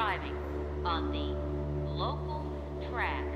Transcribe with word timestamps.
arriving 0.00 0.34
on 0.82 1.12
the 1.12 1.92
local 1.92 2.42
track. 2.90 3.29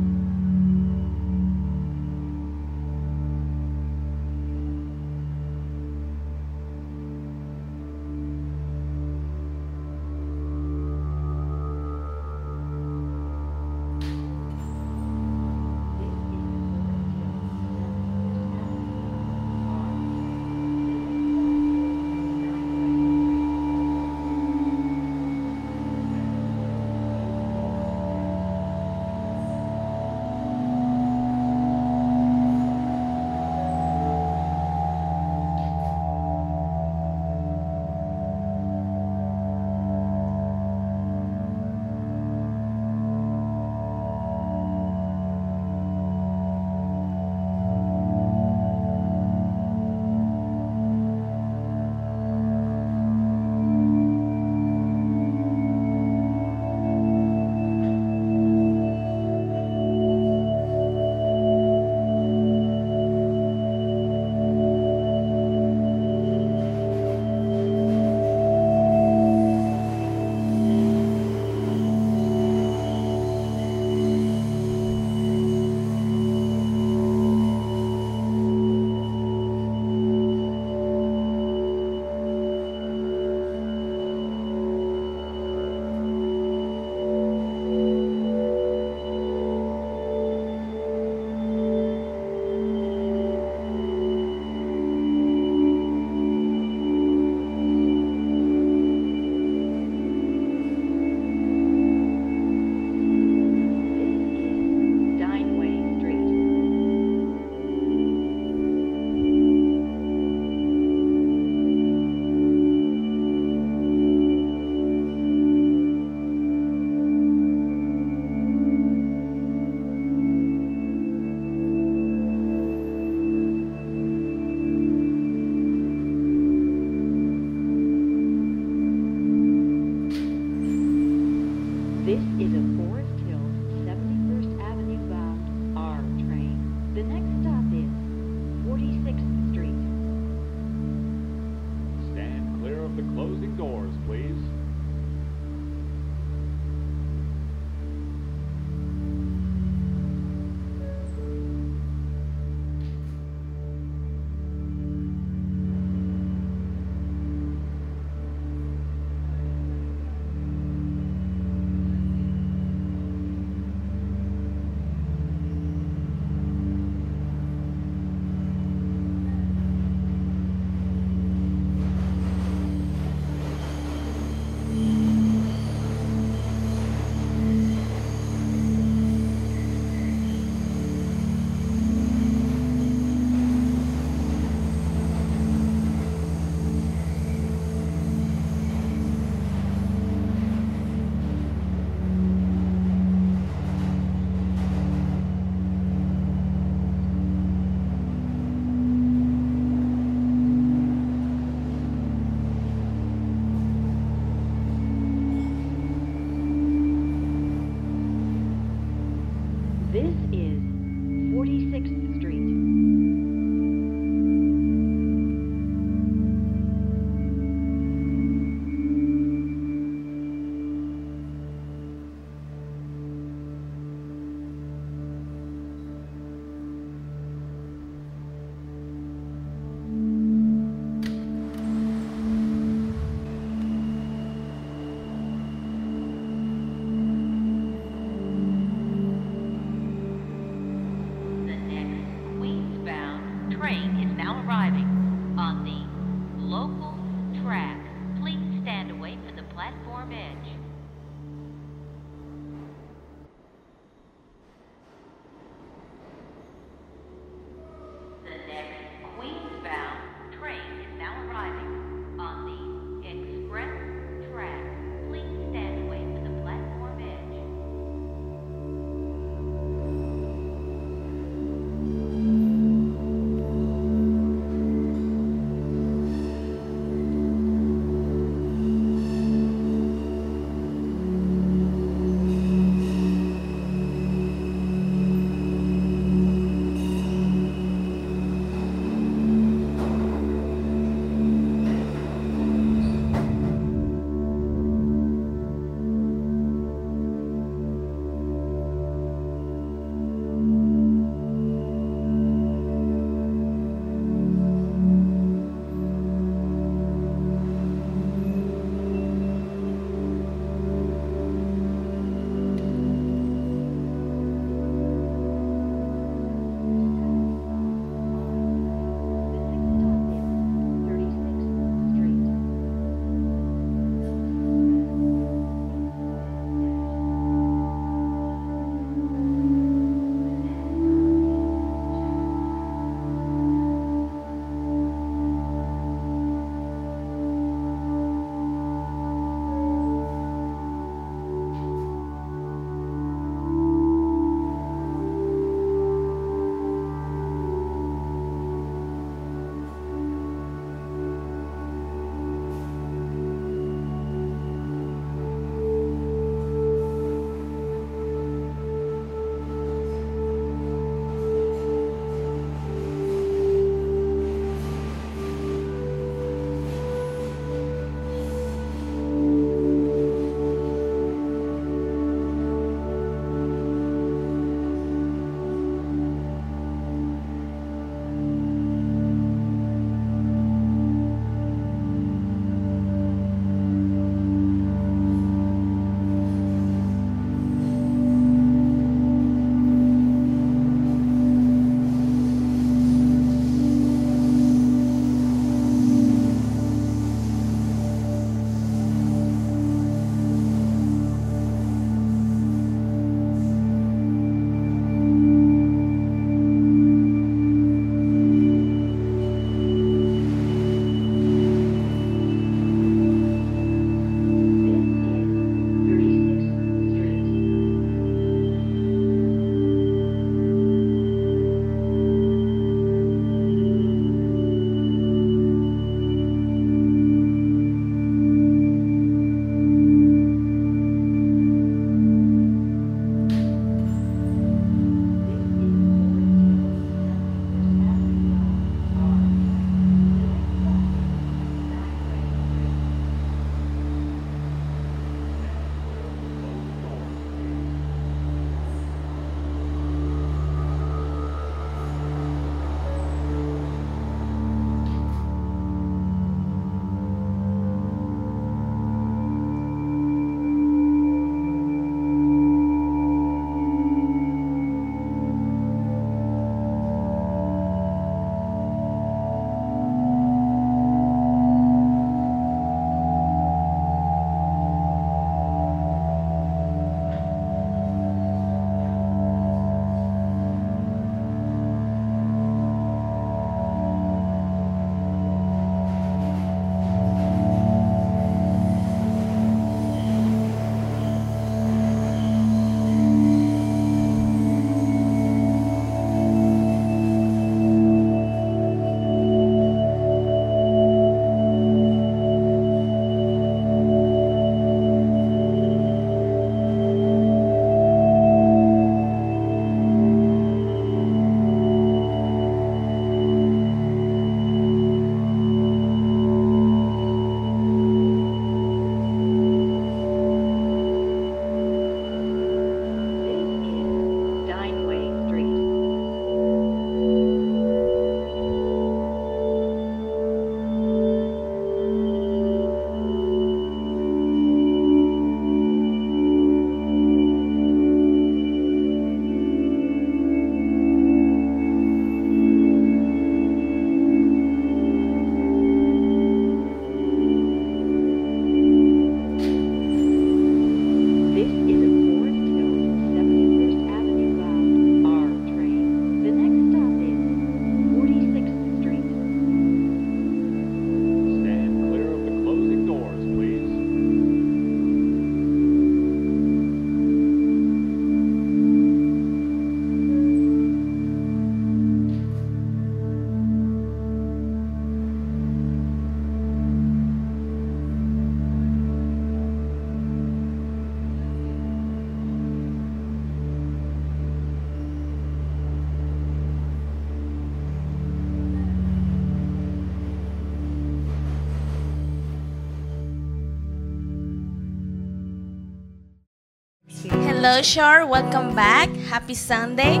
Hello, 597.44 597.60
Shore. 597.60 598.06
Welcome 598.06 598.56
back. 598.56 598.88
Happy 599.12 599.34
Sunday. 599.34 600.00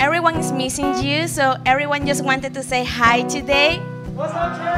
Everyone 0.00 0.34
is 0.34 0.50
missing 0.50 0.98
you, 0.98 1.28
so 1.28 1.54
everyone 1.64 2.04
just 2.04 2.24
wanted 2.24 2.52
to 2.54 2.64
say 2.64 2.82
hi 2.82 3.22
today. 3.30 3.78
What's 4.18 4.34
up, 4.34 4.58
Shore? 4.58 4.74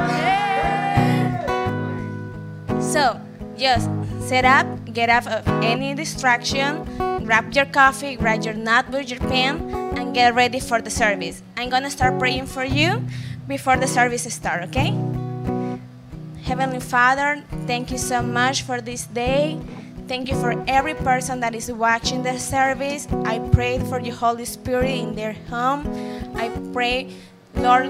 So, 2.83 3.19
just 3.57 3.89
set 4.29 4.45
up, 4.45 4.67
get 4.93 5.09
off 5.09 5.27
of 5.27 5.49
any 5.65 5.95
distraction, 5.95 6.85
grab 7.25 7.51
your 7.55 7.65
coffee, 7.65 8.17
grab 8.17 8.45
your 8.45 8.61
notebook, 8.61 9.09
your 9.09 9.21
pen, 9.21 9.73
and 9.97 10.13
get 10.13 10.35
ready 10.35 10.61
for 10.61 10.83
the 10.83 10.91
service. 10.91 11.41
I'm 11.57 11.71
gonna 11.71 11.89
start 11.89 12.19
praying 12.19 12.45
for 12.45 12.63
you 12.63 13.09
before 13.49 13.79
the 13.79 13.89
service 13.89 14.29
starts, 14.29 14.69
okay? 14.69 14.93
Heavenly 16.45 16.81
Father, 16.81 17.43
thank 17.65 17.91
you 17.91 17.97
so 17.97 18.21
much 18.21 18.65
for 18.65 18.83
this 18.83 19.07
day. 19.07 19.59
Thank 20.13 20.29
you 20.29 20.37
for 20.37 20.63
every 20.69 20.93
person 20.93 21.41
that 21.41 21.55
is 21.55 21.73
watching 21.73 22.23
the 22.23 22.39
service. 22.39 23.09
I 23.25 23.39
pray 23.39 23.79
for 23.79 23.99
your 23.99 24.15
Holy 24.15 24.45
Spirit 24.45 24.91
in 24.91 25.15
their 25.15 25.33
home. 25.49 25.89
I 26.37 26.51
pray, 26.75 27.09
Lord, 27.55 27.87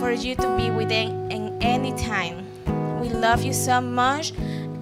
for 0.00 0.10
you 0.10 0.34
to 0.34 0.56
be 0.56 0.72
with 0.72 0.88
them 0.88 1.30
in 1.30 1.56
any 1.62 1.92
time. 1.92 2.44
We 3.00 3.10
love 3.10 3.44
you 3.44 3.52
so 3.52 3.80
much, 3.80 4.32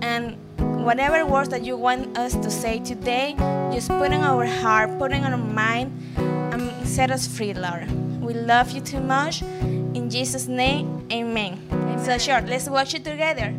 and 0.01 0.39
whatever 0.83 1.27
words 1.27 1.51
that 1.51 1.63
you 1.63 1.77
want 1.77 2.17
us 2.17 2.33
to 2.33 2.51
say 2.51 2.79
today, 2.79 3.35
just 3.71 3.89
put 3.89 4.11
in 4.13 4.25
our 4.25 4.47
heart, 4.47 4.99
put 4.99 5.13
in 5.13 5.25
our 5.25 5.37
mind, 5.37 5.93
and 6.17 6.89
set 6.89 7.11
us 7.11 7.27
free, 7.29 7.53
Lord. 7.53 7.85
We 8.23 8.33
love 8.33 8.71
you 8.71 8.81
too 8.81 9.01
much. 9.01 9.43
In 9.43 10.09
Jesus' 10.09 10.47
name, 10.47 11.07
amen. 11.13 11.61
So, 12.03 12.17
sure, 12.17 12.41
let's 12.41 12.67
watch 12.67 12.95
it 12.95 13.05
together. 13.05 13.53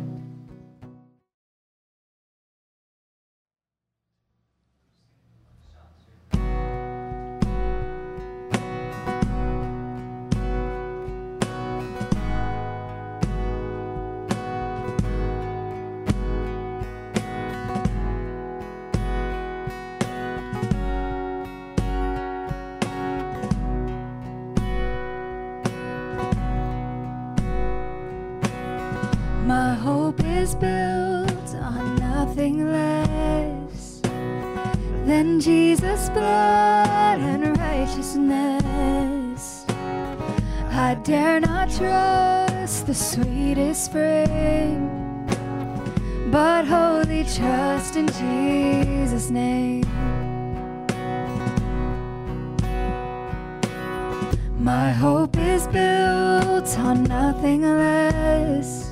My 54.68 54.92
hope 54.92 55.36
is 55.38 55.66
built 55.68 56.78
on 56.78 57.04
nothing 57.04 57.62
less 57.62 58.84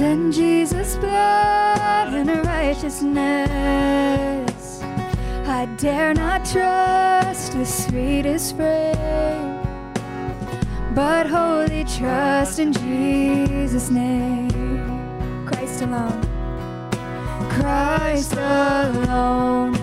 than 0.00 0.32
Jesus' 0.32 0.96
blood 0.96 2.14
and 2.14 2.30
righteousness. 2.46 4.80
I 5.46 5.66
dare 5.76 6.14
not 6.14 6.46
trust 6.46 7.52
the 7.52 7.66
sweetest 7.66 8.56
frame, 8.56 9.60
but 10.94 11.26
wholly 11.26 11.84
trust 11.84 12.58
in 12.58 12.72
Jesus' 12.72 13.90
name. 13.90 14.48
Christ 15.44 15.82
alone. 15.82 16.22
Christ 17.50 18.32
alone, 18.32 19.76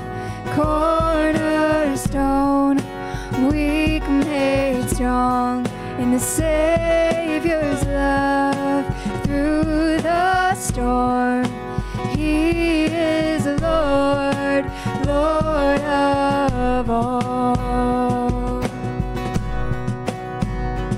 cornerstone, 0.55 2.77
weak 3.51 4.01
strong 5.03 5.65
in 5.99 6.11
the 6.11 6.17
Savior's 6.17 7.85
love 7.87 8.85
through 9.25 9.97
the 9.99 10.55
storm. 10.55 11.43
He 12.15 12.85
is 12.85 13.45
Lord, 13.45 14.63
Lord 15.05 15.81
of 15.81 16.89
all. 16.89 18.61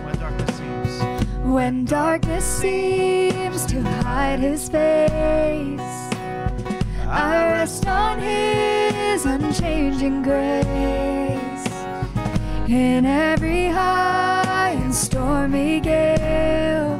When 0.03 0.15
darkness 0.19 0.55
seems 0.55 1.01
When 1.43 1.85
darkness 1.85 2.45
seems 2.45 3.65
to 3.65 3.81
hide 3.81 4.39
his 4.39 4.69
face, 4.69 5.81
I 7.07 7.47
rest 7.53 7.88
on 7.88 8.19
his 8.19 9.25
unchanging 9.25 10.21
grace. 10.21 11.25
In 12.67 13.05
every 13.05 13.67
high 13.67 14.72
and 14.72 14.91
stormy 14.93 15.79
gale, 15.79 16.98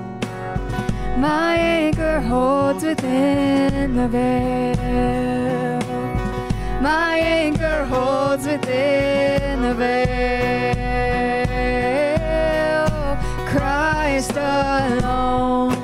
my 1.18 1.58
anchor 1.58 2.22
holds 2.22 2.84
within 2.84 3.96
the 3.96 4.08
veil. 4.08 5.80
My 6.84 7.18
anchor 7.18 7.84
holds 7.86 8.46
within 8.46 9.64
the 9.64 9.74
veil. 9.74 10.76
Christ 13.48 14.34
alone, 14.34 15.76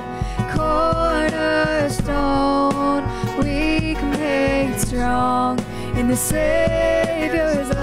cornerstone, 0.56 3.04
weak 3.40 4.00
made 4.20 4.80
strong 4.80 5.58
in 5.98 6.08
the 6.08 6.16
Savior's 6.16 7.70
love 7.70 7.81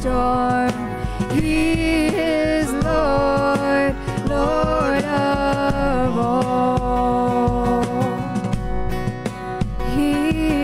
storm. 0.00 0.72
He 1.32 2.06
is 2.06 2.72
Lord, 2.72 3.94
Lord 4.26 5.04
of 5.04 6.16
all. 6.16 7.84
He 9.94 10.12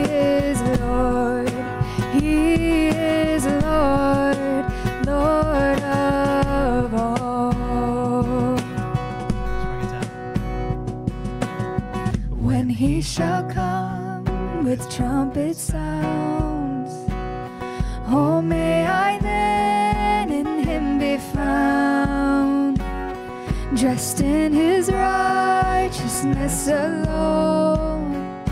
is 0.04 0.58
Lord, 0.80 1.50
He 2.14 2.88
is 2.88 3.44
Lord, 3.44 4.38
Lord 5.06 5.82
of 5.82 6.94
all. 6.94 8.56
When 12.30 12.70
He 12.70 13.02
shall 13.02 13.44
come 13.50 14.64
with 14.64 14.88
trumpet 14.90 15.56
sounds, 15.56 15.95
dressed 23.96 24.20
in 24.20 24.52
His 24.52 24.92
righteousness 24.92 26.68
alone 26.68 28.44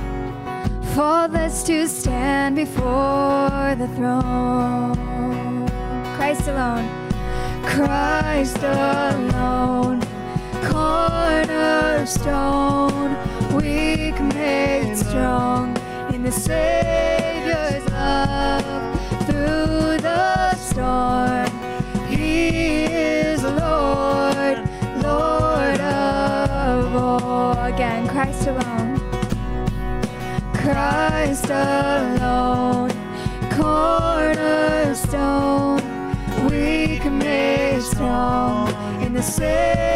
for 0.81 0.95
faultless 0.95 1.63
to 1.65 1.87
stand 1.87 2.57
before 2.57 3.75
the 3.77 3.87
throne. 3.95 5.69
Christ 6.17 6.49
alone, 6.49 6.89
Christ 7.63 8.57
alone, 8.63 10.01
cornerstone, 10.71 12.09
weak 13.55 14.19
made 14.35 14.97
strong 14.97 15.77
in 16.15 16.23
the 16.23 16.33
Savior's 16.33 17.85
love 17.91 18.65
through 19.27 19.99
the 20.01 20.55
storm. 20.55 21.44
Christ 28.25 28.47
alone. 28.47 28.97
Christ 30.55 31.51
alone, 31.51 32.91
cornerstone, 33.51 34.17
weak 36.49 37.05
made 37.05 37.83
strong. 37.83 38.73
In 39.03 39.13
the 39.13 39.21
Savior's 39.21 39.94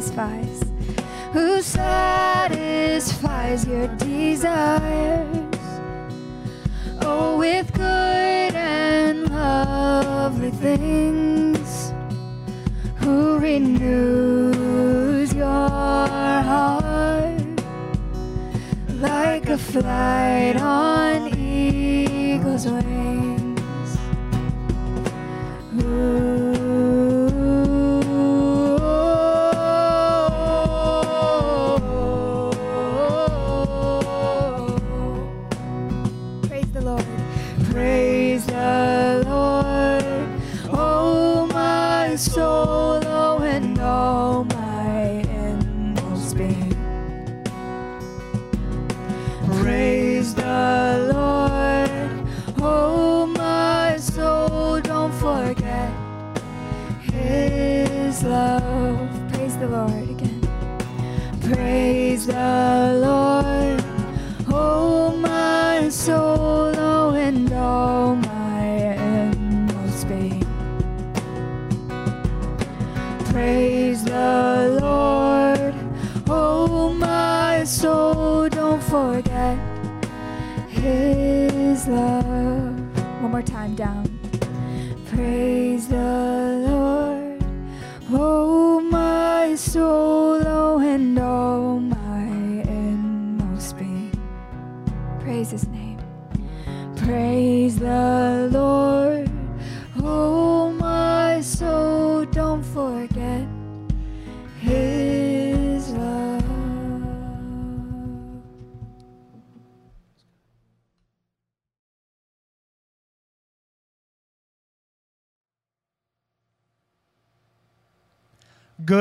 satisfies? 0.00 0.62
Who 1.32 1.62
satisfies 1.62 3.66
your 3.66 3.88
desires? 3.96 5.56
Oh, 7.02 7.38
with 7.38 7.72
good 7.72 8.54
and 8.54 9.30
lovely 9.30 10.50
things. 10.50 11.92
Who 12.96 13.38
renews 13.38 15.32
your 15.34 15.44
heart 15.44 17.42
like 19.00 19.48
a 19.48 19.58
flight 19.58 20.56
on 20.56 21.36
eagle's 21.38 22.66
wings? 22.66 23.03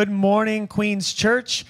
Good 0.04 0.12
morning, 0.12 0.68
Queens 0.68 1.14
Church. 1.14 1.66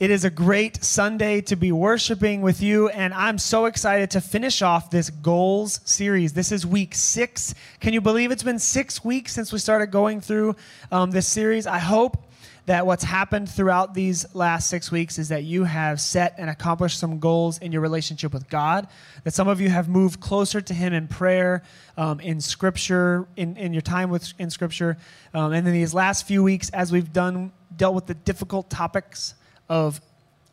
It 0.00 0.10
is 0.10 0.24
a 0.24 0.28
great 0.28 0.82
Sunday 0.82 1.40
to 1.42 1.54
be 1.54 1.70
worshiping 1.70 2.42
with 2.42 2.60
you, 2.60 2.88
and 2.88 3.14
I'm 3.14 3.38
so 3.38 3.66
excited 3.66 4.10
to 4.10 4.20
finish 4.20 4.60
off 4.60 4.90
this 4.90 5.08
goals 5.08 5.78
series. 5.84 6.32
This 6.32 6.50
is 6.50 6.66
week 6.66 6.96
six. 6.96 7.54
Can 7.78 7.92
you 7.92 8.00
believe 8.00 8.32
it's 8.32 8.42
been 8.42 8.58
six 8.58 9.04
weeks 9.04 9.32
since 9.32 9.52
we 9.52 9.60
started 9.60 9.92
going 9.92 10.20
through 10.20 10.56
um, 10.90 11.12
this 11.12 11.28
series? 11.28 11.68
I 11.68 11.78
hope 11.78 12.26
that 12.66 12.84
what's 12.84 13.04
happened 13.04 13.48
throughout 13.48 13.94
these 13.94 14.26
last 14.34 14.68
six 14.68 14.90
weeks 14.90 15.18
is 15.18 15.28
that 15.28 15.44
you 15.44 15.62
have 15.62 16.00
set 16.00 16.34
and 16.38 16.50
accomplished 16.50 16.98
some 16.98 17.20
goals 17.20 17.58
in 17.58 17.70
your 17.70 17.80
relationship 17.80 18.34
with 18.34 18.48
God, 18.48 18.88
that 19.22 19.32
some 19.32 19.46
of 19.46 19.60
you 19.60 19.68
have 19.68 19.88
moved 19.88 20.18
closer 20.18 20.60
to 20.60 20.74
Him 20.74 20.92
in 20.92 21.06
prayer, 21.06 21.62
um, 21.96 22.18
in 22.18 22.40
Scripture, 22.40 23.28
in, 23.36 23.56
in 23.56 23.72
your 23.72 23.82
time 23.82 24.10
with 24.10 24.32
in 24.40 24.50
Scripture, 24.50 24.96
um, 25.32 25.52
and 25.52 25.66
in 25.66 25.72
these 25.72 25.94
last 25.94 26.26
few 26.26 26.42
weeks, 26.42 26.68
as 26.70 26.90
we've 26.90 27.12
done 27.12 27.52
dealt 27.74 27.94
with 27.94 28.06
the 28.06 28.14
difficult 28.14 28.70
topics 28.70 29.34
of 29.68 30.00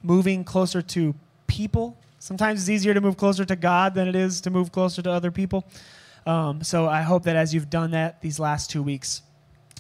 moving 0.02 0.44
closer 0.44 0.82
to 0.82 1.16
people. 1.48 1.98
Sometimes 2.20 2.62
it's 2.62 2.70
easier 2.70 2.94
to 2.94 3.02
move 3.02 3.18
closer 3.18 3.46
to 3.46 3.56
God 3.56 3.96
than 3.96 4.08
it 4.08 4.16
is 4.16 4.42
to 4.42 4.50
move 4.50 4.72
closer 4.72 5.02
to 5.02 5.12
other 5.12 5.32
people. 5.32 5.66
Um, 6.26 6.64
so 6.64 6.88
I 6.88 7.02
hope 7.02 7.24
that 7.24 7.36
as 7.36 7.54
you've 7.54 7.70
done 7.70 7.92
that 7.92 8.22
these 8.22 8.40
last 8.40 8.70
two 8.70 8.82
weeks, 8.82 9.22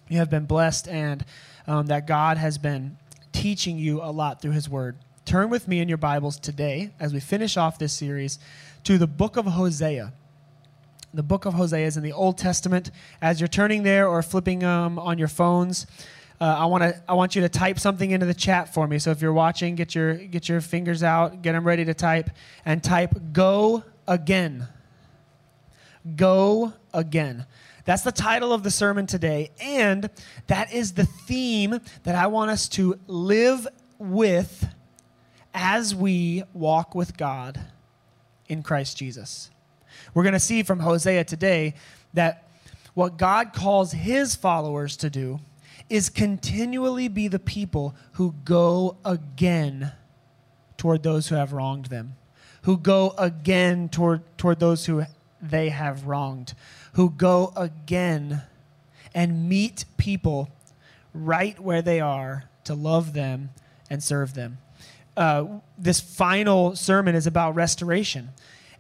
you 0.10 0.17
have 0.17 0.30
been 0.30 0.46
blessed 0.46 0.88
and 0.88 1.26
um, 1.67 1.88
that 1.88 2.06
God 2.06 2.38
has 2.38 2.58
been 2.58 2.98
teaching 3.32 3.78
you 3.78 4.02
a 4.02 4.12
lot 4.12 4.41
through 4.41 4.52
His 4.52 4.69
Word. 4.69 4.98
Turn 5.26 5.50
with 5.50 5.67
me 5.67 5.80
in 5.80 5.88
your 5.88 5.98
Bibles 5.98 6.38
today, 6.38 6.91
as 7.00 7.13
we 7.13 7.22
finish 7.22 7.56
off 7.56 7.80
this 7.80 7.93
series, 7.93 8.39
to 8.84 8.98
the 8.98 9.08
book 9.08 9.38
of 9.38 9.46
Hosea. 9.46 10.12
The 11.13 11.24
book 11.24 11.46
of 11.46 11.54
Hosea 11.54 11.88
is 11.88 11.96
in 11.96 12.04
the 12.04 12.12
Old 12.12 12.38
Testament. 12.38 12.91
As 13.22 13.39
you're 13.39 13.48
turning 13.48 13.84
there 13.84 14.08
or 14.08 14.22
flipping 14.22 14.63
um, 14.63 15.00
on 15.00 15.17
your 15.17 15.28
phones, 15.28 15.88
uh, 16.41 16.46
I 16.46 16.65
want 16.65 16.84
to 16.84 17.02
I 17.08 17.13
want 17.13 17.36
you 17.36 17.41
to 17.41 17.50
type 17.50 17.80
something 17.80 18.12
into 18.12 18.26
the 18.26 18.34
chat 18.34 18.74
for 18.74 18.88
me. 18.88 19.00
So 19.00 19.12
if 19.12 19.22
you're 19.22 19.34
watching, 19.34 19.76
get 19.76 19.96
your 19.96 20.15
get 20.15 20.50
your 20.50 20.62
fingers 20.62 21.04
out, 21.04 21.41
get 21.41 21.54
them 21.54 21.65
ready 21.65 21.86
to 21.86 21.93
type, 21.93 22.30
and 22.65 22.84
type 22.84 23.13
"Go 23.32 23.84
again." 24.08 24.67
Go 26.15 26.74
again. 26.93 27.46
That's 27.86 28.02
the 28.02 28.12
title 28.12 28.52
of 28.52 28.63
the 28.63 28.72
sermon 28.72 29.08
today, 29.08 29.52
and 29.62 30.10
that 30.48 30.74
is 30.74 30.93
the 30.93 31.06
theme 31.06 31.80
that 32.04 32.15
I 32.15 32.28
want 32.28 32.52
us 32.52 32.67
to 32.69 33.00
live 33.08 33.67
with 34.00 34.67
as 35.54 35.96
we 35.96 36.43
walk 36.54 36.93
with 36.93 37.15
God 37.15 37.60
in 38.48 38.63
Christ 38.63 38.98
Jesus. 38.98 39.50
We're 40.13 40.24
going 40.24 40.34
to 40.34 40.39
see 40.39 40.63
from 40.63 40.80
Hosea 40.80 41.24
today 41.24 41.76
that 42.13 42.50
what 42.93 43.17
God 43.17 43.54
calls 43.54 43.91
his 43.91 44.36
followers 44.36 44.98
to 44.98 45.10
do 45.10 45.39
is 45.89 46.10
continually 46.10 47.08
be 47.08 47.28
the 47.28 47.39
people 47.39 47.96
who 48.13 48.34
go 48.46 48.98
again 49.06 49.91
toward 50.78 51.04
those 51.04 51.28
who 51.28 51.36
have 51.36 51.54
wronged 51.54 51.86
them, 51.86 52.15
who 52.63 52.78
go 52.78 53.13
again 53.17 53.89
toward, 53.89 54.22
toward 54.38 54.60
those 54.60 54.86
who 54.86 55.04
they 55.41 55.69
have 55.69 56.06
wronged, 56.06 56.54
who 56.93 57.10
go 57.10 57.54
again 57.56 58.41
and 59.13 59.48
meet 59.48 59.86
people 59.98 60.50
right 61.13 61.60
where 61.60 61.82
they 61.82 62.00
are 62.00 62.46
to 62.63 62.74
love 62.74 63.13
them 63.13 63.50
and 63.89 64.02
serve 64.02 64.34
them. 64.34 64.58
uh, 65.17 65.46
this 65.78 66.00
final 66.00 66.76
sermon 66.76 67.15
is 67.15 67.28
about 67.28 67.56
restoration. 67.56 68.30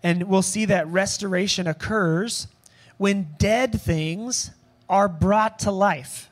And 0.01 0.23
we'll 0.23 0.41
see 0.41 0.65
that 0.65 0.87
restoration 0.87 1.67
occurs 1.67 2.47
when 2.97 3.29
dead 3.37 3.79
things 3.79 4.51
are 4.89 5.07
brought 5.07 5.59
to 5.59 5.71
life. 5.71 6.29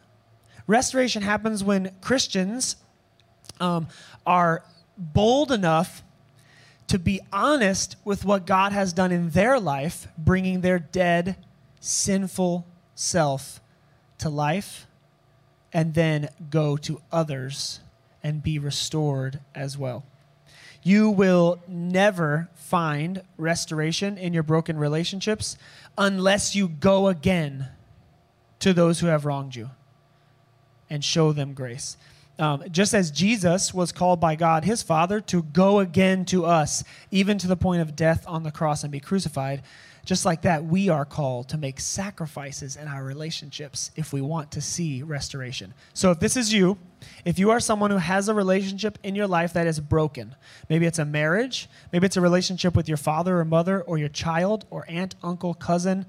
Restoration 0.72 1.22
happens 1.22 1.66
when 1.66 1.92
Christians 2.00 2.78
um, 3.60 3.90
are 4.26 4.64
bold 4.98 5.52
enough 5.52 6.02
to 6.88 6.98
be 6.98 7.20
honest 7.34 7.98
with 8.06 8.24
what 8.24 8.46
God 8.46 8.72
has 8.72 8.94
done 8.94 9.12
in 9.12 9.32
their 9.32 9.60
life, 9.60 10.08
bringing 10.18 10.62
their 10.62 10.80
dead, 10.80 11.36
sinful 11.82 12.66
self 12.96 13.60
to 14.20 14.30
life, 14.30 14.88
and 15.74 15.94
then 15.94 16.30
go 16.50 16.78
to 16.78 17.02
others 17.12 17.82
and 18.24 18.42
be 18.42 18.58
restored 18.58 19.42
as 19.54 19.78
well. 19.78 20.06
You 20.84 21.10
will 21.10 21.60
never 21.68 22.48
find 22.54 23.24
restoration 23.36 24.18
in 24.18 24.32
your 24.32 24.44
broken 24.44 24.78
relationships 24.78 25.58
unless 25.98 26.56
you 26.56 26.70
go 26.70 27.10
again 27.10 27.68
to 28.60 28.72
those 28.72 29.02
who 29.02 29.08
have 29.08 29.26
wronged 29.26 29.54
you 29.54 29.70
and 30.92 31.04
show 31.04 31.32
them 31.32 31.54
grace. 31.54 31.98
Um, 32.38 32.64
just 32.72 32.94
as 32.94 33.12
Jesus 33.12 33.74
was 33.74 33.92
called 33.92 34.20
by 34.20 34.36
God, 34.36 34.64
his 34.64 34.84
Father, 34.84 35.22
to 35.22 35.44
go 35.44 35.80
again 35.80 36.26
to 36.26 36.46
us, 36.46 36.84
even 37.10 37.38
to 37.40 37.48
the 37.48 37.56
point 37.56 37.82
of 37.82 37.96
death 37.96 38.26
on 38.28 38.44
the 38.44 38.52
cross 38.52 38.84
and 38.84 38.92
be 38.92 39.00
crucified, 39.00 39.64
just 40.04 40.26
like 40.26 40.42
that, 40.42 40.66
we 40.66 40.90
are 40.90 41.06
called 41.06 41.50
to 41.50 41.58
make 41.58 41.80
sacrifices 41.80 42.76
in 42.76 42.88
our 42.88 43.04
relationships 43.04 43.92
if 43.96 44.12
we 44.12 44.22
want 44.22 44.52
to 44.52 44.62
see 44.62 45.04
restoration. 45.04 45.74
So, 45.94 46.10
if 46.10 46.20
this 46.20 46.36
is 46.36 46.52
you, 46.52 46.80
if 47.24 47.38
you 47.38 47.52
are 47.52 47.60
someone 47.60 47.92
who 47.92 47.98
has 47.98 48.28
a 48.28 48.34
relationship 48.34 48.98
in 49.04 49.14
your 49.14 49.28
life 49.28 49.54
that 49.54 49.68
is 49.68 49.80
broken, 49.80 50.36
maybe 50.70 50.88
it's 50.88 50.98
a 50.98 51.06
marriage, 51.06 51.70
maybe 51.94 52.08
it's 52.08 52.18
a 52.18 52.22
relationship 52.22 52.76
with 52.76 52.88
your 52.88 52.98
father 52.98 53.40
or 53.40 53.46
mother 53.46 53.84
or 53.84 54.00
your 54.00 54.10
child 54.10 54.66
or 54.72 54.86
aunt, 54.88 55.14
uncle, 55.22 55.54
cousin, 55.54 56.08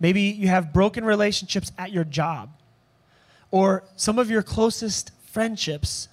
maybe 0.00 0.22
you 0.22 0.48
have 0.48 0.72
broken 0.72 1.04
relationships 1.04 1.70
at 1.76 1.92
your 1.92 2.04
job, 2.04 2.48
or 3.54 3.84
some 3.94 4.18
of 4.18 4.28
your 4.28 4.42
closest 4.42 5.12
friendships 5.26 6.08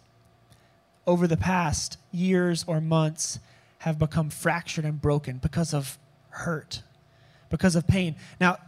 over 1.08 1.26
the 1.26 1.36
past 1.36 1.98
years 2.12 2.64
or 2.68 2.80
months 2.80 3.40
have 3.80 3.98
become 3.98 4.30
fractured 4.30 4.86
and 4.86 5.02
broken 5.02 5.40
because 5.40 5.74
of 5.74 5.98
hurt 6.30 6.84
because 7.50 7.76
of 7.76 7.88
pain. 7.88 8.16
Now, 8.40 8.60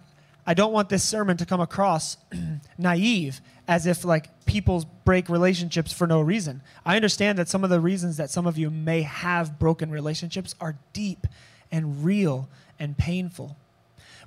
I 0.48 0.56
don't 0.56 0.74
want 0.74 0.90
this 0.90 1.04
sermon 1.04 1.38
to 1.38 1.46
come 1.46 1.62
across 1.62 2.18
naive 2.80 3.42
as 3.68 3.86
if 3.86 4.04
like 4.04 4.44
people 4.48 4.86
break 5.06 5.30
relationships 5.30 5.94
for 5.94 6.08
no 6.08 6.20
reason. 6.20 6.64
I 6.84 6.96
understand 6.96 7.38
that 7.38 7.50
some 7.50 7.64
of 7.64 7.70
the 7.70 7.80
reasons 7.80 8.18
that 8.18 8.32
some 8.32 8.48
of 8.48 8.58
you 8.58 8.72
may 8.72 9.04
have 9.04 9.60
broken 9.60 9.92
relationships 9.92 10.56
are 10.60 10.80
deep 10.94 11.28
and 11.72 12.04
real 12.04 12.50
and 12.80 12.98
painful. 12.98 13.56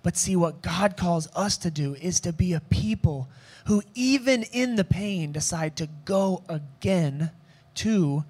But 0.07 0.17
see, 0.17 0.37
what 0.37 0.63
God 0.63 0.97
calls 0.97 1.27
us 1.35 1.57
to 1.57 1.69
do 1.69 1.97
is 1.97 2.21
to 2.21 2.33
be 2.33 2.53
a 2.53 2.61
people 2.61 3.29
who, 3.65 3.83
even 3.97 4.45
in 4.45 4.77
the 4.77 4.85
pain, 4.85 5.33
decide 5.33 5.75
to 5.79 5.89
go 6.05 6.45
again 6.49 7.33
to 7.75 8.25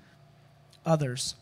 others. 0.87 1.35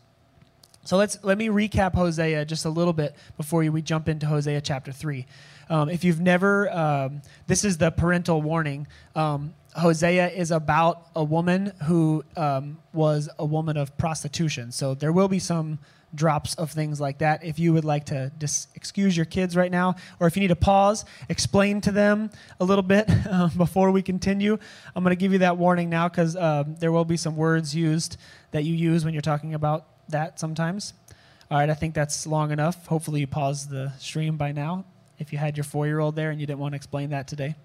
So 0.83 0.97
let's 0.97 1.23
let 1.23 1.37
me 1.37 1.47
recap 1.47 1.93
Hosea 1.93 2.43
just 2.43 2.65
a 2.65 2.69
little 2.69 2.91
bit 2.91 3.15
before 3.37 3.61
we 3.61 3.81
jump 3.81 4.09
into 4.09 4.25
Hosea 4.25 4.59
chapter 4.59 4.91
three. 4.91 5.25
Um, 5.69 5.87
if 5.87 6.03
you've 6.03 6.19
never, 6.19 6.69
um, 6.69 7.21
this 7.47 7.63
is 7.63 7.77
the 7.77 7.89
parental 7.89 8.41
warning. 8.41 8.87
Um, 9.15 9.53
Hosea 9.73 10.31
is 10.31 10.51
about 10.51 11.07
a 11.15 11.23
woman 11.23 11.71
who 11.85 12.25
um, 12.35 12.77
was 12.91 13.29
a 13.39 13.45
woman 13.45 13.77
of 13.77 13.97
prostitution. 13.97 14.73
So 14.73 14.95
there 14.95 15.13
will 15.13 15.29
be 15.29 15.39
some 15.39 15.79
drops 16.13 16.55
of 16.55 16.71
things 16.71 17.01
like 17.01 17.19
that. 17.19 17.43
If 17.43 17.59
you 17.59 17.73
would 17.73 17.85
like 17.85 18.05
to 18.05 18.31
dis- 18.37 18.67
excuse 18.75 19.15
your 19.15 19.25
kids 19.25 19.55
right 19.55 19.71
now, 19.71 19.95
or 20.19 20.27
if 20.27 20.35
you 20.35 20.41
need 20.41 20.49
to 20.49 20.55
pause, 20.55 21.05
explain 21.29 21.81
to 21.81 21.91
them 21.91 22.29
a 22.59 22.65
little 22.65 22.83
bit 22.83 23.09
uh, 23.09 23.49
before 23.57 23.91
we 23.91 24.01
continue, 24.01 24.57
I'm 24.95 25.03
going 25.03 25.15
to 25.15 25.19
give 25.19 25.33
you 25.33 25.39
that 25.39 25.57
warning 25.57 25.89
now 25.89 26.07
because 26.07 26.35
um, 26.35 26.75
there 26.79 26.91
will 26.91 27.05
be 27.05 27.17
some 27.17 27.35
words 27.35 27.75
used 27.75 28.17
that 28.51 28.63
you 28.63 28.73
use 28.73 29.03
when 29.03 29.13
you're 29.13 29.21
talking 29.21 29.53
about 29.53 29.85
that 30.09 30.39
sometimes. 30.39 30.93
All 31.51 31.59
right, 31.59 31.69
I 31.69 31.73
think 31.73 31.93
that's 31.93 32.25
long 32.25 32.51
enough. 32.51 32.87
Hopefully, 32.87 33.19
you 33.19 33.27
paused 33.27 33.69
the 33.69 33.91
stream 33.99 34.35
by 34.37 34.51
now. 34.51 34.85
If 35.19 35.31
you 35.31 35.37
had 35.37 35.55
your 35.57 35.63
four 35.63 35.85
year 35.85 35.99
old 35.99 36.15
there 36.15 36.31
and 36.31 36.41
you 36.41 36.47
didn't 36.47 36.59
want 36.59 36.73
to 36.73 36.75
explain 36.75 37.11
that 37.11 37.27
today, 37.27 37.55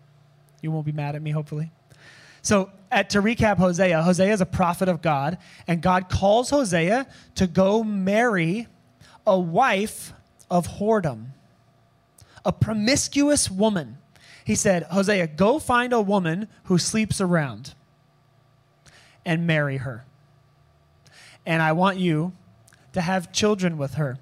you 0.61 0.71
won't 0.71 0.87
be 0.87 0.93
mad 0.93 1.17
at 1.17 1.23
me, 1.23 1.31
hopefully. 1.31 1.71
So, 2.43 2.71
at, 2.91 3.11
to 3.11 3.23
recap 3.23 3.59
Hosea, 3.59 4.03
Hosea 4.03 4.33
is 4.33 4.41
a 4.41 4.47
prophet 4.47 4.89
of 4.89 5.01
God, 5.01 5.39
and 5.69 5.81
God 5.81 6.09
calls 6.09 6.51
Hosea 6.51 7.07
to 7.37 7.47
go 7.47 7.85
marry 7.85 8.67
a 9.27 9.39
wife 9.39 10.13
of 10.51 10.67
whoredom, 10.67 11.27
a 12.45 12.53
promiscuous 12.53 13.51
woman. 13.51 13.99
He 14.45 14.57
said, 14.57 14.85
Hosea, 14.85 15.29
go 15.29 15.59
find 15.61 15.93
a 15.93 16.01
woman 16.01 16.49
who 16.65 16.79
sleeps 16.79 17.21
around 17.21 17.75
and 19.25 19.47
marry 19.47 19.77
her 19.77 20.05
and 21.47 21.63
I 21.63 21.73
want 21.73 21.99
you 21.99 22.33
to 22.93 23.01
have 23.01 23.33
children 23.33 23.79
with 23.79 23.95
her. 23.95 24.19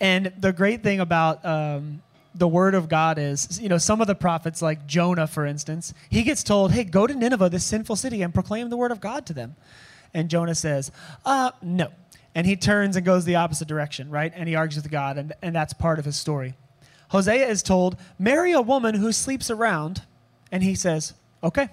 And 0.00 0.32
the 0.38 0.52
great 0.52 0.82
thing 0.82 1.00
about 1.00 1.44
um, 1.44 2.02
the 2.34 2.48
word 2.48 2.74
of 2.74 2.88
God 2.88 3.18
is, 3.18 3.60
you 3.60 3.68
know, 3.68 3.78
some 3.78 4.00
of 4.00 4.06
the 4.06 4.14
prophets, 4.14 4.60
like 4.60 4.86
Jonah, 4.86 5.26
for 5.26 5.46
instance, 5.46 5.94
he 6.10 6.22
gets 6.22 6.42
told, 6.42 6.72
hey, 6.72 6.84
go 6.84 7.06
to 7.06 7.14
Nineveh, 7.14 7.48
this 7.48 7.64
sinful 7.64 7.96
city, 7.96 8.22
and 8.22 8.34
proclaim 8.34 8.70
the 8.70 8.76
word 8.76 8.90
of 8.90 9.00
God 9.00 9.24
to 9.26 9.32
them. 9.32 9.54
And 10.12 10.28
Jonah 10.28 10.54
says, 10.54 10.90
uh, 11.24 11.52
no. 11.62 11.92
And 12.34 12.46
he 12.46 12.56
turns 12.56 12.96
and 12.96 13.06
goes 13.06 13.24
the 13.24 13.36
opposite 13.36 13.68
direction, 13.68 14.10
right? 14.10 14.32
And 14.34 14.48
he 14.48 14.56
argues 14.56 14.82
with 14.82 14.90
God, 14.90 15.18
and, 15.18 15.32
and 15.42 15.54
that's 15.54 15.72
part 15.72 15.98
of 16.00 16.04
his 16.04 16.16
story. 16.16 16.54
Hosea 17.10 17.46
is 17.46 17.62
told, 17.62 17.96
marry 18.18 18.52
a 18.52 18.60
woman 18.60 18.96
who 18.96 19.12
sleeps 19.12 19.50
around, 19.50 20.02
and 20.50 20.62
he 20.62 20.74
says, 20.74 21.14
okay, 21.42 21.68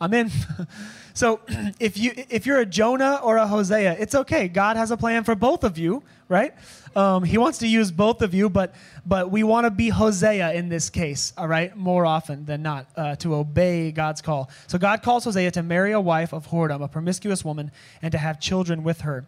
I'm 0.00 0.14
in. 0.14 0.30
so 1.14 1.40
if 1.80 1.98
you 1.98 2.12
if 2.16 2.46
you're 2.46 2.60
a 2.60 2.66
Jonah 2.66 3.20
or 3.22 3.36
a 3.36 3.46
Hosea, 3.46 3.96
it's 3.98 4.14
okay. 4.14 4.48
God 4.48 4.76
has 4.76 4.90
a 4.90 4.96
plan 4.96 5.24
for 5.24 5.34
both 5.34 5.62
of 5.62 5.76
you, 5.76 6.02
right? 6.28 6.54
Um, 6.96 7.22
he 7.22 7.38
wants 7.38 7.58
to 7.58 7.68
use 7.68 7.90
both 7.90 8.22
of 8.22 8.32
you, 8.32 8.48
but 8.48 8.74
but 9.04 9.30
we 9.30 9.42
want 9.42 9.66
to 9.66 9.70
be 9.70 9.90
Hosea 9.90 10.54
in 10.54 10.68
this 10.68 10.90
case, 10.90 11.32
all 11.36 11.46
right, 11.46 11.76
more 11.76 12.06
often 12.06 12.46
than 12.46 12.62
not, 12.62 12.86
uh, 12.96 13.16
to 13.16 13.34
obey 13.34 13.92
God's 13.92 14.22
call. 14.22 14.50
So 14.66 14.78
God 14.78 15.02
calls 15.02 15.24
Hosea 15.24 15.50
to 15.52 15.62
marry 15.62 15.92
a 15.92 16.00
wife 16.00 16.32
of 16.32 16.48
whoredom, 16.48 16.82
a 16.82 16.88
promiscuous 16.88 17.44
woman, 17.44 17.70
and 18.00 18.12
to 18.12 18.18
have 18.18 18.40
children 18.40 18.82
with 18.82 19.02
her. 19.02 19.26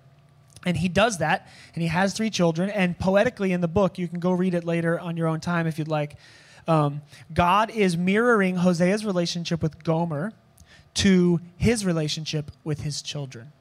And 0.65 0.77
he 0.77 0.89
does 0.89 1.19
that, 1.19 1.49
and 1.75 1.83
he 1.83 1.89
has 1.89 2.15
three 2.15 2.31
children. 2.31 2.71
And 2.71 2.97
poetically 2.99 3.53
in 3.53 3.61
the 3.61 3.69
book, 3.69 3.99
you 3.99 4.07
can 4.07 4.21
go 4.21 4.31
read 4.33 4.55
it 4.55 4.65
later 4.65 4.99
on 4.99 5.17
your 5.17 5.27
own 5.27 5.41
time 5.41 5.67
if 5.67 5.79
you'd 5.79 5.89
like. 5.89 6.17
Um, 6.69 7.03
God 7.35 7.71
is 7.71 7.97
mirroring 7.97 8.57
Hosea's 8.57 9.05
relationship 9.05 9.61
with 9.61 9.83
Gomer 9.83 10.33
to 10.95 11.41
his 11.57 11.85
relationship 11.85 12.51
with 12.65 12.83
his 12.83 13.03
children. 13.03 13.53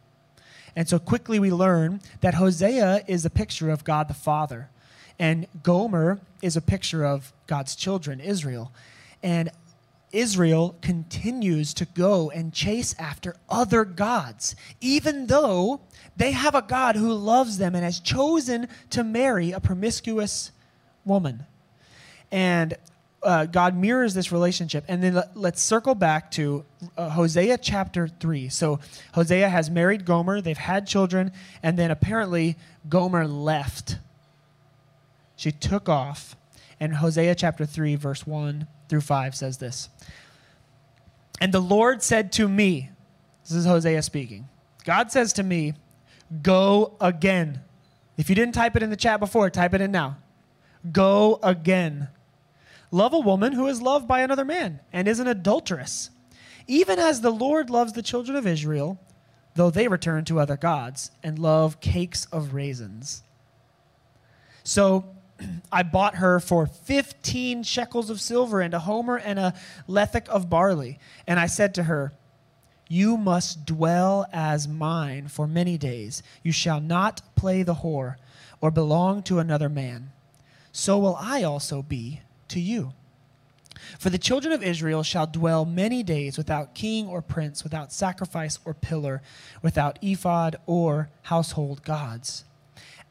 And 0.75 0.87
so 0.87 0.99
quickly 0.99 1.39
we 1.39 1.51
learn 1.51 2.01
that 2.21 2.35
Hosea 2.35 3.03
is 3.07 3.25
a 3.25 3.29
picture 3.29 3.69
of 3.69 3.83
God 3.83 4.07
the 4.07 4.13
Father, 4.13 4.69
and 5.19 5.47
Gomer 5.63 6.19
is 6.41 6.55
a 6.55 6.61
picture 6.61 7.05
of 7.05 7.33
God's 7.47 7.75
children, 7.75 8.19
Israel. 8.19 8.71
And 9.21 9.51
Israel 10.11 10.75
continues 10.81 11.73
to 11.75 11.85
go 11.85 12.29
and 12.31 12.53
chase 12.53 12.95
after 12.99 13.35
other 13.49 13.85
gods, 13.85 14.55
even 14.81 15.27
though 15.27 15.81
they 16.17 16.31
have 16.31 16.55
a 16.55 16.61
God 16.61 16.95
who 16.95 17.13
loves 17.13 17.57
them 17.57 17.75
and 17.75 17.83
has 17.83 17.99
chosen 17.99 18.67
to 18.89 19.03
marry 19.03 19.51
a 19.51 19.59
promiscuous 19.59 20.51
woman. 21.05 21.45
And 22.31 22.75
uh, 23.23 23.45
God 23.45 23.75
mirrors 23.75 24.13
this 24.13 24.31
relationship. 24.31 24.83
And 24.87 25.03
then 25.03 25.21
let, 25.35 25.53
us 25.53 25.61
circle 25.61 25.95
back 25.95 26.31
to 26.31 26.65
uh, 26.97 27.09
Hosea 27.09 27.57
chapter 27.57 28.07
3. 28.07 28.49
So 28.49 28.79
Hosea 29.13 29.49
has 29.49 29.69
married 29.69 30.05
Gomer, 30.05 30.41
they've 30.41 30.57
had 30.57 30.87
children, 30.87 31.31
and 31.61 31.77
then 31.77 31.91
apparently 31.91 32.57
Gomer 32.89 33.27
left. 33.27 33.97
She 35.35 35.51
took 35.51 35.89
off. 35.89 36.35
And 36.79 36.95
Hosea 36.95 37.35
chapter 37.35 37.65
3, 37.65 37.95
verse 37.95 38.25
1 38.25 38.67
through 38.89 39.01
5 39.01 39.35
says 39.35 39.59
this 39.59 39.89
And 41.39 41.53
the 41.53 41.59
Lord 41.59 42.01
said 42.01 42.31
to 42.33 42.47
me, 42.47 42.89
this 43.43 43.53
is 43.53 43.65
Hosea 43.65 44.01
speaking, 44.01 44.47
God 44.83 45.11
says 45.11 45.33
to 45.33 45.43
me, 45.43 45.73
Go 46.41 46.95
again. 47.01 47.61
If 48.17 48.29
you 48.29 48.35
didn't 48.35 48.53
type 48.53 48.75
it 48.75 48.83
in 48.83 48.89
the 48.89 48.95
chat 48.95 49.19
before, 49.19 49.49
type 49.49 49.73
it 49.73 49.81
in 49.81 49.91
now. 49.91 50.17
Go 50.91 51.39
again 51.43 52.07
Love 52.91 53.13
a 53.13 53.19
woman 53.19 53.53
who 53.53 53.67
is 53.67 53.81
loved 53.81 54.07
by 54.07 54.21
another 54.21 54.43
man 54.43 54.81
and 54.91 55.07
is 55.07 55.19
an 55.19 55.27
adulteress, 55.27 56.09
even 56.67 56.99
as 56.99 57.21
the 57.21 57.31
Lord 57.31 57.69
loves 57.69 57.93
the 57.93 58.03
children 58.03 58.35
of 58.35 58.45
Israel, 58.45 58.99
though 59.55 59.69
they 59.69 59.87
return 59.87 60.25
to 60.25 60.39
other 60.39 60.57
gods 60.57 61.11
and 61.23 61.39
love 61.39 61.79
cakes 61.79 62.25
of 62.25 62.53
raisins. 62.53 63.23
So 64.63 65.05
I 65.71 65.83
bought 65.83 66.15
her 66.15 66.41
for 66.41 66.65
15 66.67 67.63
shekels 67.63 68.09
of 68.09 68.19
silver 68.19 68.59
and 68.59 68.73
a 68.73 68.79
homer 68.79 69.17
and 69.17 69.39
a 69.39 69.53
lethech 69.87 70.27
of 70.27 70.49
barley. 70.49 70.99
And 71.25 71.39
I 71.39 71.47
said 71.47 71.73
to 71.75 71.83
her, 71.83 72.11
You 72.89 73.15
must 73.15 73.65
dwell 73.65 74.27
as 74.33 74.67
mine 74.67 75.29
for 75.29 75.47
many 75.47 75.77
days. 75.77 76.21
You 76.43 76.51
shall 76.51 76.81
not 76.81 77.21
play 77.35 77.63
the 77.63 77.75
whore 77.75 78.15
or 78.59 78.69
belong 78.69 79.23
to 79.23 79.39
another 79.39 79.69
man. 79.69 80.11
So 80.73 80.99
will 80.99 81.17
I 81.19 81.43
also 81.43 81.81
be 81.81 82.21
to 82.51 82.59
you. 82.59 82.93
For 83.99 84.09
the 84.09 84.17
children 84.17 84.53
of 84.53 84.63
Israel 84.63 85.03
shall 85.03 85.27
dwell 85.27 85.65
many 85.65 86.03
days 86.03 86.37
without 86.37 86.75
king 86.75 87.07
or 87.07 87.21
prince, 87.21 87.63
without 87.63 87.91
sacrifice 87.91 88.59
or 88.65 88.73
pillar, 88.73 89.21
without 89.61 89.97
ephod 90.01 90.55
or 90.65 91.09
household 91.23 91.83
gods. 91.83 92.45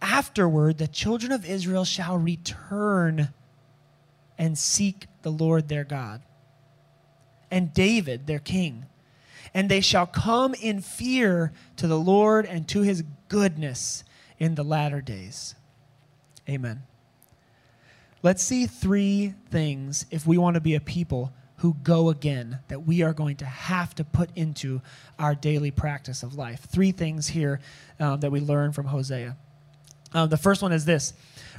Afterward, 0.00 0.78
the 0.78 0.88
children 0.88 1.32
of 1.32 1.44
Israel 1.44 1.84
shall 1.84 2.16
return 2.16 3.30
and 4.38 4.56
seek 4.56 5.06
the 5.22 5.32
Lord 5.32 5.68
their 5.68 5.84
God 5.84 6.22
and 7.50 7.74
David 7.74 8.26
their 8.26 8.38
king. 8.38 8.86
And 9.52 9.68
they 9.68 9.80
shall 9.80 10.06
come 10.06 10.54
in 10.54 10.80
fear 10.80 11.52
to 11.76 11.86
the 11.86 11.98
Lord 11.98 12.46
and 12.46 12.68
to 12.68 12.82
his 12.82 13.02
goodness 13.28 14.04
in 14.38 14.54
the 14.54 14.62
latter 14.62 15.00
days. 15.00 15.54
Amen. 16.48 16.82
Let's 18.22 18.42
see 18.42 18.66
three 18.66 19.34
things 19.50 20.04
if 20.10 20.26
we 20.26 20.36
want 20.36 20.54
to 20.54 20.60
be 20.60 20.74
a 20.74 20.80
people 20.80 21.32
who 21.56 21.74
go 21.82 22.10
again 22.10 22.58
that 22.68 22.86
we 22.86 23.02
are 23.02 23.14
going 23.14 23.36
to 23.36 23.46
have 23.46 23.94
to 23.94 24.04
put 24.04 24.30
into 24.36 24.82
our 25.18 25.34
daily 25.34 25.70
practice 25.70 26.22
of 26.22 26.34
life. 26.34 26.60
Three 26.60 26.92
things 26.92 27.28
here 27.28 27.60
um, 27.98 28.20
that 28.20 28.30
we 28.30 28.40
learn 28.40 28.72
from 28.72 28.86
Hosea. 28.86 29.36
Um, 30.12 30.28
the 30.28 30.36
first 30.36 30.60
one 30.60 30.72
is 30.72 30.84
this 30.84 31.14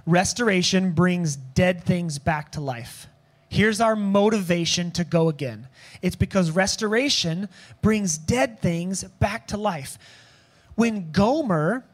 restoration 0.05 0.91
brings 0.91 1.35
dead 1.35 1.83
things 1.83 2.19
back 2.19 2.51
to 2.53 2.61
life. 2.61 3.07
Here's 3.49 3.81
our 3.81 3.95
motivation 3.95 4.91
to 4.91 5.03
go 5.03 5.29
again 5.29 5.67
it's 6.01 6.15
because 6.15 6.51
restoration 6.51 7.49
brings 7.81 8.17
dead 8.17 8.59
things 8.61 9.03
back 9.03 9.47
to 9.47 9.57
life. 9.57 9.97
When 10.75 11.11
Gomer, 11.11 11.85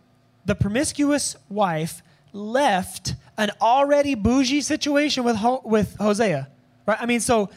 the 0.45 0.55
promiscuous 0.55 1.35
wife, 1.49 2.01
left 2.31 3.15
an 3.37 3.51
already 3.61 4.15
bougie 4.15 4.61
situation 4.61 5.23
with, 5.23 5.35
Ho- 5.35 5.61
with 5.63 5.95
Hosea, 5.97 6.47
right? 6.85 6.97
I 6.99 7.05
mean, 7.05 7.19
so 7.19 7.49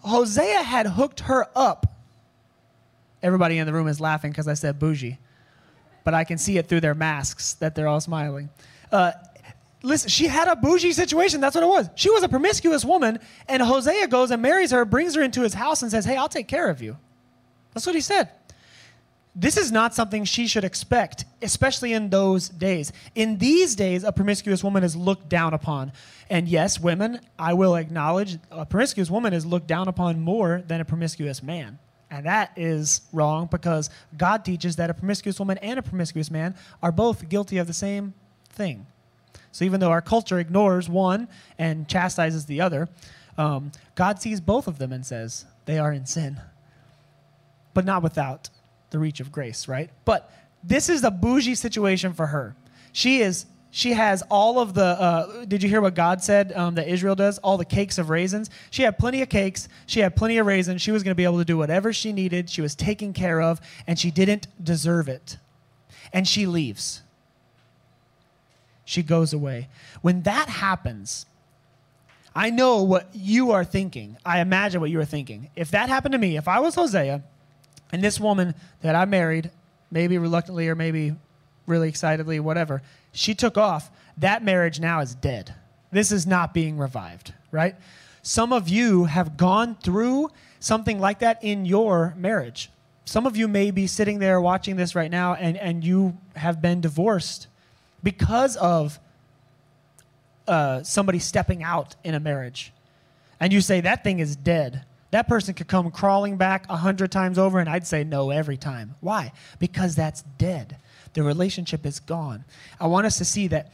Hosea 0.00 0.62
had 0.62 0.86
hooked 0.86 1.20
her 1.20 1.46
up. 1.54 1.86
Everybody 3.22 3.58
in 3.58 3.66
the 3.66 3.72
room 3.72 3.86
is 3.86 4.00
laughing 4.00 4.30
because 4.30 4.48
I 4.48 4.54
said 4.54 4.78
bougie, 4.78 5.18
but 6.04 6.14
I 6.14 6.24
can 6.24 6.38
see 6.38 6.56
it 6.56 6.68
through 6.68 6.80
their 6.80 6.94
masks 6.94 7.54
that 7.54 7.74
they're 7.74 7.88
all 7.88 8.00
smiling. 8.00 8.48
Uh, 8.90 9.12
listen, 9.82 10.08
she 10.08 10.26
had 10.26 10.48
a 10.48 10.56
bougie 10.56 10.92
situation. 10.92 11.40
That's 11.40 11.54
what 11.54 11.64
it 11.64 11.68
was. 11.68 11.90
She 11.96 12.10
was 12.10 12.22
a 12.22 12.28
promiscuous 12.28 12.84
woman, 12.84 13.18
and 13.46 13.62
Hosea 13.62 14.08
goes 14.08 14.30
and 14.30 14.40
marries 14.40 14.70
her, 14.70 14.86
brings 14.86 15.14
her 15.16 15.22
into 15.22 15.42
his 15.42 15.52
house, 15.52 15.82
and 15.82 15.90
says, 15.90 16.06
Hey, 16.06 16.16
I'll 16.16 16.30
take 16.30 16.48
care 16.48 16.68
of 16.68 16.80
you. 16.80 16.96
That's 17.74 17.84
what 17.86 17.94
he 17.94 18.00
said. 18.00 18.30
This 19.40 19.56
is 19.56 19.72
not 19.72 19.94
something 19.94 20.26
she 20.26 20.46
should 20.46 20.64
expect, 20.64 21.24
especially 21.40 21.94
in 21.94 22.10
those 22.10 22.50
days. 22.50 22.92
In 23.14 23.38
these 23.38 23.74
days, 23.74 24.04
a 24.04 24.12
promiscuous 24.12 24.62
woman 24.62 24.84
is 24.84 24.94
looked 24.94 25.30
down 25.30 25.54
upon. 25.54 25.92
And 26.28 26.46
yes, 26.46 26.78
women, 26.78 27.20
I 27.38 27.54
will 27.54 27.74
acknowledge 27.74 28.36
a 28.50 28.66
promiscuous 28.66 29.08
woman 29.08 29.32
is 29.32 29.46
looked 29.46 29.66
down 29.66 29.88
upon 29.88 30.20
more 30.20 30.62
than 30.66 30.82
a 30.82 30.84
promiscuous 30.84 31.42
man. 31.42 31.78
And 32.10 32.26
that 32.26 32.52
is 32.54 33.00
wrong 33.14 33.48
because 33.50 33.88
God 34.14 34.44
teaches 34.44 34.76
that 34.76 34.90
a 34.90 34.94
promiscuous 34.94 35.38
woman 35.38 35.56
and 35.58 35.78
a 35.78 35.82
promiscuous 35.82 36.30
man 36.30 36.54
are 36.82 36.92
both 36.92 37.26
guilty 37.30 37.56
of 37.56 37.66
the 37.66 37.72
same 37.72 38.12
thing. 38.50 38.86
So 39.52 39.64
even 39.64 39.80
though 39.80 39.90
our 39.90 40.02
culture 40.02 40.38
ignores 40.38 40.86
one 40.90 41.28
and 41.58 41.88
chastises 41.88 42.44
the 42.44 42.60
other, 42.60 42.90
um, 43.38 43.72
God 43.94 44.20
sees 44.20 44.38
both 44.38 44.68
of 44.68 44.76
them 44.76 44.92
and 44.92 45.06
says 45.06 45.46
they 45.64 45.78
are 45.78 45.94
in 45.94 46.04
sin, 46.04 46.38
but 47.72 47.86
not 47.86 48.02
without 48.02 48.50
the 48.90 48.98
reach 48.98 49.20
of 49.20 49.32
grace, 49.32 49.68
right? 49.68 49.90
But 50.04 50.32
this 50.62 50.88
is 50.88 51.04
a 51.04 51.10
bougie 51.10 51.54
situation 51.54 52.12
for 52.12 52.26
her. 52.26 52.56
She 52.92 53.20
is. 53.20 53.46
She 53.72 53.92
has 53.92 54.22
all 54.30 54.58
of 54.58 54.74
the. 54.74 54.84
Uh, 54.84 55.44
did 55.44 55.62
you 55.62 55.68
hear 55.68 55.80
what 55.80 55.94
God 55.94 56.22
said 56.22 56.52
um, 56.52 56.74
that 56.74 56.88
Israel 56.88 57.14
does? 57.14 57.38
All 57.38 57.56
the 57.56 57.64
cakes 57.64 57.98
of 57.98 58.10
raisins. 58.10 58.50
She 58.70 58.82
had 58.82 58.98
plenty 58.98 59.22
of 59.22 59.28
cakes. 59.28 59.68
She 59.86 60.00
had 60.00 60.16
plenty 60.16 60.38
of 60.38 60.46
raisins. 60.46 60.82
She 60.82 60.90
was 60.90 61.02
going 61.02 61.12
to 61.12 61.16
be 61.16 61.24
able 61.24 61.38
to 61.38 61.44
do 61.44 61.56
whatever 61.56 61.92
she 61.92 62.12
needed. 62.12 62.50
She 62.50 62.62
was 62.62 62.74
taken 62.74 63.12
care 63.12 63.40
of, 63.40 63.60
and 63.86 63.98
she 63.98 64.10
didn't 64.10 64.48
deserve 64.62 65.08
it. 65.08 65.38
And 66.12 66.26
she 66.26 66.46
leaves 66.46 67.02
she 68.90 69.04
goes 69.04 69.32
away. 69.32 69.68
When 70.02 70.22
that 70.22 70.48
happens, 70.48 71.24
I 72.34 72.50
know 72.50 72.82
what 72.82 73.08
you 73.12 73.52
are 73.52 73.64
thinking. 73.64 74.16
I 74.26 74.40
imagine 74.40 74.80
what 74.80 74.90
you 74.90 74.98
are 74.98 75.04
thinking. 75.04 75.48
If 75.54 75.70
that 75.70 75.88
happened 75.88 76.10
to 76.12 76.18
me, 76.18 76.36
if 76.36 76.48
I 76.48 76.58
was 76.58 76.74
Hosea 76.74 77.22
and 77.92 78.02
this 78.02 78.20
woman 78.20 78.54
that 78.82 78.94
I 78.94 79.04
married, 79.04 79.50
maybe 79.90 80.18
reluctantly 80.18 80.68
or 80.68 80.74
maybe 80.74 81.14
really 81.66 81.88
excitedly, 81.88 82.40
whatever, 82.40 82.82
she 83.12 83.34
took 83.34 83.56
off, 83.56 83.90
that 84.18 84.42
marriage 84.42 84.80
now 84.80 85.00
is 85.00 85.14
dead. 85.14 85.54
This 85.90 86.12
is 86.12 86.26
not 86.26 86.54
being 86.54 86.78
revived, 86.78 87.32
right? 87.50 87.74
Some 88.22 88.52
of 88.52 88.68
you 88.68 89.04
have 89.04 89.36
gone 89.36 89.76
through 89.76 90.30
something 90.60 91.00
like 91.00 91.20
that 91.20 91.42
in 91.42 91.64
your 91.64 92.14
marriage. 92.16 92.70
Some 93.04 93.26
of 93.26 93.36
you 93.36 93.48
may 93.48 93.70
be 93.70 93.86
sitting 93.86 94.18
there 94.18 94.40
watching 94.40 94.76
this 94.76 94.94
right 94.94 95.10
now 95.10 95.34
and, 95.34 95.56
and 95.56 95.82
you 95.82 96.16
have 96.36 96.62
been 96.62 96.80
divorced 96.80 97.48
because 98.02 98.56
of 98.56 99.00
uh, 100.46 100.82
somebody 100.82 101.18
stepping 101.18 101.62
out 101.62 101.96
in 102.04 102.14
a 102.14 102.20
marriage. 102.20 102.72
And 103.40 103.52
you 103.52 103.60
say, 103.60 103.80
that 103.80 104.04
thing 104.04 104.18
is 104.18 104.36
dead. 104.36 104.84
That 105.10 105.26
person 105.28 105.54
could 105.54 105.68
come 105.68 105.90
crawling 105.90 106.36
back 106.36 106.66
a 106.68 106.76
hundred 106.76 107.10
times 107.10 107.38
over, 107.38 107.58
and 107.58 107.68
I'd 107.68 107.86
say 107.86 108.04
no 108.04 108.30
every 108.30 108.56
time. 108.56 108.94
Why? 109.00 109.32
Because 109.58 109.96
that's 109.96 110.22
dead. 110.38 110.76
The 111.14 111.22
relationship 111.22 111.84
is 111.84 111.98
gone. 111.98 112.44
I 112.78 112.86
want 112.86 113.06
us 113.06 113.18
to 113.18 113.24
see 113.24 113.48
that 113.48 113.72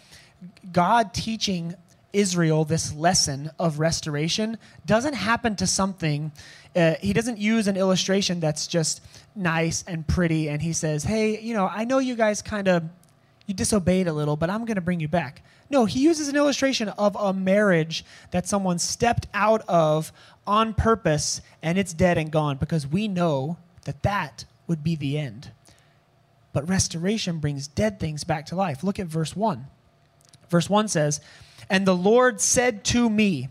God 0.72 1.12
teaching 1.12 1.74
Israel 2.12 2.64
this 2.64 2.94
lesson 2.94 3.50
of 3.58 3.78
restoration 3.78 4.56
doesn't 4.86 5.12
happen 5.12 5.54
to 5.56 5.66
something. 5.66 6.32
Uh, 6.74 6.94
he 7.00 7.12
doesn't 7.12 7.38
use 7.38 7.68
an 7.68 7.76
illustration 7.76 8.40
that's 8.40 8.66
just 8.66 9.02
nice 9.34 9.84
and 9.86 10.06
pretty, 10.06 10.48
and 10.48 10.62
he 10.62 10.72
says, 10.72 11.04
Hey, 11.04 11.38
you 11.40 11.52
know, 11.52 11.66
I 11.66 11.84
know 11.84 11.98
you 11.98 12.16
guys 12.16 12.40
kind 12.40 12.68
of 12.68 12.84
you 13.46 13.54
disobeyed 13.54 14.08
a 14.08 14.12
little, 14.12 14.36
but 14.36 14.50
I'm 14.50 14.64
going 14.64 14.76
to 14.76 14.80
bring 14.80 15.00
you 15.00 15.08
back. 15.08 15.42
No, 15.70 15.84
he 15.84 16.00
uses 16.00 16.28
an 16.28 16.36
illustration 16.36 16.88
of 16.90 17.16
a 17.16 17.32
marriage 17.32 18.04
that 18.30 18.46
someone 18.46 18.78
stepped 18.78 19.26
out 19.34 19.62
of 19.68 20.12
on 20.46 20.74
purpose 20.74 21.40
and 21.62 21.78
it's 21.78 21.92
dead 21.92 22.18
and 22.18 22.30
gone 22.30 22.56
because 22.56 22.86
we 22.86 23.08
know 23.08 23.56
that 23.84 24.02
that 24.02 24.44
would 24.66 24.84
be 24.84 24.96
the 24.96 25.18
end. 25.18 25.50
But 26.52 26.68
restoration 26.68 27.38
brings 27.38 27.68
dead 27.68 28.00
things 28.00 28.24
back 28.24 28.46
to 28.46 28.56
life. 28.56 28.82
Look 28.82 28.98
at 28.98 29.06
verse 29.06 29.36
1. 29.36 29.66
Verse 30.48 30.70
1 30.70 30.88
says, 30.88 31.20
And 31.68 31.86
the 31.86 31.96
Lord 31.96 32.40
said 32.40 32.84
to 32.86 33.10
me, 33.10 33.48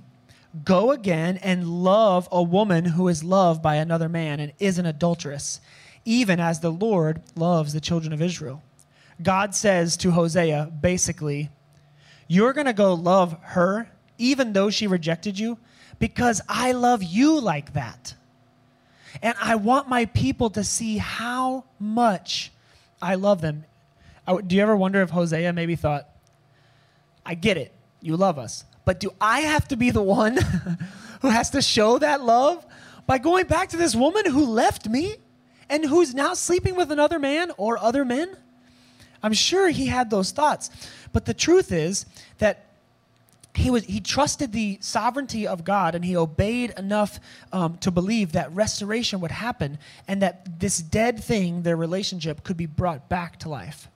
Go 0.63 0.91
again 0.91 1.37
and 1.37 1.83
love 1.83 2.29
a 2.31 2.41
woman 2.41 2.85
who 2.85 3.09
is 3.09 3.23
loved 3.23 3.61
by 3.61 3.75
another 3.75 4.07
man 4.07 4.39
and 4.39 4.53
is 4.57 4.79
an 4.79 4.85
adulteress, 4.85 5.59
even 6.05 6.39
as 6.39 6.61
the 6.61 6.71
Lord 6.71 7.21
loves 7.35 7.73
the 7.73 7.81
children 7.81 8.13
of 8.13 8.21
Israel. 8.21 8.63
God 9.21 9.55
says 9.55 9.97
to 9.97 10.11
Hosea, 10.11 10.71
basically, 10.81 11.49
You're 12.27 12.53
going 12.53 12.65
to 12.65 12.73
go 12.73 12.93
love 12.93 13.37
her, 13.41 13.89
even 14.17 14.53
though 14.53 14.69
she 14.69 14.87
rejected 14.87 15.39
you, 15.39 15.57
because 15.99 16.41
I 16.49 16.73
love 16.73 17.03
you 17.03 17.39
like 17.39 17.73
that. 17.73 18.15
And 19.21 19.35
I 19.41 19.55
want 19.55 19.87
my 19.87 20.05
people 20.05 20.49
to 20.51 20.63
see 20.63 20.97
how 20.97 21.65
much 21.79 22.51
I 23.01 23.15
love 23.15 23.41
them. 23.41 23.65
Do 24.47 24.55
you 24.55 24.61
ever 24.61 24.75
wonder 24.75 25.01
if 25.01 25.11
Hosea 25.11 25.53
maybe 25.53 25.75
thought, 25.75 26.09
I 27.25 27.35
get 27.35 27.57
it, 27.57 27.73
you 28.01 28.17
love 28.17 28.37
us, 28.37 28.65
but 28.83 28.99
do 28.99 29.11
I 29.21 29.41
have 29.41 29.67
to 29.69 29.75
be 29.75 29.91
the 29.91 30.01
one 30.01 30.37
who 31.21 31.29
has 31.29 31.51
to 31.51 31.61
show 31.61 31.97
that 31.99 32.21
love 32.21 32.65
by 33.07 33.17
going 33.17 33.45
back 33.45 33.69
to 33.69 33.77
this 33.77 33.95
woman 33.95 34.25
who 34.25 34.45
left 34.45 34.87
me 34.87 35.15
and 35.69 35.85
who's 35.85 36.13
now 36.13 36.33
sleeping 36.33 36.75
with 36.75 36.91
another 36.91 37.19
man 37.19 37.51
or 37.57 37.77
other 37.77 38.03
men? 38.03 38.35
I'm 39.25 39.33
sure 39.33 39.69
he 39.69 39.87
had 39.87 40.11
those 40.11 40.29
thoughts. 40.29 40.69
But 41.11 41.25
the 41.25 41.33
truth 41.33 41.71
is 41.71 42.05
that 42.37 42.67
he, 43.55 43.71
was, 43.71 43.83
he 43.85 43.99
trusted 43.99 44.51
the 44.51 44.77
sovereignty 44.81 45.47
of 45.47 45.63
God 45.63 45.95
and 45.95 46.05
he 46.05 46.15
obeyed 46.15 46.75
enough 46.77 47.19
um, 47.51 47.79
to 47.79 47.89
believe 47.89 48.33
that 48.33 48.53
restoration 48.53 49.21
would 49.21 49.31
happen 49.31 49.79
and 50.07 50.21
that 50.21 50.59
this 50.59 50.77
dead 50.77 51.23
thing, 51.23 51.63
their 51.63 51.75
relationship, 51.75 52.43
could 52.43 52.55
be 52.55 52.67
brought 52.67 53.09
back 53.09 53.39
to 53.39 53.49
life. 53.49 53.87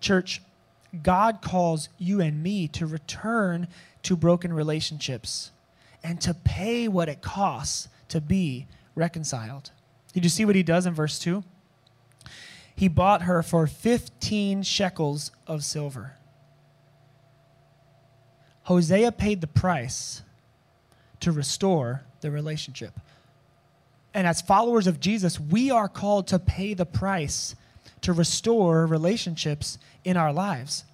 Church, 0.00 0.42
God 1.04 1.40
calls 1.40 1.88
you 1.98 2.20
and 2.20 2.42
me 2.42 2.66
to 2.68 2.84
return 2.84 3.68
to 4.02 4.16
broken 4.16 4.52
relationships 4.52 5.52
and 6.02 6.20
to 6.20 6.34
pay 6.34 6.88
what 6.88 7.08
it 7.08 7.22
costs 7.22 7.86
to 8.08 8.20
be 8.20 8.66
reconciled. 8.96 9.70
Did 10.14 10.24
you 10.24 10.30
see 10.30 10.44
what 10.44 10.56
he 10.56 10.64
does 10.64 10.84
in 10.84 10.94
verse 10.94 11.20
2? 11.20 11.44
He 12.76 12.88
bought 12.88 13.22
her 13.22 13.42
for 13.42 13.66
15 13.66 14.62
shekels 14.62 15.32
of 15.46 15.64
silver. 15.64 16.12
Hosea 18.64 19.12
paid 19.12 19.40
the 19.40 19.46
price 19.46 20.22
to 21.20 21.32
restore 21.32 22.02
the 22.20 22.30
relationship. 22.30 22.92
and 24.14 24.26
as 24.26 24.40
followers 24.40 24.86
of 24.86 24.98
Jesus, 24.98 25.38
we 25.38 25.70
are 25.70 25.88
called 25.88 26.26
to 26.28 26.38
pay 26.38 26.72
the 26.72 26.86
price 26.86 27.54
to 28.00 28.12
restore 28.12 28.86
relationships 28.86 29.78
in 30.04 30.16
our 30.16 30.32
lives. 30.32 30.84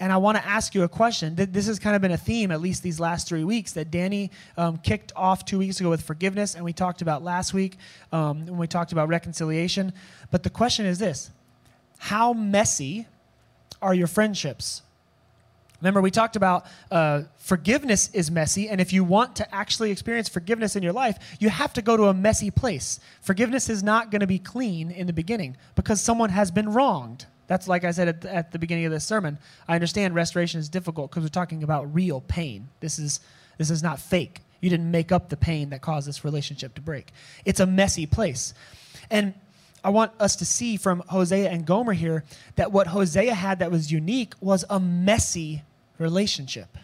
And 0.00 0.12
I 0.12 0.16
want 0.16 0.38
to 0.38 0.46
ask 0.46 0.74
you 0.74 0.84
a 0.84 0.88
question. 0.88 1.34
This 1.34 1.66
has 1.66 1.78
kind 1.78 1.96
of 1.96 2.02
been 2.02 2.12
a 2.12 2.16
theme, 2.16 2.52
at 2.52 2.60
least 2.60 2.82
these 2.82 3.00
last 3.00 3.26
three 3.26 3.42
weeks, 3.42 3.72
that 3.72 3.90
Danny 3.90 4.30
um, 4.56 4.78
kicked 4.78 5.12
off 5.16 5.44
two 5.44 5.58
weeks 5.58 5.80
ago 5.80 5.90
with 5.90 6.02
forgiveness, 6.02 6.54
and 6.54 6.64
we 6.64 6.72
talked 6.72 7.02
about 7.02 7.24
last 7.24 7.52
week 7.52 7.76
um, 8.12 8.46
when 8.46 8.58
we 8.58 8.68
talked 8.68 8.92
about 8.92 9.08
reconciliation. 9.08 9.92
But 10.30 10.44
the 10.44 10.50
question 10.50 10.86
is 10.86 10.98
this 10.98 11.30
How 11.98 12.32
messy 12.32 13.06
are 13.82 13.92
your 13.92 14.06
friendships? 14.06 14.82
Remember, 15.80 16.00
we 16.00 16.10
talked 16.10 16.34
about 16.34 16.66
uh, 16.90 17.22
forgiveness 17.36 18.10
is 18.12 18.30
messy, 18.30 18.68
and 18.68 18.80
if 18.80 18.92
you 18.92 19.04
want 19.04 19.36
to 19.36 19.54
actually 19.54 19.92
experience 19.92 20.28
forgiveness 20.28 20.74
in 20.74 20.82
your 20.82 20.92
life, 20.92 21.36
you 21.38 21.50
have 21.50 21.72
to 21.74 21.82
go 21.82 21.96
to 21.96 22.06
a 22.06 22.14
messy 22.14 22.50
place. 22.50 22.98
Forgiveness 23.20 23.68
is 23.68 23.82
not 23.82 24.10
going 24.10 24.20
to 24.20 24.26
be 24.26 24.40
clean 24.40 24.90
in 24.90 25.06
the 25.06 25.12
beginning 25.12 25.56
because 25.76 26.00
someone 26.00 26.30
has 26.30 26.50
been 26.50 26.72
wronged. 26.72 27.26
That's 27.48 27.66
like 27.66 27.82
I 27.82 27.90
said 27.90 28.08
at 28.08 28.20
the, 28.20 28.32
at 28.34 28.52
the 28.52 28.58
beginning 28.58 28.84
of 28.84 28.92
this 28.92 29.04
sermon. 29.04 29.38
I 29.66 29.74
understand 29.74 30.14
restoration 30.14 30.60
is 30.60 30.68
difficult 30.68 31.10
because 31.10 31.24
we're 31.24 31.30
talking 31.30 31.64
about 31.64 31.92
real 31.92 32.20
pain. 32.20 32.68
This 32.80 32.98
is 32.98 33.20
this 33.56 33.70
is 33.70 33.82
not 33.82 33.98
fake. 33.98 34.42
You 34.60 34.70
didn't 34.70 34.90
make 34.90 35.10
up 35.10 35.28
the 35.30 35.36
pain 35.36 35.70
that 35.70 35.80
caused 35.80 36.06
this 36.06 36.24
relationship 36.24 36.74
to 36.76 36.80
break. 36.80 37.10
It's 37.44 37.58
a 37.58 37.66
messy 37.66 38.06
place, 38.06 38.54
and 39.10 39.34
I 39.82 39.90
want 39.90 40.12
us 40.20 40.36
to 40.36 40.44
see 40.44 40.76
from 40.76 41.02
Hosea 41.08 41.50
and 41.50 41.64
Gomer 41.64 41.94
here 41.94 42.24
that 42.56 42.70
what 42.70 42.88
Hosea 42.88 43.34
had 43.34 43.60
that 43.60 43.70
was 43.70 43.90
unique 43.90 44.34
was 44.40 44.64
a 44.68 44.78
messy 44.78 45.62
relationship. 45.98 46.76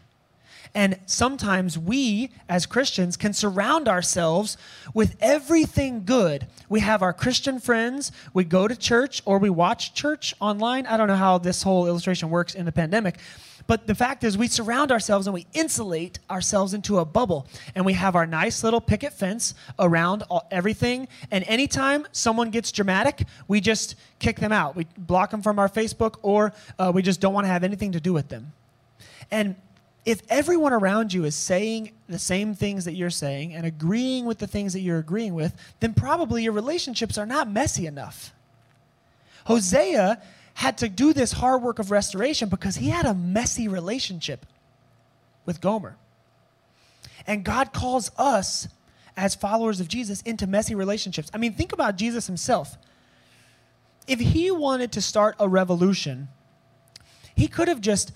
And 0.74 0.98
sometimes 1.06 1.78
we, 1.78 2.30
as 2.48 2.66
Christians, 2.66 3.16
can 3.16 3.32
surround 3.32 3.88
ourselves 3.88 4.56
with 4.92 5.16
everything 5.20 6.04
good. 6.04 6.46
We 6.68 6.80
have 6.80 7.02
our 7.02 7.12
Christian 7.12 7.60
friends, 7.60 8.12
we 8.32 8.44
go 8.44 8.66
to 8.66 8.76
church, 8.76 9.22
or 9.24 9.38
we 9.38 9.50
watch 9.50 9.94
church 9.94 10.34
online. 10.40 10.86
I 10.86 10.96
don't 10.96 11.08
know 11.08 11.16
how 11.16 11.38
this 11.38 11.62
whole 11.62 11.86
illustration 11.86 12.30
works 12.30 12.54
in 12.54 12.64
the 12.64 12.72
pandemic. 12.72 13.18
But 13.66 13.86
the 13.86 13.94
fact 13.94 14.24
is, 14.24 14.36
we 14.36 14.48
surround 14.48 14.92
ourselves 14.92 15.26
and 15.26 15.32
we 15.32 15.46
insulate 15.54 16.18
ourselves 16.28 16.74
into 16.74 16.98
a 16.98 17.04
bubble. 17.04 17.46
And 17.74 17.86
we 17.86 17.94
have 17.94 18.14
our 18.14 18.26
nice 18.26 18.62
little 18.62 18.80
picket 18.80 19.12
fence 19.12 19.54
around 19.78 20.22
all, 20.28 20.46
everything. 20.50 21.08
And 21.30 21.44
anytime 21.44 22.06
someone 22.12 22.50
gets 22.50 22.70
dramatic, 22.72 23.26
we 23.48 23.60
just 23.60 23.96
kick 24.18 24.38
them 24.38 24.52
out. 24.52 24.76
We 24.76 24.86
block 24.98 25.30
them 25.30 25.40
from 25.40 25.58
our 25.58 25.68
Facebook, 25.68 26.16
or 26.22 26.52
uh, 26.78 26.92
we 26.94 27.02
just 27.02 27.20
don't 27.20 27.32
want 27.32 27.44
to 27.46 27.48
have 27.48 27.64
anything 27.64 27.92
to 27.92 28.00
do 28.00 28.12
with 28.12 28.28
them. 28.28 28.52
And 29.30 29.56
if 30.04 30.20
everyone 30.28 30.72
around 30.72 31.12
you 31.12 31.24
is 31.24 31.34
saying 31.34 31.92
the 32.08 32.18
same 32.18 32.54
things 32.54 32.84
that 32.84 32.94
you're 32.94 33.10
saying 33.10 33.54
and 33.54 33.64
agreeing 33.64 34.26
with 34.26 34.38
the 34.38 34.46
things 34.46 34.74
that 34.74 34.80
you're 34.80 34.98
agreeing 34.98 35.34
with, 35.34 35.54
then 35.80 35.94
probably 35.94 36.42
your 36.42 36.52
relationships 36.52 37.16
are 37.16 37.26
not 37.26 37.48
messy 37.48 37.86
enough. 37.86 38.32
Hosea 39.46 40.22
had 40.54 40.78
to 40.78 40.88
do 40.88 41.12
this 41.12 41.32
hard 41.32 41.62
work 41.62 41.78
of 41.78 41.90
restoration 41.90 42.48
because 42.48 42.76
he 42.76 42.90
had 42.90 43.06
a 43.06 43.14
messy 43.14 43.66
relationship 43.66 44.46
with 45.46 45.60
Gomer. 45.60 45.96
And 47.26 47.44
God 47.44 47.72
calls 47.72 48.10
us 48.18 48.68
as 49.16 49.34
followers 49.34 49.80
of 49.80 49.88
Jesus 49.88 50.20
into 50.22 50.46
messy 50.46 50.74
relationships. 50.74 51.30
I 51.32 51.38
mean, 51.38 51.54
think 51.54 51.72
about 51.72 51.96
Jesus 51.96 52.26
himself. 52.26 52.76
If 54.06 54.20
he 54.20 54.50
wanted 54.50 54.92
to 54.92 55.00
start 55.00 55.34
a 55.38 55.48
revolution, 55.48 56.28
he 57.34 57.48
could 57.48 57.68
have 57.68 57.80
just 57.80 58.12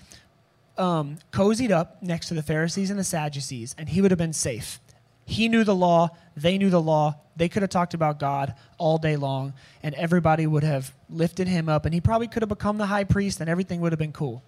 um, 0.79 1.17
cozied 1.31 1.71
up 1.71 2.01
next 2.01 2.29
to 2.29 2.33
the 2.33 2.41
Pharisees 2.41 2.89
and 2.89 2.97
the 2.97 3.03
Sadducees, 3.03 3.75
and 3.77 3.89
he 3.89 4.01
would 4.01 4.11
have 4.11 4.17
been 4.17 4.33
safe. 4.33 4.79
He 5.25 5.47
knew 5.47 5.63
the 5.63 5.75
law, 5.75 6.09
they 6.35 6.57
knew 6.57 6.69
the 6.71 6.81
law, 6.81 7.19
they 7.35 7.49
could 7.49 7.61
have 7.61 7.69
talked 7.69 7.93
about 7.93 8.19
God 8.19 8.55
all 8.77 8.97
day 8.97 9.15
long, 9.15 9.53
and 9.83 9.93
everybody 9.95 10.47
would 10.47 10.63
have 10.63 10.93
lifted 11.09 11.47
him 11.47 11.69
up, 11.69 11.85
and 11.85 11.93
he 11.93 12.01
probably 12.01 12.27
could 12.27 12.41
have 12.41 12.49
become 12.49 12.77
the 12.77 12.87
high 12.87 13.03
priest, 13.03 13.39
and 13.39 13.49
everything 13.49 13.81
would 13.81 13.91
have 13.91 13.99
been 13.99 14.11
cool. 14.11 14.43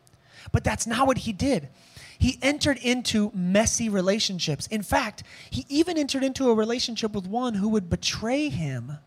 But 0.52 0.64
that's 0.64 0.88
not 0.88 1.06
what 1.06 1.20
he 1.20 1.34
did. 1.34 1.70
He 2.18 2.40
entered 2.42 2.78
into 2.78 3.32
messy 3.34 3.90
relationships. 3.90 4.68
In 4.68 4.82
fact, 4.82 5.24
he 5.50 5.66
even 5.70 5.98
entered 5.98 6.24
into 6.24 6.50
a 6.50 6.56
relationship 6.56 7.14
with 7.14 7.28
one 7.28 7.56
who 7.56 7.70
would 7.70 7.90
betray 7.90 8.50
him 8.50 8.98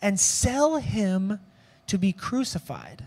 and 0.00 0.18
sell 0.18 0.76
him 0.76 1.40
to 1.86 1.98
be 1.98 2.12
crucified. 2.12 3.06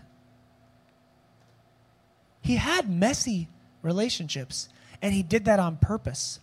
He 2.42 2.56
had 2.56 2.90
messy 2.90 3.48
relationships, 3.80 4.68
and 5.00 5.14
he 5.14 5.22
did 5.22 5.44
that 5.46 5.60
on 5.60 5.76
purpose. 5.76 6.40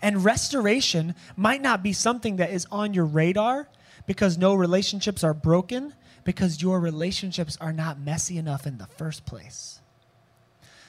And 0.00 0.24
restoration 0.24 1.14
might 1.36 1.60
not 1.60 1.82
be 1.82 1.92
something 1.92 2.36
that 2.36 2.50
is 2.50 2.66
on 2.70 2.94
your 2.94 3.04
radar 3.04 3.68
because 4.06 4.38
no 4.38 4.54
relationships 4.54 5.22
are 5.22 5.34
broken, 5.34 5.94
because 6.24 6.62
your 6.62 6.80
relationships 6.80 7.58
are 7.60 7.72
not 7.72 8.00
messy 8.00 8.38
enough 8.38 8.66
in 8.66 8.78
the 8.78 8.86
first 8.86 9.26
place. 9.26 9.80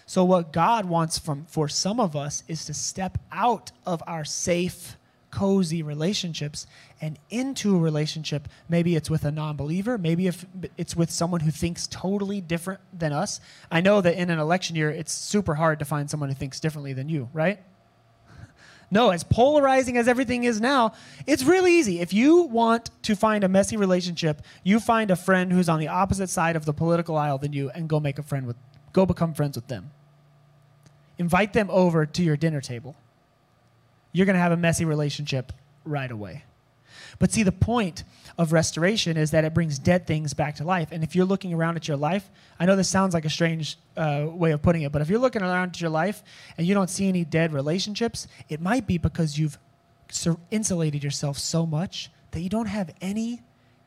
So, 0.05 0.23
what 0.23 0.53
God 0.53 0.85
wants 0.85 1.17
from, 1.17 1.45
for 1.45 1.67
some 1.67 1.99
of 1.99 2.15
us 2.15 2.43
is 2.47 2.65
to 2.65 2.73
step 2.73 3.17
out 3.31 3.71
of 3.85 4.03
our 4.05 4.25
safe, 4.25 4.97
cozy 5.33 5.81
relationships 5.81 6.67
and 7.01 7.17
into 7.31 7.75
a 7.75 7.79
relationship. 7.79 8.47
Maybe 8.69 8.95
it's 8.95 9.09
with 9.09 9.25
a 9.25 9.31
non 9.31 9.57
believer, 9.57 9.97
maybe 9.97 10.27
if 10.27 10.45
it's 10.77 10.95
with 10.95 11.09
someone 11.09 11.41
who 11.41 11.51
thinks 11.51 11.87
totally 11.87 12.39
different 12.39 12.81
than 12.97 13.11
us. 13.11 13.41
I 13.71 13.81
know 13.81 13.99
that 14.01 14.15
in 14.15 14.29
an 14.29 14.37
election 14.37 14.75
year, 14.75 14.91
it's 14.91 15.11
super 15.11 15.55
hard 15.55 15.79
to 15.79 15.85
find 15.85 16.09
someone 16.09 16.29
who 16.29 16.35
thinks 16.35 16.59
differently 16.59 16.93
than 16.93 17.09
you, 17.09 17.29
right? 17.33 17.59
No, 18.91 19.09
as 19.09 19.23
polarizing 19.23 19.97
as 19.97 20.07
everything 20.07 20.43
is 20.43 20.61
now, 20.61 20.93
it's 21.25 21.43
really 21.43 21.73
easy. 21.73 21.99
If 21.99 22.13
you 22.13 22.43
want 22.43 22.91
to 23.03 23.15
find 23.15 23.43
a 23.43 23.49
messy 23.49 23.75
relationship, 23.75 24.43
you 24.63 24.79
find 24.79 25.09
a 25.09 25.15
friend 25.15 25.51
who's 25.51 25.67
on 25.67 25.79
the 25.79 25.87
opposite 25.87 26.29
side 26.29 26.55
of 26.55 26.65
the 26.65 26.73
political 26.73 27.17
aisle 27.17 27.39
than 27.39 27.53
you 27.53 27.71
and 27.71 27.89
go 27.89 27.99
make 27.99 28.19
a 28.19 28.23
friend 28.23 28.45
with 28.45 28.55
go 28.91 29.07
become 29.07 29.33
friends 29.33 29.57
with 29.57 29.67
them. 29.67 29.89
Invite 31.17 31.53
them 31.53 31.71
over 31.71 32.05
to 32.05 32.21
your 32.21 32.37
dinner 32.37 32.61
table. 32.61 32.95
You're 34.13 34.25
going 34.25 34.35
to 34.35 34.41
have 34.41 34.53
a 34.53 34.57
messy 34.57 34.85
relationship 34.85 35.51
right 35.83 36.09
away. 36.09 36.45
But 37.19 37.31
see, 37.31 37.43
the 37.43 37.51
point 37.51 38.03
of 38.37 38.53
restoration 38.53 39.17
is 39.17 39.31
that 39.31 39.43
it 39.43 39.53
brings 39.53 39.77
dead 39.77 40.07
things 40.07 40.33
back 40.33 40.55
to 40.55 40.63
life. 40.63 40.89
And 40.91 41.03
if 41.03 41.15
you're 41.15 41.25
looking 41.25 41.53
around 41.53 41.75
at 41.75 41.87
your 41.87 41.97
life, 41.97 42.29
I 42.59 42.65
know 42.65 42.75
this 42.75 42.89
sounds 42.89 43.13
like 43.13 43.25
a 43.25 43.29
strange 43.29 43.77
uh, 43.97 44.27
way 44.29 44.51
of 44.51 44.61
putting 44.61 44.83
it, 44.83 44.91
but 44.91 45.01
if 45.01 45.09
you're 45.09 45.19
looking 45.19 45.41
around 45.41 45.69
at 45.69 45.81
your 45.81 45.89
life 45.89 46.23
and 46.57 46.65
you 46.65 46.73
don't 46.73 46.89
see 46.89 47.07
any 47.07 47.25
dead 47.25 47.53
relationships, 47.53 48.27
it 48.49 48.61
might 48.61 48.87
be 48.87 48.97
because 48.97 49.37
you've 49.37 49.57
insulated 50.51 51.03
yourself 51.03 51.37
so 51.37 51.65
much 51.65 52.09
that 52.31 52.41
you 52.41 52.49
don't 52.49 52.67
have 52.67 52.93
any 53.01 53.41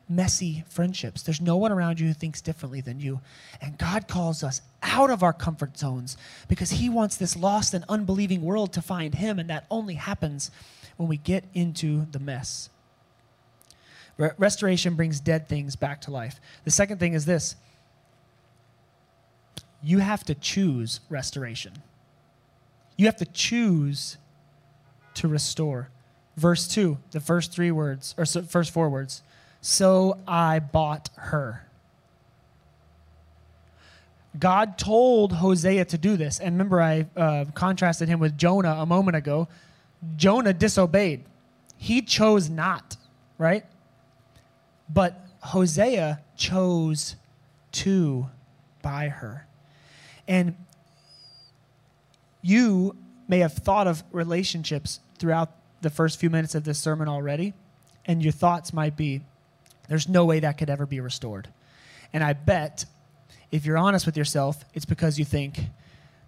messy 0.09 0.63
friendships. 0.69 1.21
There's 1.23 1.41
no 1.41 1.57
one 1.57 1.71
around 1.71 1.99
you 1.99 2.07
who 2.07 2.13
thinks 2.13 2.41
differently 2.41 2.81
than 2.81 2.99
you. 2.99 3.19
And 3.61 3.77
God 3.77 4.07
calls 4.07 4.43
us 4.43 4.61
out 4.81 5.09
of 5.09 5.23
our 5.23 5.33
comfort 5.33 5.77
zones 5.77 6.17
because 6.47 6.71
He 6.71 6.89
wants 6.89 7.17
this 7.17 7.35
lost 7.35 7.73
and 7.73 7.83
unbelieving 7.89 8.41
world 8.41 8.73
to 8.73 8.81
find 8.81 9.15
Him, 9.15 9.39
and 9.39 9.49
that 9.49 9.65
only 9.69 9.95
happens 9.95 10.51
when 10.97 11.09
we 11.09 11.17
get 11.17 11.43
into 11.53 12.05
the 12.11 12.19
mess. 12.19 12.69
Restoration 14.17 14.95
brings 14.95 15.19
dead 15.19 15.47
things 15.47 15.75
back 15.75 16.01
to 16.01 16.11
life. 16.11 16.39
The 16.63 16.71
second 16.71 16.99
thing 16.99 17.13
is 17.13 17.25
this 17.25 17.55
you 19.83 19.99
have 19.99 20.23
to 20.23 20.35
choose 20.35 21.01
restoration. 21.09 21.73
You 22.97 23.05
have 23.05 23.17
to 23.17 23.25
choose 23.25 24.17
to 25.15 25.27
restore. 25.27 25.89
Verse 26.35 26.67
2, 26.67 26.97
the 27.11 27.19
first 27.19 27.51
three 27.51 27.71
words, 27.71 28.15
or 28.17 28.25
first 28.25 28.71
four 28.71 28.89
words. 28.89 29.21
So 29.69 30.17
I 30.25 30.59
bought 30.59 31.09
her. 31.17 31.67
God 34.39 34.77
told 34.77 35.33
Hosea 35.33 35.83
to 35.83 35.97
do 35.97 36.15
this. 36.15 36.39
And 36.39 36.55
remember, 36.55 36.81
I 36.81 37.05
uh, 37.17 37.43
contrasted 37.53 38.07
him 38.07 38.21
with 38.21 38.37
Jonah 38.37 38.77
a 38.79 38.85
moment 38.85 39.17
ago. 39.17 39.49
Jonah 40.15 40.53
disobeyed, 40.53 41.25
he 41.75 42.01
chose 42.01 42.49
not, 42.49 42.95
right? 43.37 43.65
But 44.87 45.19
Hosea 45.41 46.21
chose 46.37 47.17
to 47.73 48.29
buy 48.81 49.09
her. 49.09 49.47
And 50.29 50.55
you 52.41 52.95
may 53.27 53.39
have 53.39 53.51
thought 53.51 53.87
of 53.87 54.01
relationships 54.13 55.01
throughout 55.19 55.51
the 55.81 55.89
first 55.89 56.21
few 56.21 56.29
minutes 56.29 56.55
of 56.55 56.63
this 56.63 56.79
sermon 56.79 57.09
already, 57.09 57.53
and 58.05 58.23
your 58.23 58.31
thoughts 58.31 58.71
might 58.71 58.95
be, 58.95 59.23
there's 59.87 60.07
no 60.07 60.25
way 60.25 60.39
that 60.39 60.57
could 60.57 60.69
ever 60.69 60.85
be 60.85 60.99
restored. 60.99 61.47
And 62.13 62.23
I 62.23 62.33
bet 62.33 62.85
if 63.51 63.65
you're 63.65 63.77
honest 63.77 64.05
with 64.05 64.17
yourself, 64.17 64.63
it's 64.73 64.85
because 64.85 65.17
you 65.17 65.25
think 65.25 65.59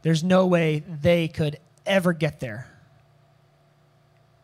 there's 0.01 0.23
no 0.23 0.47
way 0.47 0.83
they 1.01 1.27
could 1.27 1.59
ever 1.85 2.13
get 2.13 2.39
there. 2.39 2.67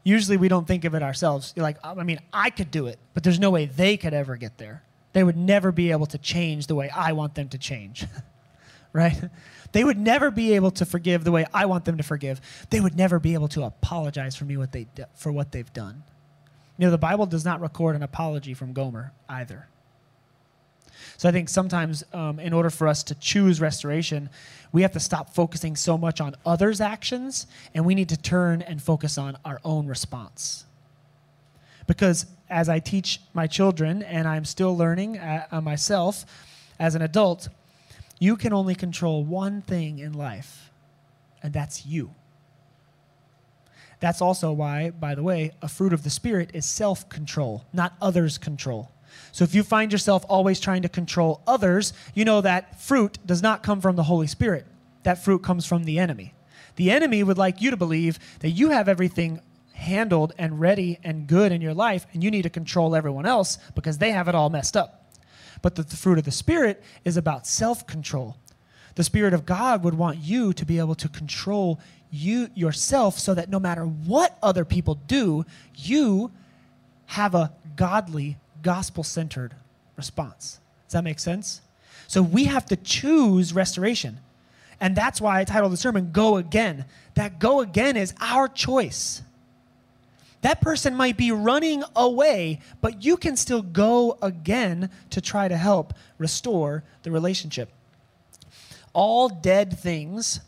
Usually 0.03 0.37
we 0.37 0.49
don't 0.49 0.67
think 0.67 0.85
of 0.85 0.93
it 0.93 1.01
ourselves. 1.01 1.53
You're 1.55 1.63
like, 1.63 1.77
I 1.83 2.03
mean, 2.03 2.19
I 2.31 2.49
could 2.49 2.69
do 2.69 2.87
it, 2.87 2.99
but 3.13 3.23
there's 3.23 3.39
no 3.39 3.49
way 3.49 3.65
they 3.65 3.97
could 3.97 4.13
ever 4.13 4.35
get 4.35 4.57
there. 4.57 4.83
They 5.13 5.23
would 5.23 5.37
never 5.37 5.71
be 5.71 5.91
able 5.91 6.05
to 6.07 6.17
change 6.17 6.67
the 6.67 6.75
way 6.75 6.89
I 6.89 7.13
want 7.13 7.35
them 7.35 7.49
to 7.49 7.57
change. 7.57 8.05
right? 8.93 9.17
They 9.71 9.83
would 9.83 9.97
never 9.97 10.31
be 10.31 10.53
able 10.53 10.71
to 10.71 10.85
forgive 10.85 11.23
the 11.23 11.31
way 11.31 11.45
I 11.53 11.65
want 11.65 11.85
them 11.85 11.97
to 11.97 12.03
forgive. 12.03 12.39
They 12.69 12.79
would 12.79 12.95
never 12.95 13.19
be 13.19 13.33
able 13.33 13.49
to 13.49 13.63
apologize 13.63 14.35
for 14.35 14.45
me 14.45 14.57
what 14.57 14.71
they 14.71 14.87
for 15.15 15.31
what 15.31 15.51
they've 15.51 15.71
done. 15.73 16.03
You 16.77 16.85
know, 16.85 16.91
the 16.91 16.97
Bible 16.97 17.25
does 17.25 17.45
not 17.45 17.61
record 17.61 17.95
an 17.95 18.03
apology 18.03 18.53
from 18.53 18.73
Gomer 18.73 19.13
either. 19.29 19.67
So 21.17 21.29
I 21.29 21.31
think 21.31 21.47
sometimes, 21.47 22.03
um, 22.13 22.39
in 22.39 22.51
order 22.51 22.69
for 22.69 22.87
us 22.87 23.03
to 23.03 23.15
choose 23.15 23.61
restoration, 23.61 24.29
we 24.71 24.81
have 24.81 24.91
to 24.93 24.99
stop 24.99 25.33
focusing 25.33 25.75
so 25.75 25.97
much 25.97 26.19
on 26.19 26.35
others' 26.45 26.81
actions 26.81 27.47
and 27.73 27.85
we 27.85 27.95
need 27.95 28.09
to 28.09 28.17
turn 28.17 28.61
and 28.61 28.81
focus 28.81 29.17
on 29.17 29.37
our 29.45 29.61
own 29.63 29.87
response. 29.87 30.65
Because 31.87 32.25
as 32.49 32.67
I 32.67 32.79
teach 32.79 33.21
my 33.33 33.47
children, 33.47 34.03
and 34.03 34.27
I'm 34.27 34.45
still 34.45 34.75
learning 34.75 35.17
uh, 35.17 35.45
uh, 35.51 35.61
myself 35.61 36.25
as 36.79 36.95
an 36.95 37.01
adult, 37.01 37.47
you 38.19 38.35
can 38.35 38.53
only 38.53 38.75
control 38.75 39.23
one 39.23 39.61
thing 39.61 39.99
in 39.99 40.13
life, 40.13 40.71
and 41.41 41.53
that's 41.53 41.85
you. 41.85 42.11
That's 43.99 44.21
also 44.21 44.51
why, 44.51 44.89
by 44.89 45.15
the 45.15 45.23
way, 45.23 45.51
a 45.61 45.67
fruit 45.67 45.93
of 45.93 46.03
the 46.03 46.09
Spirit 46.09 46.51
is 46.53 46.65
self 46.65 47.07
control, 47.09 47.65
not 47.73 47.93
others' 48.01 48.37
control. 48.37 48.91
So 49.31 49.43
if 49.43 49.55
you 49.55 49.63
find 49.63 49.91
yourself 49.91 50.25
always 50.27 50.59
trying 50.59 50.81
to 50.81 50.89
control 50.89 51.41
others, 51.47 51.93
you 52.13 52.25
know 52.25 52.41
that 52.41 52.81
fruit 52.81 53.17
does 53.25 53.41
not 53.41 53.63
come 53.63 53.81
from 53.81 53.95
the 53.95 54.03
Holy 54.03 54.27
Spirit. 54.27 54.65
That 55.03 55.23
fruit 55.23 55.39
comes 55.43 55.65
from 55.65 55.83
the 55.83 55.99
enemy. 55.99 56.33
The 56.75 56.91
enemy 56.91 57.23
would 57.23 57.37
like 57.37 57.61
you 57.61 57.71
to 57.71 57.77
believe 57.77 58.19
that 58.39 58.49
you 58.49 58.69
have 58.71 58.89
everything 58.89 59.39
handled 59.73 60.33
and 60.37 60.59
ready 60.59 60.99
and 61.03 61.27
good 61.27 61.51
in 61.51 61.61
your 61.61 61.73
life, 61.73 62.05
and 62.13 62.23
you 62.23 62.31
need 62.31 62.43
to 62.43 62.49
control 62.49 62.95
everyone 62.95 63.25
else 63.25 63.57
because 63.75 63.97
they 63.97 64.11
have 64.11 64.27
it 64.27 64.35
all 64.35 64.49
messed 64.49 64.75
up. 64.75 65.13
But 65.61 65.75
the, 65.75 65.83
the 65.83 65.95
fruit 65.95 66.17
of 66.17 66.25
the 66.25 66.31
Spirit 66.31 66.83
is 67.03 67.17
about 67.17 67.47
self 67.47 67.87
control. 67.87 68.37
The 68.95 69.03
Spirit 69.03 69.33
of 69.33 69.45
God 69.45 69.83
would 69.83 69.95
want 69.95 70.19
you 70.19 70.53
to 70.53 70.65
be 70.65 70.79
able 70.79 70.95
to 70.95 71.09
control 71.09 71.79
you 72.15 72.49
yourself 72.55 73.19
so 73.19 73.33
that 73.33 73.49
no 73.49 73.59
matter 73.59 73.83
what 73.83 74.37
other 74.41 74.65
people 74.65 74.95
do, 75.07 75.45
you 75.75 76.31
have 77.07 77.35
a 77.35 77.51
godly, 77.75 78.37
gospel 78.61 79.03
centered 79.03 79.53
response. 79.95 80.59
Does 80.87 80.93
that 80.93 81.03
make 81.03 81.19
sense? 81.19 81.61
So 82.07 82.21
we 82.21 82.45
have 82.45 82.65
to 82.67 82.75
choose 82.75 83.53
restoration. 83.53 84.19
And 84.79 84.95
that's 84.95 85.21
why 85.21 85.39
I 85.39 85.43
titled 85.43 85.71
the 85.71 85.77
sermon, 85.77 86.11
Go 86.11 86.37
Again. 86.37 86.85
That 87.15 87.39
go 87.39 87.61
again 87.61 87.95
is 87.95 88.13
our 88.19 88.47
choice. 88.47 89.21
That 90.41 90.61
person 90.61 90.95
might 90.95 91.17
be 91.17 91.31
running 91.31 91.83
away, 91.95 92.59
but 92.81 93.03
you 93.03 93.17
can 93.17 93.35
still 93.37 93.61
go 93.61 94.17
again 94.21 94.89
to 95.11 95.21
try 95.21 95.47
to 95.47 95.57
help 95.57 95.93
restore 96.17 96.83
the 97.03 97.09
relationship. 97.09 97.71
All 98.93 99.29
dead 99.29 99.79
things 99.79 100.41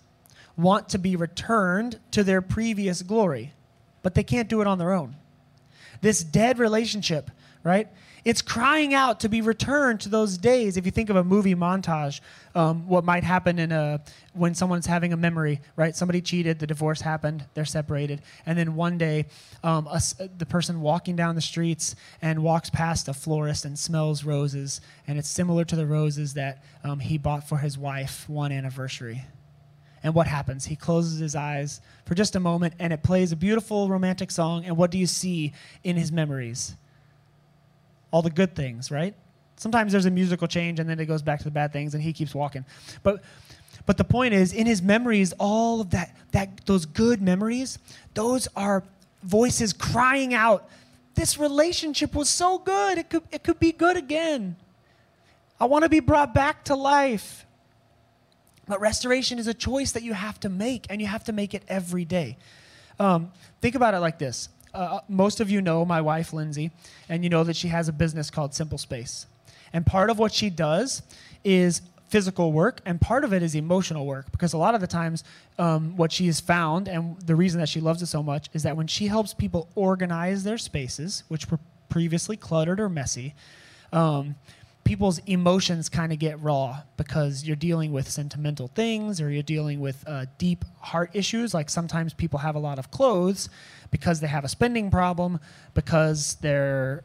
want 0.58 0.89
to 0.89 0.97
be 0.97 1.16
returned 1.16 1.99
to 2.12 2.24
their 2.24 2.41
previous 2.41 3.01
glory, 3.01 3.53
but 4.01 4.16
they 4.16 4.24
can't 4.24 4.49
do 4.49 4.62
it 4.62 4.68
on 4.68 4.80
their 4.80 4.91
own. 4.91 5.16
This 6.01 6.24
dead 6.24 6.60
relationship, 6.60 7.32
right? 7.64 7.88
It's 8.26 8.41
crying 8.41 8.93
out 8.93 9.22
to 9.22 9.30
be 9.30 9.41
returned 9.41 10.01
to 10.01 10.10
those 10.10 10.38
days. 10.38 10.76
If 10.76 10.86
you 10.86 10.91
think 10.91 11.10
of 11.10 11.16
a 11.16 11.24
movie 11.24 11.55
montage, 11.55 12.20
um, 12.55 12.86
what 12.86 13.05
might 13.05 13.24
happen 13.24 13.58
in 13.58 13.72
a 13.72 14.01
when 14.34 14.53
someone's 14.53 14.86
having 14.86 15.14
a 15.14 15.18
memory, 15.18 15.62
right? 15.78 15.95
Somebody 15.95 16.22
cheated, 16.22 16.60
the 16.60 16.68
divorce 16.68 16.99
happened, 16.99 17.45
they're 17.53 17.64
separated, 17.64 18.22
and 18.45 18.58
then 18.58 18.76
one 18.76 18.97
day, 18.97 19.28
um, 19.64 19.88
a, 19.88 20.01
the 20.38 20.45
person 20.45 20.82
walking 20.82 21.16
down 21.16 21.36
the 21.36 21.41
streets 21.41 21.95
and 22.22 22.43
walks 22.43 22.70
past 22.70 23.08
a 23.08 23.14
florist 23.14 23.64
and 23.64 23.80
smells 23.80 24.26
roses, 24.26 24.82
and 25.08 25.18
it's 25.18 25.30
similar 25.30 25.64
to 25.64 25.76
the 25.78 25.86
roses 25.86 26.34
that 26.34 26.64
um, 26.84 26.99
he 26.99 27.18
bought 27.18 27.47
for 27.47 27.60
his 27.60 27.78
wife 27.78 28.28
one 28.28 28.51
anniversary. 28.51 29.24
And 30.04 30.14
what 30.14 30.28
happens? 30.28 30.66
He 30.66 30.76
closes 30.76 31.20
his 31.20 31.36
eyes 31.36 31.82
for 32.06 32.16
just 32.16 32.36
a 32.36 32.39
moment, 32.39 32.74
and 32.80 32.93
it 32.93 33.04
plays 33.04 33.32
a 33.32 33.36
beautiful 33.36 33.89
romantic 33.89 34.32
song. 34.32 34.66
And 34.66 34.78
what 34.78 34.91
do 34.91 34.98
you 34.98 35.08
see 35.08 35.54
in 35.84 35.95
his 35.95 36.12
memories? 36.12 36.76
All 38.12 38.22
the 38.22 38.30
good 38.30 38.56
things, 38.56 38.91
right? 38.91 39.16
Sometimes 39.56 39.91
there's 39.91 40.06
a 40.06 40.12
musical 40.12 40.48
change, 40.48 40.80
and 40.80 40.89
then 40.89 41.00
it 41.00 41.06
goes 41.06 41.22
back 41.22 41.39
to 41.39 41.45
the 41.45 41.52
bad 41.52 41.74
things, 41.74 41.93
and 41.93 42.04
he 42.04 42.14
keeps 42.14 42.36
walking. 42.36 42.64
But 43.04 43.24
but 43.88 43.95
the 43.95 44.04
point 44.04 44.34
is, 44.34 44.54
in 44.54 44.68
his 44.68 44.82
memories, 44.82 45.34
all 45.39 45.80
of 45.82 45.91
that, 45.91 46.16
that 46.34 46.66
those 46.66 46.86
good 46.86 47.22
memories, 47.22 47.80
those 48.14 48.48
are 48.54 48.84
voices 49.24 49.74
crying 49.74 50.34
out, 50.34 50.70
This 51.16 51.39
relationship 51.39 52.14
was 52.14 52.30
so 52.30 52.60
good, 52.60 53.00
it 53.00 53.10
could, 53.10 53.24
it 53.32 53.43
could 53.43 53.60
be 53.60 53.72
good 53.72 53.98
again. 53.98 54.58
I 55.60 55.66
want 55.66 55.84
to 55.84 55.89
be 55.89 56.02
brought 56.02 56.34
back 56.34 56.66
to 56.66 56.76
life. 56.76 57.47
But 58.68 58.82
restoration 58.82 59.39
is 59.39 59.47
a 59.47 59.53
choice 59.53 59.91
that 59.93 60.03
you 60.03 60.13
have 60.13 60.39
to 60.41 60.49
make, 60.49 60.88
and 60.89 61.01
you 61.01 61.07
have 61.07 61.24
to 61.26 61.32
make 61.32 61.53
it 61.53 61.63
every 61.68 62.05
day. 62.05 62.38
Um, 62.99 63.32
think 63.61 63.76
about 63.76 63.93
it 63.93 63.99
like 63.99 64.20
this. 64.20 64.49
Uh, 64.74 64.99
most 65.07 65.39
of 65.39 65.49
you 65.49 65.61
know 65.61 65.86
my 65.86 66.01
wife, 66.01 66.34
Lindsay, 66.34 66.72
and 67.09 67.24
you 67.24 67.30
know 67.30 67.43
that 67.43 67.55
she 67.55 67.70
has 67.70 67.88
a 67.88 67.93
business 67.93 68.30
called 68.30 68.53
Simple 68.53 68.78
Space. 68.78 69.26
And 69.74 69.86
part 69.86 70.09
of 70.09 70.20
what 70.20 70.34
she 70.34 70.49
does 70.49 71.01
is 71.43 71.82
physical 72.09 72.51
work, 72.51 72.82
and 72.86 72.99
part 72.99 73.24
of 73.24 73.34
it 73.34 73.43
is 73.43 73.55
emotional 73.55 74.05
work. 74.05 74.32
Because 74.32 74.53
a 74.53 74.57
lot 74.57 74.76
of 74.76 74.82
the 74.82 74.88
times, 74.88 75.24
um, 75.57 75.95
what 75.97 76.11
she 76.11 76.26
has 76.28 76.39
found, 76.39 76.88
and 76.88 77.20
the 77.22 77.36
reason 77.36 77.59
that 77.59 77.70
she 77.70 77.82
loves 77.82 78.01
it 78.01 78.07
so 78.07 78.24
much, 78.24 78.49
is 78.53 78.63
that 78.63 78.78
when 78.78 78.88
she 78.88 79.07
helps 79.07 79.34
people 79.34 79.68
organize 79.76 80.43
their 80.43 80.57
spaces, 80.57 81.24
which 81.28 81.49
were 81.49 81.59
previously 81.89 82.38
cluttered 82.38 82.80
or 82.80 82.89
messy, 82.89 83.34
um, 83.91 84.36
people's 84.88 85.20
emotions 85.26 85.90
kind 85.90 86.14
of 86.14 86.18
get 86.18 86.42
raw 86.42 86.82
because 86.96 87.44
you're 87.44 87.58
dealing 87.58 87.92
with 87.92 88.10
sentimental 88.10 88.70
things 88.70 89.20
or 89.20 89.30
you're 89.30 89.44
dealing 89.44 89.82
with 89.82 90.02
uh, 90.08 90.26
deep 90.38 90.64
heart 90.80 91.10
issues. 91.14 91.54
Like 91.54 91.70
sometimes 91.70 92.14
people 92.14 92.40
have 92.40 92.56
a 92.56 92.60
lot 92.60 92.80
of 92.80 92.90
clothes 92.90 93.50
because 93.92 94.22
they 94.22 94.28
have 94.28 94.46
a 94.46 94.48
spending 94.48 94.90
problem, 94.90 95.40
because 95.74 96.36
they're. 96.36 97.04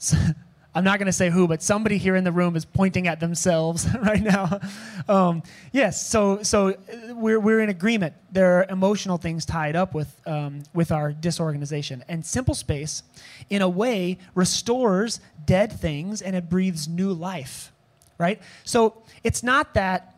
I'm 0.74 0.84
not 0.84 0.98
going 0.98 1.06
to 1.06 1.12
say 1.12 1.28
who, 1.28 1.46
but 1.46 1.62
somebody 1.62 1.98
here 1.98 2.16
in 2.16 2.24
the 2.24 2.32
room 2.32 2.56
is 2.56 2.64
pointing 2.64 3.06
at 3.06 3.20
themselves 3.20 3.86
right 4.02 4.22
now. 4.22 4.58
Um, 5.06 5.42
yes, 5.70 6.06
so 6.06 6.42
so 6.42 6.68
uh, 6.68 7.14
we're 7.14 7.38
we're 7.38 7.60
in 7.60 7.68
agreement. 7.68 8.14
There 8.30 8.58
are 8.58 8.66
emotional 8.70 9.18
things 9.18 9.44
tied 9.44 9.76
up 9.76 9.92
with 9.92 10.16
um, 10.26 10.62
with 10.72 10.90
our 10.90 11.12
disorganization, 11.12 12.02
and 12.08 12.24
simple 12.24 12.54
space, 12.54 13.02
in 13.50 13.60
a 13.60 13.68
way, 13.68 14.18
restores 14.34 15.20
dead 15.44 15.72
things 15.72 16.22
and 16.22 16.36
it 16.36 16.48
breathes 16.48 16.88
new 16.88 17.12
life, 17.12 17.72
right? 18.16 18.40
So 18.64 19.02
it's 19.24 19.42
not 19.42 19.74
that 19.74 20.14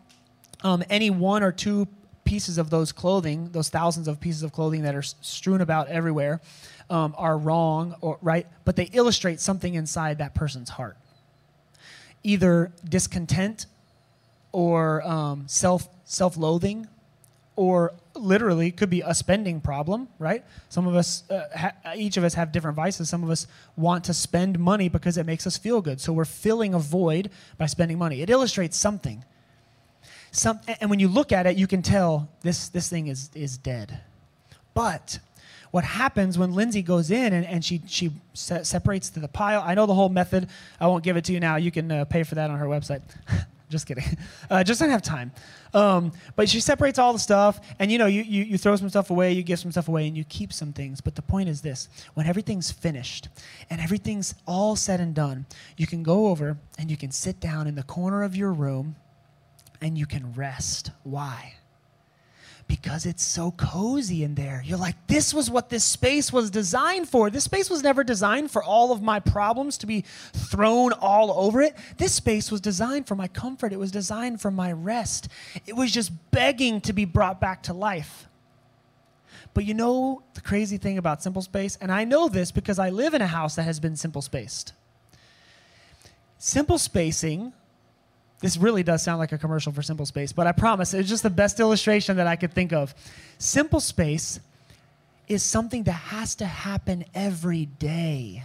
um, 0.62 0.84
any 0.88 1.11
one 1.11 1.42
or 1.42 1.50
two 1.50 1.88
pieces 2.24 2.59
of 2.59 2.70
those 2.70 2.92
clothing, 2.92 3.50
those 3.52 3.68
thousands 3.68 4.09
of 4.09 4.20
pieces 4.20 4.42
of 4.42 4.52
clothing 4.52 4.82
that 4.82 4.94
are 4.94 5.02
strewn 5.02 5.61
about 5.61 5.88
everywhere 5.88 6.40
um, 6.91 7.14
are 7.16 7.37
wrong 7.37 7.97
or 8.01 8.18
right, 8.22 8.47
but 8.64 8.76
they 8.76 8.85
illustrate 8.93 9.41
something 9.41 9.74
inside 9.74 10.18
that 10.18 10.35
person's 10.35 10.70
heart. 10.70 10.97
Either 12.22 12.72
discontent 12.89 13.66
or 14.53 15.03
um, 15.03 15.45
self 15.47 15.89
self 16.05 16.37
loathing, 16.37 16.87
or 17.57 17.93
literally 18.14 18.70
could 18.70 18.91
be 18.91 19.01
a 19.01 19.14
spending 19.14 19.61
problem, 19.61 20.09
right? 20.18 20.45
Some 20.68 20.87
of 20.87 20.95
us, 20.95 21.28
uh, 21.30 21.49
ha- 21.55 21.93
each 21.97 22.16
of 22.16 22.24
us 22.24 22.35
have 22.35 22.53
different 22.53 22.76
vices. 22.76 23.09
Some 23.09 23.22
of 23.22 23.30
us 23.30 23.47
want 23.76 24.05
to 24.05 24.14
spend 24.14 24.59
money 24.59 24.89
because 24.89 25.16
it 25.16 25.26
makes 25.26 25.47
us 25.47 25.57
feel 25.57 25.80
good. 25.80 26.01
So 26.01 26.12
we're 26.12 26.24
filling 26.24 26.74
a 26.74 26.78
void 26.78 27.30
by 27.59 27.66
spending 27.66 27.99
money. 27.99 28.22
It 28.22 28.30
illustrates 28.30 28.76
something. 28.76 29.24
Some, 30.30 30.61
and 30.80 30.91
when 30.91 30.99
you 30.99 31.09
look 31.09 31.32
at 31.32 31.47
it, 31.47 31.57
you 31.57 31.66
can 31.66 31.82
tell 31.82 32.28
this, 32.43 32.68
this 32.68 32.89
thing 32.89 33.07
is, 33.07 33.30
is 33.35 33.57
dead. 33.57 34.01
But 34.74 35.20
what 35.74 35.82
happens 35.82 36.38
when 36.38 36.54
Lindsay 36.54 36.82
goes 36.82 37.10
in 37.10 37.32
and, 37.32 37.44
and 37.44 37.64
she, 37.64 37.82
she 37.88 38.12
se- 38.32 38.62
separates 38.62 39.10
to 39.10 39.18
the 39.18 39.26
pile. 39.26 39.60
I 39.60 39.74
know 39.74 39.86
the 39.86 39.94
whole 39.94 40.08
method. 40.08 40.48
I 40.78 40.86
won't 40.86 41.02
give 41.02 41.16
it 41.16 41.24
to 41.24 41.32
you 41.32 41.40
now. 41.40 41.56
You 41.56 41.72
can 41.72 41.90
uh, 41.90 42.04
pay 42.04 42.22
for 42.22 42.36
that 42.36 42.48
on 42.48 42.60
her 42.60 42.66
website. 42.66 43.02
just 43.70 43.84
kidding. 43.84 44.04
Uh, 44.48 44.62
just 44.62 44.78
don't 44.78 44.90
have 44.90 45.02
time. 45.02 45.32
Um, 45.72 46.12
but 46.36 46.48
she 46.48 46.60
separates 46.60 47.00
all 47.00 47.12
the 47.12 47.18
stuff, 47.18 47.60
and 47.80 47.90
you 47.90 47.98
know, 47.98 48.06
you, 48.06 48.22
you, 48.22 48.44
you 48.44 48.56
throw 48.56 48.76
some 48.76 48.88
stuff 48.88 49.10
away, 49.10 49.32
you 49.32 49.42
give 49.42 49.58
some 49.58 49.72
stuff 49.72 49.88
away, 49.88 50.06
and 50.06 50.16
you 50.16 50.22
keep 50.22 50.52
some 50.52 50.72
things. 50.72 51.00
But 51.00 51.16
the 51.16 51.22
point 51.22 51.48
is 51.48 51.60
this 51.60 51.88
when 52.14 52.28
everything's 52.28 52.70
finished 52.70 53.28
and 53.68 53.80
everything's 53.80 54.36
all 54.46 54.76
said 54.76 55.00
and 55.00 55.12
done, 55.12 55.44
you 55.76 55.88
can 55.88 56.04
go 56.04 56.28
over 56.28 56.56
and 56.78 56.88
you 56.88 56.96
can 56.96 57.10
sit 57.10 57.40
down 57.40 57.66
in 57.66 57.74
the 57.74 57.82
corner 57.82 58.22
of 58.22 58.36
your 58.36 58.52
room 58.52 58.94
and 59.80 59.98
you 59.98 60.06
can 60.06 60.34
rest. 60.34 60.92
Why? 61.02 61.54
Because 62.66 63.06
it's 63.06 63.24
so 63.24 63.50
cozy 63.52 64.24
in 64.24 64.34
there. 64.34 64.62
You're 64.64 64.78
like, 64.78 64.96
this 65.06 65.34
was 65.34 65.50
what 65.50 65.68
this 65.68 65.84
space 65.84 66.32
was 66.32 66.50
designed 66.50 67.08
for. 67.08 67.30
This 67.30 67.44
space 67.44 67.68
was 67.68 67.82
never 67.82 68.04
designed 68.04 68.50
for 68.50 68.62
all 68.62 68.92
of 68.92 69.02
my 69.02 69.20
problems 69.20 69.78
to 69.78 69.86
be 69.86 70.04
thrown 70.32 70.92
all 70.92 71.30
over 71.32 71.60
it. 71.60 71.76
This 71.98 72.14
space 72.14 72.50
was 72.50 72.60
designed 72.60 73.06
for 73.06 73.14
my 73.14 73.28
comfort, 73.28 73.72
it 73.72 73.78
was 73.78 73.90
designed 73.90 74.40
for 74.40 74.50
my 74.50 74.72
rest. 74.72 75.28
It 75.66 75.76
was 75.76 75.92
just 75.92 76.12
begging 76.30 76.80
to 76.82 76.92
be 76.92 77.04
brought 77.04 77.40
back 77.40 77.62
to 77.64 77.72
life. 77.72 78.28
But 79.52 79.64
you 79.64 79.74
know 79.74 80.22
the 80.34 80.40
crazy 80.40 80.78
thing 80.78 80.98
about 80.98 81.22
simple 81.22 81.42
space? 81.42 81.78
And 81.80 81.92
I 81.92 82.04
know 82.04 82.28
this 82.28 82.50
because 82.50 82.78
I 82.78 82.90
live 82.90 83.14
in 83.14 83.22
a 83.22 83.26
house 83.26 83.54
that 83.54 83.62
has 83.62 83.78
been 83.78 83.94
simple 83.94 84.20
spaced. 84.20 84.72
Simple 86.38 86.78
spacing 86.78 87.52
this 88.45 88.59
really 88.59 88.82
does 88.82 89.03
sound 89.03 89.18
like 89.20 89.32
a 89.32 89.38
commercial 89.38 89.72
for 89.72 89.80
Simple 89.80 90.05
Space, 90.05 90.30
but 90.30 90.47
I 90.47 90.53
promise 90.53 90.92
it's 90.92 91.09
just 91.09 91.22
the 91.22 91.30
best 91.30 91.61
illustration 91.61 92.18
that 92.18 92.26
I 92.26 92.36
could 92.36 92.53
think 92.53 92.74
of. 92.74 92.95
Simple 93.38 93.80
Space 93.80 94.38
is 95.28 95.42
something 95.42 95.84
that 95.84 95.92
has 95.92 96.34
to 96.34 96.45
happen 96.45 97.07
every 97.14 97.64
day. 97.64 98.45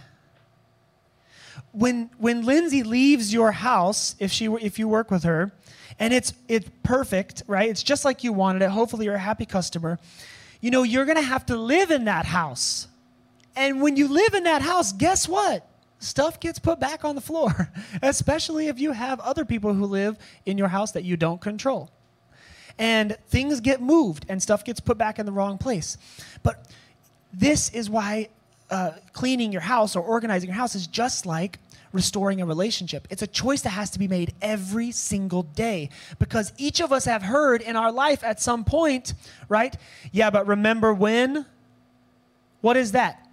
When 1.72 2.08
when 2.16 2.46
Lindsay 2.46 2.82
leaves 2.82 3.30
your 3.30 3.52
house, 3.52 4.16
if 4.18 4.32
she 4.32 4.46
if 4.46 4.78
you 4.78 4.88
work 4.88 5.10
with 5.10 5.24
her, 5.24 5.52
and 5.98 6.14
it's 6.14 6.32
it's 6.48 6.70
perfect, 6.82 7.42
right? 7.46 7.68
It's 7.68 7.82
just 7.82 8.06
like 8.06 8.24
you 8.24 8.32
wanted 8.32 8.62
it. 8.62 8.70
Hopefully 8.70 9.04
you're 9.04 9.16
a 9.16 9.18
happy 9.18 9.44
customer. 9.44 9.98
You 10.62 10.70
know, 10.70 10.82
you're 10.82 11.04
going 11.04 11.18
to 11.18 11.22
have 11.22 11.44
to 11.46 11.58
live 11.58 11.90
in 11.90 12.06
that 12.06 12.24
house. 12.24 12.88
And 13.54 13.82
when 13.82 13.96
you 13.96 14.08
live 14.08 14.32
in 14.32 14.44
that 14.44 14.62
house, 14.62 14.94
guess 14.94 15.28
what? 15.28 15.69
Stuff 16.00 16.40
gets 16.40 16.58
put 16.58 16.80
back 16.80 17.04
on 17.04 17.14
the 17.14 17.20
floor, 17.20 17.70
especially 18.02 18.66
if 18.66 18.80
you 18.80 18.90
have 18.92 19.20
other 19.20 19.44
people 19.44 19.72
who 19.72 19.84
live 19.84 20.18
in 20.44 20.58
your 20.58 20.68
house 20.68 20.92
that 20.92 21.04
you 21.04 21.16
don't 21.16 21.40
control 21.40 21.90
and 22.80 23.16
things 23.28 23.60
get 23.60 23.82
moved 23.82 24.24
and 24.28 24.42
stuff 24.42 24.64
gets 24.64 24.80
put 24.80 24.96
back 24.98 25.18
in 25.18 25.26
the 25.26 25.32
wrong 25.32 25.58
place. 25.58 25.98
But 26.42 26.66
this 27.32 27.68
is 27.70 27.90
why 27.90 28.30
uh, 28.70 28.92
cleaning 29.12 29.52
your 29.52 29.60
house 29.60 29.94
or 29.94 30.02
organizing 30.02 30.48
your 30.48 30.56
house 30.56 30.74
is 30.74 30.86
just 30.86 31.26
like 31.26 31.58
restoring 31.92 32.40
a 32.40 32.46
relationship. 32.46 33.06
It's 33.10 33.22
a 33.22 33.26
choice 33.26 33.60
that 33.62 33.70
has 33.70 33.90
to 33.90 33.98
be 33.98 34.08
made 34.08 34.32
every 34.40 34.92
single 34.92 35.42
day 35.42 35.90
because 36.18 36.52
each 36.56 36.80
of 36.80 36.90
us 36.92 37.04
have 37.04 37.22
heard 37.22 37.60
in 37.60 37.76
our 37.76 37.92
life 37.92 38.24
at 38.24 38.40
some 38.40 38.64
point, 38.64 39.12
right? 39.48 39.76
Yeah, 40.10 40.30
but 40.30 40.46
remember 40.46 40.94
when? 40.94 41.44
What 42.62 42.76
is 42.76 42.92
that? 42.92 43.26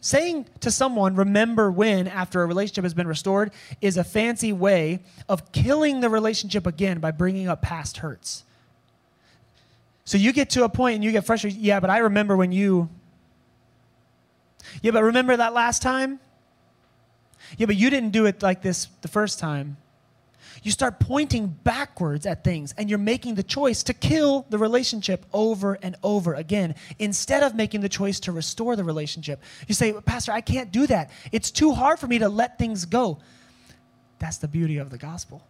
Saying 0.00 0.46
to 0.60 0.70
someone, 0.70 1.16
remember 1.16 1.70
when, 1.70 2.06
after 2.06 2.42
a 2.42 2.46
relationship 2.46 2.84
has 2.84 2.94
been 2.94 3.08
restored, 3.08 3.50
is 3.80 3.96
a 3.96 4.04
fancy 4.04 4.52
way 4.52 5.00
of 5.28 5.52
killing 5.52 6.00
the 6.00 6.08
relationship 6.08 6.66
again 6.66 7.00
by 7.00 7.10
bringing 7.10 7.48
up 7.48 7.62
past 7.62 7.98
hurts. 7.98 8.44
So 10.04 10.16
you 10.18 10.32
get 10.32 10.50
to 10.50 10.64
a 10.64 10.68
point 10.68 10.94
and 10.96 11.04
you 11.04 11.10
get 11.10 11.24
frustrated. 11.24 11.58
Yeah, 11.58 11.80
but 11.80 11.90
I 11.90 11.98
remember 11.98 12.36
when 12.36 12.52
you. 12.52 12.88
Yeah, 14.80 14.92
but 14.92 15.02
remember 15.02 15.36
that 15.36 15.52
last 15.52 15.82
time? 15.82 16.20
Yeah, 17.56 17.66
but 17.66 17.76
you 17.76 17.90
didn't 17.90 18.10
do 18.10 18.26
it 18.26 18.42
like 18.42 18.62
this 18.62 18.86
the 19.02 19.08
first 19.08 19.38
time. 19.38 19.76
You 20.62 20.70
start 20.70 21.00
pointing 21.00 21.48
backwards 21.48 22.26
at 22.26 22.44
things 22.44 22.74
and 22.76 22.88
you're 22.88 22.98
making 22.98 23.34
the 23.34 23.42
choice 23.42 23.82
to 23.84 23.94
kill 23.94 24.46
the 24.50 24.58
relationship 24.58 25.26
over 25.32 25.74
and 25.82 25.96
over 26.02 26.34
again 26.34 26.74
instead 26.98 27.42
of 27.42 27.54
making 27.54 27.80
the 27.80 27.88
choice 27.88 28.20
to 28.20 28.32
restore 28.32 28.76
the 28.76 28.84
relationship. 28.84 29.42
You 29.68 29.74
say, 29.74 29.92
Pastor, 29.92 30.32
I 30.32 30.40
can't 30.40 30.72
do 30.72 30.86
that. 30.86 31.10
It's 31.32 31.50
too 31.50 31.72
hard 31.72 31.98
for 31.98 32.06
me 32.06 32.18
to 32.18 32.28
let 32.28 32.58
things 32.58 32.84
go. 32.84 33.18
That's 34.18 34.38
the 34.38 34.48
beauty 34.48 34.78
of 34.78 34.90
the 34.90 34.98
gospel. 34.98 35.46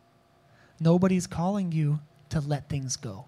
Nobody's 0.80 1.26
calling 1.26 1.72
you 1.72 2.00
to 2.30 2.40
let 2.40 2.68
things 2.68 2.96
go. 2.96 3.26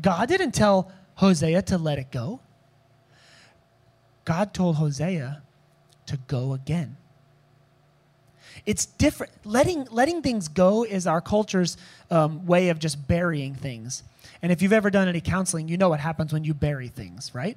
God 0.00 0.28
didn't 0.28 0.52
tell 0.52 0.90
Hosea 1.14 1.62
to 1.62 1.78
let 1.78 1.98
it 1.98 2.10
go. 2.10 2.40
God 4.24 4.52
told 4.52 4.76
Hosea 4.76 5.42
to 6.06 6.16
go 6.26 6.52
again. 6.52 6.96
It's 8.66 8.86
different. 8.86 9.32
Letting, 9.44 9.86
letting 9.90 10.22
things 10.22 10.48
go 10.48 10.84
is 10.84 11.06
our 11.06 11.20
culture's 11.20 11.76
um, 12.10 12.46
way 12.46 12.68
of 12.68 12.78
just 12.78 13.06
burying 13.08 13.54
things. 13.54 14.02
And 14.42 14.52
if 14.52 14.62
you've 14.62 14.72
ever 14.72 14.90
done 14.90 15.08
any 15.08 15.20
counseling, 15.20 15.68
you 15.68 15.76
know 15.76 15.88
what 15.88 16.00
happens 16.00 16.32
when 16.32 16.44
you 16.44 16.54
bury 16.54 16.88
things, 16.88 17.34
right? 17.34 17.56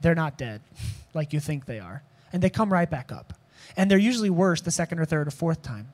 They're 0.00 0.14
not 0.14 0.38
dead 0.38 0.60
like 1.14 1.32
you 1.32 1.40
think 1.40 1.66
they 1.66 1.80
are. 1.80 2.02
And 2.32 2.42
they 2.42 2.50
come 2.50 2.72
right 2.72 2.88
back 2.88 3.12
up. 3.12 3.34
And 3.76 3.90
they're 3.90 3.98
usually 3.98 4.30
worse 4.30 4.60
the 4.60 4.70
second 4.70 4.98
or 4.98 5.04
third 5.04 5.28
or 5.28 5.30
fourth 5.30 5.62
time. 5.62 5.88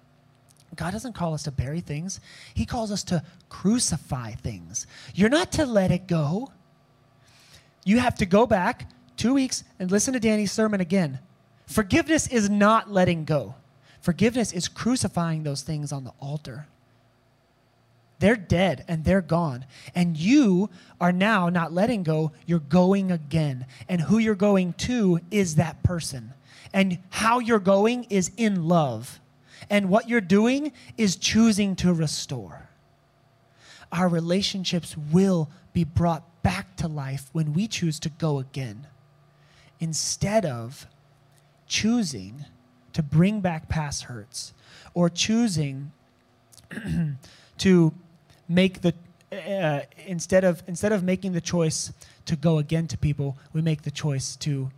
God 0.77 0.93
doesn't 0.93 1.13
call 1.13 1.35
us 1.35 1.45
to 1.45 1.51
bury 1.51 1.81
things, 1.81 2.21
He 2.55 2.67
calls 2.67 2.91
us 2.91 3.05
to 3.05 3.23
crucify 3.49 4.33
things. 4.33 4.87
You're 5.15 5.29
not 5.29 5.53
to 5.53 5.67
let 5.67 5.91
it 5.91 6.07
go. 6.07 6.51
You 7.85 7.99
have 7.99 8.15
to 8.17 8.27
go 8.27 8.47
back 8.47 8.89
two 9.17 9.35
weeks 9.35 9.63
and 9.79 9.91
listen 9.91 10.15
to 10.15 10.21
Danny's 10.21 10.53
sermon 10.53 10.81
again. 10.81 11.19
Forgiveness 11.67 12.27
is 12.27 12.51
not 12.51 12.91
letting 12.91 13.25
go, 13.25 13.55
forgiveness 14.05 14.53
is 14.53 14.69
crucifying 14.69 15.45
those 15.45 15.63
things 15.63 15.91
on 15.91 16.05
the 16.05 16.13
altar. 16.21 16.67
They're 18.19 18.37
dead 18.37 18.85
and 18.87 19.03
they're 19.03 19.23
gone. 19.23 19.65
And 19.95 20.15
you 20.15 20.69
are 21.01 21.11
now 21.11 21.49
not 21.49 21.73
letting 21.73 22.03
go, 22.03 22.33
you're 22.45 22.59
going 22.59 23.11
again. 23.11 23.65
And 23.89 24.03
who 24.03 24.19
you're 24.19 24.35
going 24.35 24.75
to 24.75 25.21
is 25.31 25.55
that 25.55 25.83
person. 25.83 26.35
And 26.75 26.99
how 27.09 27.39
you're 27.39 27.59
going 27.59 28.05
is 28.11 28.31
in 28.37 28.69
love. 28.69 29.21
And 29.71 29.89
what 29.89 30.07
you're 30.07 30.21
doing 30.21 30.73
is 30.99 31.17
choosing 31.17 31.75
to 31.77 31.95
restore. 31.95 32.69
Our 33.91 34.09
relationships 34.09 34.99
will 34.99 35.49
be 35.73 35.85
brought 35.85 36.43
back 36.43 36.77
to 36.77 36.89
life 36.89 37.31
when 37.33 37.55
we 37.55 37.67
choose 37.67 37.99
to 38.01 38.11
go 38.11 38.39
again 38.39 38.87
instead 39.81 40.45
of 40.45 40.87
choosing 41.67 42.45
to 42.95 43.03
bring 43.03 43.41
back 43.41 43.69
past 43.69 44.05
hurts 44.05 44.55
or 44.95 45.11
choosing 45.11 45.93
to 47.59 47.93
make 48.49 48.81
the 48.81 48.95
uh, 49.33 49.81
instead 50.07 50.45
of 50.45 50.63
instead 50.67 50.93
of 50.93 51.03
making 51.03 51.33
the 51.33 51.41
choice 51.41 51.93
to 52.25 52.37
go 52.37 52.59
again 52.59 52.87
to 52.87 52.97
people 52.97 53.37
we 53.53 53.61
make 53.61 53.83
the 53.83 53.91
choice 53.91 54.37
to 54.37 54.71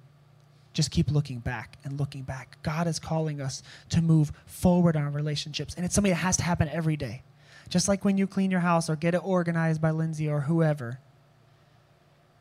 just 0.77 0.91
keep 0.91 1.11
looking 1.11 1.39
back 1.39 1.79
and 1.85 1.99
looking 1.99 2.23
back. 2.23 2.59
God 2.63 2.87
is 2.87 2.99
calling 2.99 3.41
us 3.41 3.63
to 3.89 4.03
move 4.03 4.31
forward 4.45 4.95
on 4.95 5.05
our 5.05 5.11
relationships, 5.11 5.75
and 5.75 5.87
it's 5.87 5.95
something 5.95 6.13
that 6.13 6.17
has 6.17 6.37
to 6.37 6.43
happen 6.43 6.69
every 6.69 6.97
day. 6.97 7.23
Just 7.71 7.89
like 7.89 8.05
when 8.05 8.19
you 8.19 8.27
clean 8.27 8.51
your 8.51 8.61
house 8.61 8.89
or 8.91 8.95
get 8.95 9.15
it 9.15 9.25
organized 9.25 9.81
by 9.81 9.91
Lindsay 9.91 10.29
or 10.29 10.43
whoever. 10.43 11.01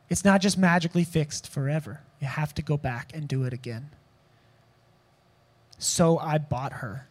It's 0.07 0.23
not 0.23 0.41
just 0.41 0.57
magically 0.57 1.03
fixed 1.03 1.47
forever. 1.47 2.01
You 2.21 2.28
have 2.28 2.53
to 2.55 2.61
go 2.61 2.78
back 2.78 3.11
and 3.15 3.28
do 3.28 3.43
it 3.43 3.53
again. 3.53 3.89
So 5.78 6.17
I 6.17 6.38
bought 6.38 6.73
her. 6.73 7.07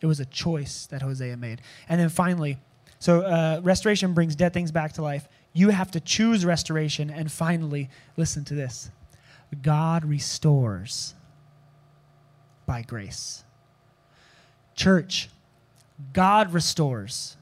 It 0.00 0.06
was 0.06 0.20
a 0.20 0.26
choice 0.26 0.86
that 0.86 1.02
Hosea 1.02 1.36
made. 1.36 1.62
And 1.88 2.00
then 2.00 2.08
finally, 2.08 2.58
so 2.98 3.22
uh, 3.22 3.60
restoration 3.62 4.14
brings 4.14 4.36
dead 4.36 4.52
things 4.52 4.70
back 4.70 4.92
to 4.94 5.02
life. 5.02 5.28
You 5.52 5.70
have 5.70 5.90
to 5.92 6.00
choose 6.00 6.44
restoration. 6.44 7.10
And 7.10 7.30
finally, 7.30 7.88
listen 8.16 8.44
to 8.46 8.54
this 8.54 8.90
God 9.62 10.04
restores 10.04 11.14
by 12.66 12.82
grace. 12.82 13.44
Church, 14.74 15.28
God 16.12 16.52
restores. 16.52 17.36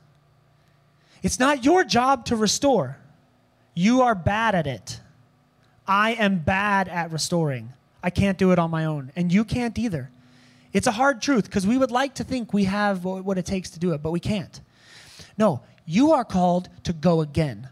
It's 1.23 1.39
not 1.39 1.65
your 1.65 1.85
job 1.85 2.27
to 2.27 2.37
restore. 2.37 2.99
You 3.75 4.03
are 4.03 4.15
bad 4.15 4.55
at 4.55 4.67
it. 4.67 5.01
I 5.87 6.15
am 6.15 6.39
bad 6.39 6.89
at 6.89 7.11
restoring. 7.11 7.73
I 8.03 8.11
can't 8.11 8.37
do 8.37 8.51
it 8.51 8.59
on 8.59 8.71
my 8.71 8.85
own, 8.85 9.13
and 9.15 9.33
you 9.33 9.45
can't 9.45 9.79
either. 9.79 10.11
It's 10.73 10.87
a 10.87 10.93
hard 10.93 11.21
truth 11.21 11.45
because 11.45 11.67
we 11.67 11.77
would 11.77 11.91
like 11.91 12.15
to 12.15 12.25
think 12.25 12.53
we 12.53 12.65
have 12.65 13.05
what 13.05 13.39
it 13.39 13.47
takes 13.47 13.71
to 13.71 13.79
do 13.79 13.93
it, 13.93 14.03
but 14.03 14.11
we 14.11 14.21
can't. 14.21 14.61
No, 15.37 15.61
you 15.85 16.13
are 16.13 16.25
called 16.25 16.69
to 16.85 16.93
go 16.93 17.21
again. 17.21 17.69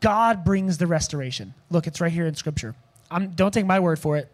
God 0.00 0.44
brings 0.44 0.78
the 0.78 0.86
restoration. 0.86 1.54
Look, 1.70 1.86
it's 1.86 2.00
right 2.00 2.12
here 2.12 2.26
in 2.26 2.34
Scripture. 2.34 2.74
I'm, 3.10 3.30
don't 3.30 3.52
take 3.52 3.66
my 3.66 3.80
word 3.80 3.98
for 3.98 4.16
it. 4.16 4.30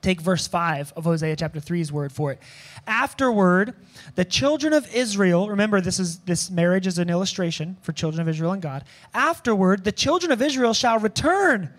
Take 0.00 0.20
verse 0.20 0.46
5 0.46 0.92
of 0.96 1.04
Hosea 1.04 1.34
chapter 1.34 1.58
3's 1.58 1.90
word 1.90 2.12
for 2.12 2.30
it. 2.30 2.38
Afterward, 2.86 3.74
the 4.14 4.24
children 4.24 4.72
of 4.72 4.94
Israel, 4.94 5.48
remember 5.48 5.80
this 5.80 5.98
is 5.98 6.20
this 6.20 6.50
marriage 6.50 6.86
is 6.86 6.98
an 6.98 7.10
illustration 7.10 7.76
for 7.82 7.92
children 7.92 8.20
of 8.20 8.28
Israel 8.28 8.52
and 8.52 8.62
God. 8.62 8.84
Afterward, 9.12 9.82
the 9.82 9.90
children 9.90 10.30
of 10.30 10.40
Israel 10.40 10.72
shall 10.72 11.00
return 11.00 11.70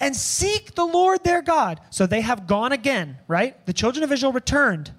and 0.00 0.16
seek 0.16 0.74
the 0.74 0.84
Lord 0.84 1.22
their 1.22 1.42
God. 1.42 1.80
So 1.90 2.06
they 2.06 2.22
have 2.22 2.46
gone 2.46 2.72
again, 2.72 3.18
right? 3.28 3.64
The 3.66 3.72
children 3.72 4.02
of 4.02 4.10
Israel 4.10 4.32
returned. 4.32 4.90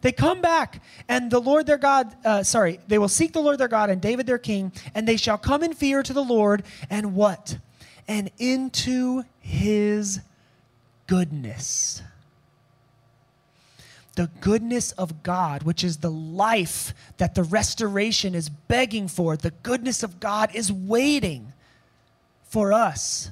They 0.00 0.12
come 0.12 0.42
back, 0.42 0.82
and 1.08 1.30
the 1.30 1.40
Lord 1.40 1.66
their 1.66 1.78
God, 1.78 2.14
uh, 2.26 2.42
sorry, 2.42 2.78
they 2.88 2.98
will 2.98 3.08
seek 3.08 3.32
the 3.32 3.40
Lord 3.40 3.56
their 3.58 3.68
God 3.68 3.88
and 3.88 4.02
David 4.02 4.26
their 4.26 4.38
king, 4.38 4.72
and 4.94 5.08
they 5.08 5.16
shall 5.16 5.38
come 5.38 5.62
in 5.62 5.72
fear 5.72 6.02
to 6.02 6.12
the 6.12 6.24
Lord, 6.24 6.62
and 6.90 7.14
what? 7.14 7.56
And 8.06 8.30
into 8.38 9.22
his 9.40 10.20
goodness. 11.06 12.02
The 14.16 14.30
goodness 14.42 14.92
of 14.92 15.22
God, 15.22 15.62
which 15.62 15.82
is 15.82 15.96
the 15.96 16.10
life 16.10 16.94
that 17.16 17.34
the 17.34 17.42
restoration 17.42 18.34
is 18.34 18.48
begging 18.50 19.08
for, 19.08 19.38
the 19.38 19.50
goodness 19.50 20.02
of 20.02 20.20
God 20.20 20.54
is 20.54 20.70
waiting 20.70 21.52
for 22.44 22.74
us 22.74 23.30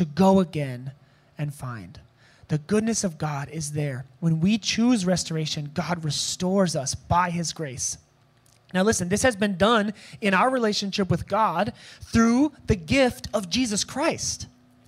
to 0.00 0.06
go 0.06 0.40
again 0.40 0.92
and 1.36 1.52
find. 1.52 2.00
The 2.48 2.56
goodness 2.56 3.04
of 3.04 3.18
God 3.18 3.50
is 3.50 3.72
there. 3.72 4.06
When 4.20 4.40
we 4.40 4.56
choose 4.56 5.04
restoration, 5.04 5.70
God 5.74 6.02
restores 6.06 6.74
us 6.74 6.94
by 6.94 7.28
His 7.28 7.52
grace. 7.52 7.98
Now, 8.72 8.82
listen, 8.82 9.10
this 9.10 9.22
has 9.24 9.36
been 9.36 9.58
done 9.58 9.92
in 10.22 10.32
our 10.32 10.48
relationship 10.48 11.10
with 11.10 11.28
God 11.28 11.74
through 12.00 12.52
the 12.66 12.76
gift 12.76 13.28
of 13.34 13.50
Jesus 13.50 13.84
Christ, 13.84 14.46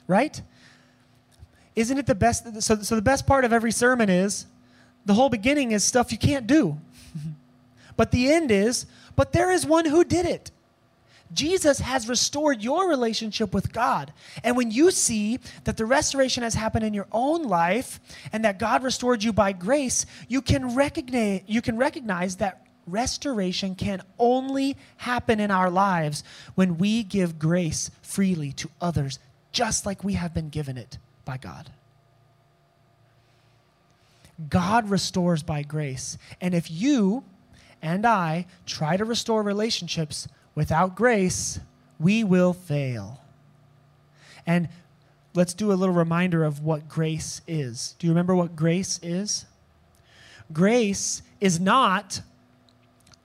right? 0.08 0.40
Isn't 1.76 1.98
it 1.98 2.06
the 2.06 2.14
best? 2.14 2.62
So, 2.62 2.76
so 2.76 2.96
the 2.96 3.02
best 3.02 3.26
part 3.26 3.44
of 3.44 3.52
every 3.52 3.72
sermon 3.72 4.08
is 4.08 4.46
the 5.04 5.12
whole 5.12 5.28
beginning 5.28 5.72
is 5.72 5.84
stuff 5.84 6.10
you 6.10 6.16
can't 6.16 6.46
do. 6.46 6.78
but 7.98 8.12
the 8.12 8.32
end 8.32 8.50
is, 8.50 8.86
but 9.14 9.34
there 9.34 9.50
is 9.52 9.66
one 9.66 9.84
who 9.84 10.04
did 10.04 10.24
it. 10.24 10.50
Jesus 11.32 11.78
has 11.80 12.08
restored 12.08 12.62
your 12.62 12.88
relationship 12.88 13.54
with 13.54 13.72
God. 13.72 14.12
And 14.44 14.56
when 14.56 14.70
you 14.70 14.90
see 14.90 15.38
that 15.64 15.76
the 15.76 15.86
restoration 15.86 16.42
has 16.42 16.54
happened 16.54 16.84
in 16.84 16.94
your 16.94 17.06
own 17.12 17.44
life 17.44 18.00
and 18.32 18.44
that 18.44 18.58
God 18.58 18.82
restored 18.82 19.22
you 19.22 19.32
by 19.32 19.52
grace, 19.52 20.04
you 20.28 20.42
can 20.42 20.74
recognize 20.74 21.42
you 21.46 21.62
can 21.62 21.78
recognize 21.78 22.36
that 22.36 22.66
restoration 22.86 23.74
can 23.74 24.02
only 24.18 24.76
happen 24.96 25.40
in 25.40 25.50
our 25.50 25.70
lives 25.70 26.24
when 26.54 26.78
we 26.78 27.02
give 27.02 27.38
grace 27.38 27.90
freely 28.02 28.52
to 28.52 28.68
others 28.80 29.18
just 29.52 29.86
like 29.86 30.02
we 30.02 30.14
have 30.14 30.34
been 30.34 30.48
given 30.48 30.76
it 30.76 30.98
by 31.24 31.36
God. 31.36 31.70
God 34.48 34.90
restores 34.90 35.42
by 35.42 35.62
grace. 35.62 36.18
And 36.40 36.54
if 36.54 36.70
you 36.70 37.22
and 37.80 38.06
I 38.06 38.46
try 38.66 38.96
to 38.96 39.04
restore 39.04 39.42
relationships 39.42 40.26
without 40.54 40.94
grace, 40.94 41.60
we 41.98 42.24
will 42.24 42.52
fail. 42.52 43.20
And 44.46 44.68
let's 45.34 45.54
do 45.54 45.72
a 45.72 45.74
little 45.74 45.94
reminder 45.94 46.44
of 46.44 46.60
what 46.60 46.88
grace 46.88 47.40
is. 47.46 47.94
Do 47.98 48.06
you 48.06 48.12
remember 48.12 48.34
what 48.34 48.56
grace 48.56 48.98
is? 49.02 49.46
Grace 50.52 51.22
is 51.40 51.60
not 51.60 52.20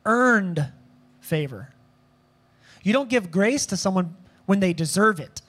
earned 0.05 0.71
favor. 1.19 1.73
You 2.83 2.93
don't 2.93 3.09
give 3.09 3.31
grace 3.31 3.65
to 3.67 3.77
someone 3.77 4.15
when 4.45 4.59
they 4.59 4.73
deserve 4.73 5.19
it. 5.19 5.41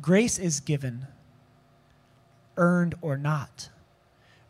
Grace 0.00 0.38
is 0.38 0.60
given, 0.60 1.06
earned 2.56 2.94
or 3.00 3.16
not. 3.16 3.68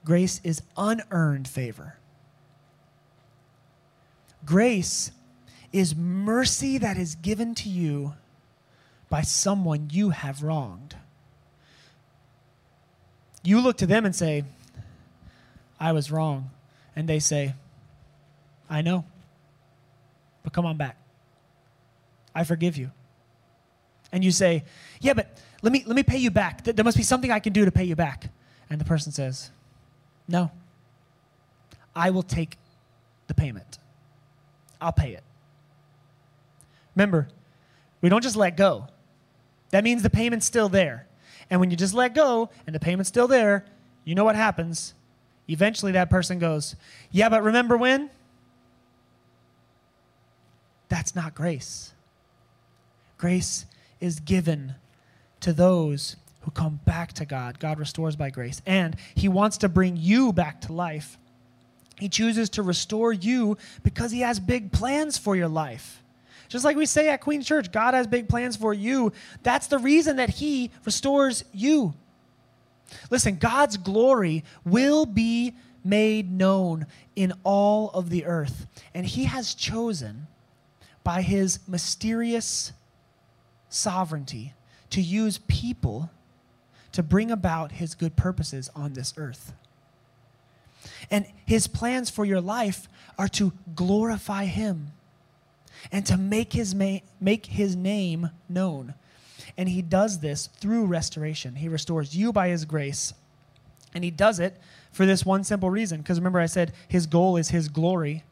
Grace 0.04 0.40
is 0.42 0.62
unearned 0.76 1.46
favor. 1.46 1.98
Grace 4.44 5.10
is 5.72 5.94
mercy 5.94 6.78
that 6.78 6.96
is 6.96 7.14
given 7.16 7.54
to 7.54 7.68
you 7.68 8.14
by 9.08 9.22
someone 9.22 9.88
you 9.90 10.10
have 10.10 10.42
wronged. 10.42 10.96
You 13.42 13.60
look 13.60 13.78
to 13.78 13.86
them 13.86 14.04
and 14.04 14.14
say, 14.14 14.44
I 15.78 15.92
was 15.92 16.10
wrong. 16.10 16.50
And 16.94 17.08
they 17.08 17.18
say, 17.18 17.54
I 18.68 18.82
know, 18.82 19.04
but 20.42 20.52
come 20.52 20.66
on 20.66 20.76
back. 20.76 20.96
I 22.34 22.44
forgive 22.44 22.76
you. 22.76 22.90
And 24.12 24.24
you 24.24 24.30
say, 24.30 24.64
Yeah, 25.00 25.14
but 25.14 25.38
let 25.62 25.72
me, 25.72 25.84
let 25.86 25.96
me 25.96 26.02
pay 26.02 26.18
you 26.18 26.30
back. 26.30 26.64
There 26.64 26.84
must 26.84 26.96
be 26.96 27.02
something 27.02 27.30
I 27.30 27.40
can 27.40 27.52
do 27.52 27.64
to 27.64 27.72
pay 27.72 27.84
you 27.84 27.96
back. 27.96 28.30
And 28.70 28.80
the 28.80 28.84
person 28.84 29.12
says, 29.12 29.50
No, 30.28 30.50
I 31.94 32.10
will 32.10 32.22
take 32.22 32.56
the 33.26 33.34
payment. 33.34 33.78
I'll 34.82 34.92
pay 34.92 35.12
it. 35.12 35.22
Remember, 36.94 37.28
we 38.00 38.08
don't 38.08 38.22
just 38.22 38.36
let 38.36 38.56
go. 38.56 38.88
That 39.70 39.84
means 39.84 40.02
the 40.02 40.10
payment's 40.10 40.44
still 40.44 40.68
there. 40.68 41.06
And 41.48 41.60
when 41.60 41.70
you 41.70 41.76
just 41.76 41.94
let 41.94 42.14
go 42.14 42.50
and 42.66 42.74
the 42.74 42.80
payment's 42.80 43.08
still 43.08 43.28
there, 43.28 43.64
you 44.04 44.14
know 44.14 44.24
what 44.24 44.36
happens? 44.36 44.94
Eventually 45.48 45.92
that 45.92 46.10
person 46.10 46.38
goes, 46.38 46.76
Yeah, 47.10 47.28
but 47.28 47.42
remember 47.42 47.76
when? 47.76 48.10
That's 50.88 51.14
not 51.14 51.34
grace. 51.34 51.94
Grace 53.16 53.66
is 54.00 54.20
given 54.20 54.74
to 55.40 55.52
those 55.52 56.16
who 56.40 56.50
come 56.50 56.80
back 56.84 57.12
to 57.14 57.24
God. 57.24 57.58
God 57.58 57.78
restores 57.78 58.16
by 58.16 58.30
grace. 58.30 58.60
And 58.66 58.96
He 59.14 59.28
wants 59.28 59.58
to 59.58 59.68
bring 59.68 59.96
you 59.96 60.32
back 60.32 60.60
to 60.62 60.72
life. 60.72 61.18
He 61.98 62.08
chooses 62.08 62.50
to 62.50 62.62
restore 62.62 63.12
you 63.12 63.56
because 63.82 64.10
He 64.10 64.20
has 64.20 64.40
big 64.40 64.72
plans 64.72 65.18
for 65.18 65.36
your 65.36 65.48
life. 65.48 66.02
Just 66.48 66.64
like 66.64 66.76
we 66.76 66.86
say 66.86 67.08
at 67.08 67.20
Queen's 67.22 67.46
Church, 67.46 67.72
God 67.72 67.94
has 67.94 68.06
big 68.06 68.28
plans 68.28 68.56
for 68.56 68.74
you. 68.74 69.12
That's 69.42 69.68
the 69.68 69.78
reason 69.78 70.16
that 70.16 70.28
He 70.30 70.70
restores 70.84 71.44
you. 71.52 71.94
Listen, 73.10 73.36
God's 73.36 73.76
glory 73.76 74.44
will 74.64 75.06
be 75.06 75.54
made 75.84 76.30
known 76.30 76.86
in 77.16 77.32
all 77.42 77.90
of 77.90 78.10
the 78.10 78.26
earth. 78.26 78.66
And 78.92 79.06
He 79.06 79.24
has 79.24 79.54
chosen 79.54 80.26
by 81.02 81.22
His 81.22 81.60
mysterious 81.66 82.72
sovereignty 83.68 84.52
to 84.90 85.00
use 85.00 85.38
people 85.48 86.10
to 86.92 87.02
bring 87.02 87.30
about 87.30 87.72
His 87.72 87.94
good 87.94 88.14
purposes 88.14 88.70
on 88.76 88.92
this 88.92 89.14
earth. 89.16 89.54
And 91.10 91.26
His 91.46 91.66
plans 91.66 92.10
for 92.10 92.24
your 92.24 92.40
life 92.40 92.88
are 93.18 93.28
to 93.28 93.52
glorify 93.74 94.44
Him 94.44 94.88
and 95.90 96.06
to 96.06 96.16
make 96.16 96.52
His, 96.52 96.74
ma- 96.74 97.00
make 97.20 97.46
his 97.46 97.76
name 97.76 98.30
known. 98.48 98.94
And 99.56 99.68
He 99.68 99.82
does 99.82 100.20
this 100.20 100.46
through 100.46 100.86
restoration. 100.86 101.56
He 101.56 101.68
restores 101.68 102.16
you 102.16 102.32
by 102.32 102.48
His 102.48 102.64
grace. 102.64 103.12
And 103.94 104.04
He 104.04 104.10
does 104.10 104.40
it 104.40 104.58
for 104.92 105.06
this 105.06 105.26
one 105.26 105.44
simple 105.44 105.70
reason. 105.70 106.00
Because 106.00 106.18
remember, 106.18 106.40
I 106.40 106.46
said 106.46 106.72
His 106.88 107.06
goal 107.06 107.36
is 107.36 107.50
His 107.50 107.68
glory. 107.68 108.24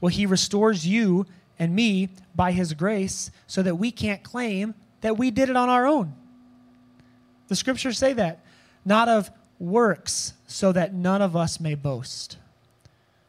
Well, 0.00 0.10
He 0.10 0.26
restores 0.26 0.86
you 0.86 1.26
and 1.58 1.74
me 1.74 2.08
by 2.34 2.52
His 2.52 2.74
grace 2.74 3.30
so 3.46 3.62
that 3.62 3.76
we 3.76 3.90
can't 3.90 4.22
claim 4.22 4.74
that 5.00 5.16
we 5.16 5.30
did 5.30 5.48
it 5.48 5.56
on 5.56 5.68
our 5.68 5.86
own. 5.86 6.14
The 7.48 7.56
scriptures 7.56 7.98
say 7.98 8.12
that. 8.14 8.40
Not 8.84 9.08
of 9.08 9.30
works, 9.62 10.34
so 10.46 10.72
that 10.72 10.92
none 10.92 11.22
of 11.22 11.36
us 11.36 11.60
may 11.60 11.74
boast. 11.74 12.36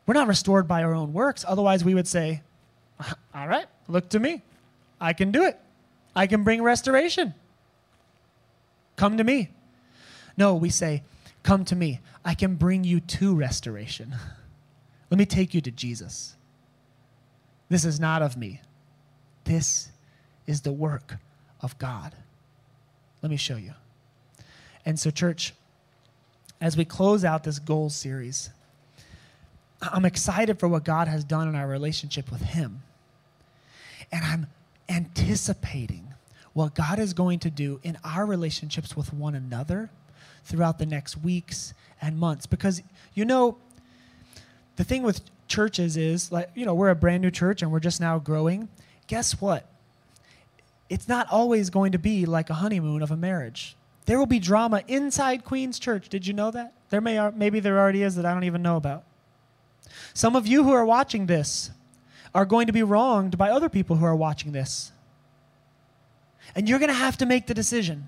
We're 0.06 0.16
not 0.16 0.28
restored 0.28 0.68
by 0.68 0.84
our 0.84 0.94
own 0.94 1.14
works. 1.14 1.46
Otherwise, 1.48 1.86
we 1.86 1.94
would 1.94 2.08
say, 2.08 2.42
All 3.36 3.48
right, 3.48 3.68
look 3.88 4.10
to 4.10 4.20
me. 4.20 4.42
I 5.00 5.14
can 5.14 5.32
do 5.32 5.44
it. 5.44 5.60
I 6.16 6.28
can 6.28 6.44
bring 6.44 6.62
restoration. 6.62 7.34
Come 8.96 9.18
to 9.18 9.24
me. 9.24 9.50
No, 10.36 10.56
we 10.56 10.70
say, 10.70 11.04
Come 11.44 11.66
to 11.66 11.76
me. 11.76 12.00
I 12.26 12.34
can 12.34 12.56
bring 12.56 12.84
you 12.84 13.00
to 13.00 13.36
restoration. 13.36 14.16
Let 15.12 15.18
me 15.18 15.26
take 15.26 15.54
you 15.54 15.62
to 15.62 15.72
Jesus. 15.72 16.36
This 17.70 17.86
is 17.86 18.00
not 18.00 18.22
of 18.22 18.38
me. 18.38 18.62
This 19.44 19.90
is 20.48 20.62
the 20.62 20.72
work 20.72 21.18
of 21.62 21.78
God. 21.78 22.16
Let 23.22 23.30
me 23.30 23.38
show 23.38 23.58
you. 23.58 23.74
And 24.86 25.00
so, 25.00 25.12
church, 25.12 25.54
as 26.64 26.78
we 26.78 26.86
close 26.86 27.26
out 27.26 27.44
this 27.44 27.60
goal 27.60 27.90
series, 27.90 28.50
I'm 29.82 30.06
excited 30.06 30.60
for 30.60 30.70
what 30.70 30.86
God 30.86 31.10
has 31.10 31.26
done 31.26 31.50
in 31.50 31.56
our 31.56 31.68
relationship 31.68 32.32
with 32.32 32.42
Him. 32.42 32.84
And 34.14 34.24
I'm 34.24 34.48
anticipating 34.88 36.14
what 36.54 36.74
God 36.74 37.00
is 37.00 37.12
going 37.12 37.40
to 37.40 37.50
do 37.50 37.82
in 37.84 37.98
our 38.06 38.26
relationships 38.26 38.96
with 38.96 39.14
one 39.14 39.36
another 39.36 39.90
throughout 40.46 40.80
the 40.80 40.86
next 40.86 41.18
weeks 41.18 41.74
and 42.02 42.18
months. 42.18 42.46
Because, 42.46 42.82
you 43.14 43.26
know, 43.26 43.58
the 44.78 44.86
thing 44.86 45.04
with 45.04 45.20
churches 45.50 45.98
is, 45.98 46.32
like, 46.32 46.50
you 46.56 46.66
know, 46.66 46.74
we're 46.74 46.92
a 46.92 46.96
brand 46.96 47.24
new 47.24 47.32
church 47.32 47.62
and 47.62 47.74
we're 47.74 47.82
just 47.82 48.00
now 48.00 48.20
growing. 48.20 48.70
Guess 49.08 49.42
what? 49.42 49.70
It's 50.90 51.10
not 51.10 51.28
always 51.30 51.70
going 51.70 51.92
to 51.92 52.00
be 52.00 52.26
like 52.26 52.50
a 52.50 52.54
honeymoon 52.54 53.02
of 53.02 53.12
a 53.12 53.18
marriage. 53.18 53.76
There 54.06 54.20
will 54.20 54.26
be 54.26 54.40
drama 54.40 54.84
inside 54.88 55.46
Queen's 55.46 55.80
Church. 55.80 56.10
Did 56.10 56.28
you 56.28 56.34
know 56.34 56.52
that? 56.52 56.74
There 56.90 57.02
may 57.02 57.18
are, 57.18 57.32
maybe 57.32 57.60
there 57.60 57.80
already 57.80 58.04
is 58.04 58.16
that 58.16 58.26
I 58.26 58.34
don't 58.34 58.44
even 58.44 58.62
know 58.62 58.76
about. 58.76 59.04
Some 60.14 60.36
of 60.36 60.46
you 60.46 60.64
who 60.64 60.72
are 60.72 60.86
watching 60.86 61.26
this 61.26 61.72
are 62.36 62.46
going 62.46 62.68
to 62.68 62.74
be 62.74 62.84
wronged 62.84 63.38
by 63.38 63.50
other 63.50 63.70
people 63.70 63.96
who 63.96 64.06
are 64.06 64.16
watching 64.16 64.52
this. 64.52 64.92
And 66.56 66.68
you're 66.68 66.80
going 66.80 66.90
to 66.90 66.96
have 66.96 67.18
to 67.18 67.26
make 67.26 67.48
the 67.48 67.54
decision. 67.54 68.08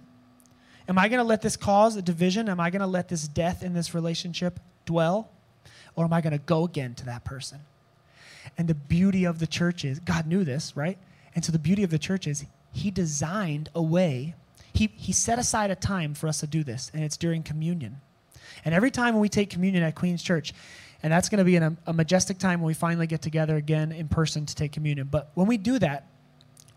Am 0.88 0.98
I 0.98 1.08
going 1.08 1.20
to 1.20 1.24
let 1.24 1.42
this 1.42 1.56
cause 1.56 1.96
a 1.96 2.02
division? 2.02 2.50
Am 2.50 2.60
I 2.60 2.70
going 2.70 2.82
to 2.82 2.88
let 2.88 3.10
this 3.10 3.28
death 3.28 3.64
in 3.64 3.74
this 3.74 3.96
relationship 3.96 4.60
dwell? 4.86 5.30
Or 5.96 6.06
am 6.06 6.14
I 6.14 6.22
going 6.22 6.34
to 6.34 6.40
go 6.40 6.64
again 6.64 6.94
to 6.96 7.06
that 7.06 7.24
person? 7.24 7.60
And 8.58 8.68
the 8.68 8.76
beauty 8.76 9.26
of 9.26 9.40
the 9.40 9.48
church 9.48 9.84
is, 9.86 10.00
God 10.00 10.28
knew 10.28 10.44
this, 10.44 10.76
right? 10.76 10.98
And 11.34 11.44
so 11.44 11.52
the 11.52 11.60
beauty 11.60 11.84
of 11.84 11.90
the 11.90 11.98
church 11.98 12.28
is, 12.28 12.46
He 12.72 12.92
designed 12.92 13.70
a 13.74 13.82
way, 13.82 14.36
He, 14.76 14.92
he 14.98 15.14
set 15.14 15.40
aside 15.40 15.72
a 15.72 15.76
time 15.76 16.14
for 16.14 16.28
us 16.28 16.42
to 16.42 16.48
do 16.48 16.62
this, 16.64 16.92
and 16.94 17.02
it's 17.02 17.16
during 17.16 17.44
communion. 17.44 18.02
And 18.66 18.76
every 18.76 18.92
time 18.92 19.14
when 19.14 19.22
we 19.22 19.30
take 19.30 19.50
communion 19.50 19.84
at 19.84 19.96
Queen's 19.96 20.22
Church, 20.22 20.54
and 21.02 21.14
that's 21.14 21.30
going 21.30 21.40
to 21.40 21.46
be 21.46 21.56
a, 21.56 21.78
a 21.88 21.94
majestic 21.94 22.40
time 22.40 22.60
when 22.60 22.68
we 22.68 22.74
finally 22.74 23.08
get 23.08 23.22
together 23.22 23.56
again 23.56 23.94
in 23.94 24.10
person 24.10 24.46
to 24.46 24.54
take 24.54 24.74
communion. 24.74 25.08
But 25.10 25.32
when 25.34 25.48
we 25.48 25.58
do 25.58 25.80
that, 25.80 26.08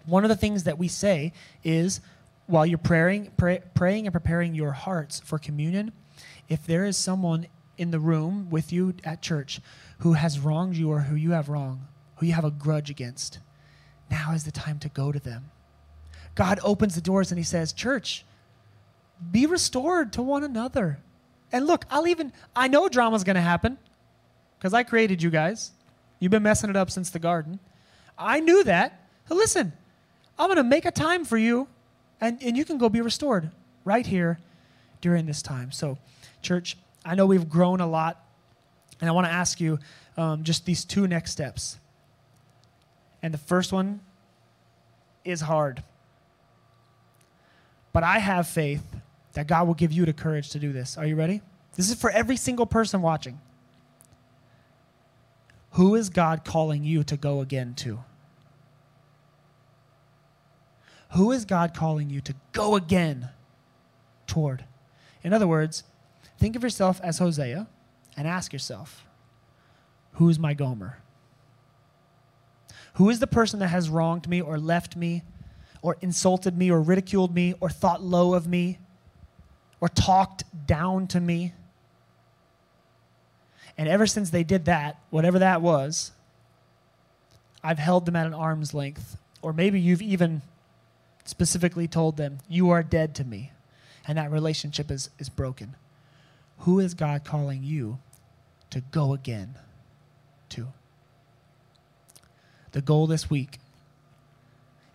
one 0.06 0.24
of 0.24 0.28
the 0.28 0.36
things 0.36 0.64
that 0.64 0.78
we 0.78 0.86
say 0.86 1.32
is 1.64 2.00
while 2.46 2.64
you're 2.64 2.78
praying, 2.78 3.32
pray, 3.36 3.62
praying 3.74 4.06
and 4.06 4.12
preparing 4.12 4.54
your 4.54 4.72
hearts 4.72 5.18
for 5.20 5.38
communion, 5.38 5.92
if 6.48 6.64
there 6.66 6.84
is 6.84 6.96
someone 6.96 7.48
in 7.76 7.90
the 7.90 8.00
room 8.00 8.48
with 8.48 8.72
you 8.72 8.94
at 9.02 9.22
church 9.22 9.60
who 9.98 10.12
has 10.12 10.38
wronged 10.38 10.76
you 10.76 10.90
or 10.90 11.00
who 11.00 11.16
you 11.16 11.32
have 11.32 11.48
wronged, 11.48 11.80
who 12.16 12.26
you 12.26 12.32
have 12.32 12.44
a 12.44 12.50
grudge 12.50 12.90
against, 12.90 13.40
now 14.08 14.32
is 14.32 14.44
the 14.44 14.52
time 14.52 14.78
to 14.78 14.88
go 14.88 15.10
to 15.10 15.18
them. 15.18 15.50
God 16.38 16.60
opens 16.62 16.94
the 16.94 17.00
doors 17.00 17.32
and 17.32 17.38
He 17.38 17.44
says, 17.44 17.72
Church, 17.72 18.24
be 19.32 19.44
restored 19.44 20.12
to 20.12 20.22
one 20.22 20.44
another. 20.44 21.00
And 21.50 21.66
look, 21.66 21.84
I'll 21.90 22.06
even, 22.06 22.32
I 22.54 22.68
know 22.68 22.88
drama's 22.88 23.24
going 23.24 23.34
to 23.34 23.42
happen 23.42 23.76
because 24.56 24.72
I 24.72 24.84
created 24.84 25.20
you 25.20 25.30
guys. 25.30 25.72
You've 26.20 26.30
been 26.30 26.44
messing 26.44 26.70
it 26.70 26.76
up 26.76 26.92
since 26.92 27.10
the 27.10 27.18
garden. 27.18 27.58
I 28.16 28.38
knew 28.38 28.62
that. 28.62 29.08
So 29.28 29.34
listen, 29.34 29.72
I'm 30.38 30.46
going 30.46 30.58
to 30.58 30.62
make 30.62 30.84
a 30.84 30.92
time 30.92 31.24
for 31.24 31.36
you, 31.36 31.66
and, 32.20 32.40
and 32.40 32.56
you 32.56 32.64
can 32.64 32.78
go 32.78 32.88
be 32.88 33.00
restored 33.00 33.50
right 33.84 34.06
here 34.06 34.38
during 35.00 35.26
this 35.26 35.42
time. 35.42 35.72
So, 35.72 35.98
church, 36.40 36.78
I 37.04 37.16
know 37.16 37.26
we've 37.26 37.48
grown 37.48 37.80
a 37.80 37.86
lot, 37.86 38.24
and 39.00 39.10
I 39.10 39.12
want 39.12 39.26
to 39.26 39.32
ask 39.32 39.60
you 39.60 39.80
um, 40.16 40.44
just 40.44 40.66
these 40.66 40.84
two 40.84 41.08
next 41.08 41.32
steps. 41.32 41.80
And 43.24 43.34
the 43.34 43.38
first 43.38 43.72
one 43.72 44.02
is 45.24 45.40
hard. 45.40 45.82
But 47.92 48.02
I 48.02 48.18
have 48.18 48.46
faith 48.46 48.82
that 49.32 49.46
God 49.46 49.66
will 49.66 49.74
give 49.74 49.92
you 49.92 50.04
the 50.04 50.12
courage 50.12 50.50
to 50.50 50.58
do 50.58 50.72
this. 50.72 50.98
Are 50.98 51.06
you 51.06 51.16
ready? 51.16 51.42
This 51.74 51.90
is 51.90 52.00
for 52.00 52.10
every 52.10 52.36
single 52.36 52.66
person 52.66 53.02
watching. 53.02 53.40
Who 55.72 55.94
is 55.94 56.08
God 56.08 56.44
calling 56.44 56.84
you 56.84 57.04
to 57.04 57.16
go 57.16 57.40
again 57.40 57.74
to? 57.76 58.00
Who 61.12 61.32
is 61.32 61.44
God 61.44 61.72
calling 61.74 62.10
you 62.10 62.20
to 62.22 62.34
go 62.52 62.74
again 62.74 63.30
toward? 64.26 64.64
In 65.22 65.32
other 65.32 65.46
words, 65.46 65.84
think 66.38 66.56
of 66.56 66.62
yourself 66.62 67.00
as 67.02 67.18
Hosea 67.18 67.66
and 68.16 68.28
ask 68.28 68.52
yourself, 68.52 69.06
who's 70.12 70.38
my 70.38 70.54
Gomer? 70.54 70.98
Who 72.94 73.08
is 73.08 73.20
the 73.20 73.26
person 73.26 73.60
that 73.60 73.68
has 73.68 73.88
wronged 73.88 74.28
me 74.28 74.40
or 74.40 74.58
left 74.58 74.96
me 74.96 75.22
or 75.82 75.96
insulted 76.00 76.56
me 76.56 76.70
or 76.70 76.80
ridiculed 76.80 77.34
me 77.34 77.54
or 77.60 77.68
thought 77.68 78.02
low 78.02 78.34
of 78.34 78.46
me 78.46 78.78
or 79.80 79.88
talked 79.88 80.44
down 80.66 81.06
to 81.08 81.20
me? 81.20 81.52
And 83.76 83.88
ever 83.88 84.06
since 84.06 84.30
they 84.30 84.42
did 84.42 84.64
that, 84.64 85.00
whatever 85.10 85.38
that 85.38 85.62
was, 85.62 86.10
I've 87.62 87.78
held 87.78 88.06
them 88.06 88.16
at 88.16 88.26
an 88.26 88.34
arm's 88.34 88.74
length. 88.74 89.16
Or 89.40 89.52
maybe 89.52 89.80
you've 89.80 90.02
even 90.02 90.42
specifically 91.24 91.86
told 91.86 92.16
them, 92.16 92.38
You 92.48 92.70
are 92.70 92.82
dead 92.82 93.14
to 93.16 93.24
me. 93.24 93.52
And 94.06 94.18
that 94.18 94.30
relationship 94.30 94.90
is, 94.90 95.10
is 95.18 95.28
broken. 95.28 95.76
Who 96.60 96.80
is 96.80 96.94
God 96.94 97.24
calling 97.24 97.62
you 97.62 97.98
to 98.70 98.80
go 98.80 99.12
again 99.12 99.54
to? 100.50 100.68
The 102.72 102.80
goal 102.80 103.06
this 103.06 103.30
week 103.30 103.58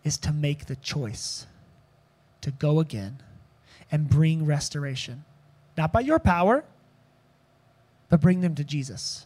is 0.04 0.18
to 0.20 0.32
make 0.32 0.66
the 0.66 0.76
choice 0.78 1.48
to 2.42 2.52
go 2.52 2.80
again 2.80 3.22
and 3.92 4.10
bring 4.10 4.46
restoration. 4.46 5.24
Not 5.78 5.94
by 5.94 6.02
your 6.02 6.20
power, 6.20 6.64
but 8.10 8.22
bring 8.22 8.42
them 8.42 8.56
to 8.56 8.64
Jesus 8.64 9.26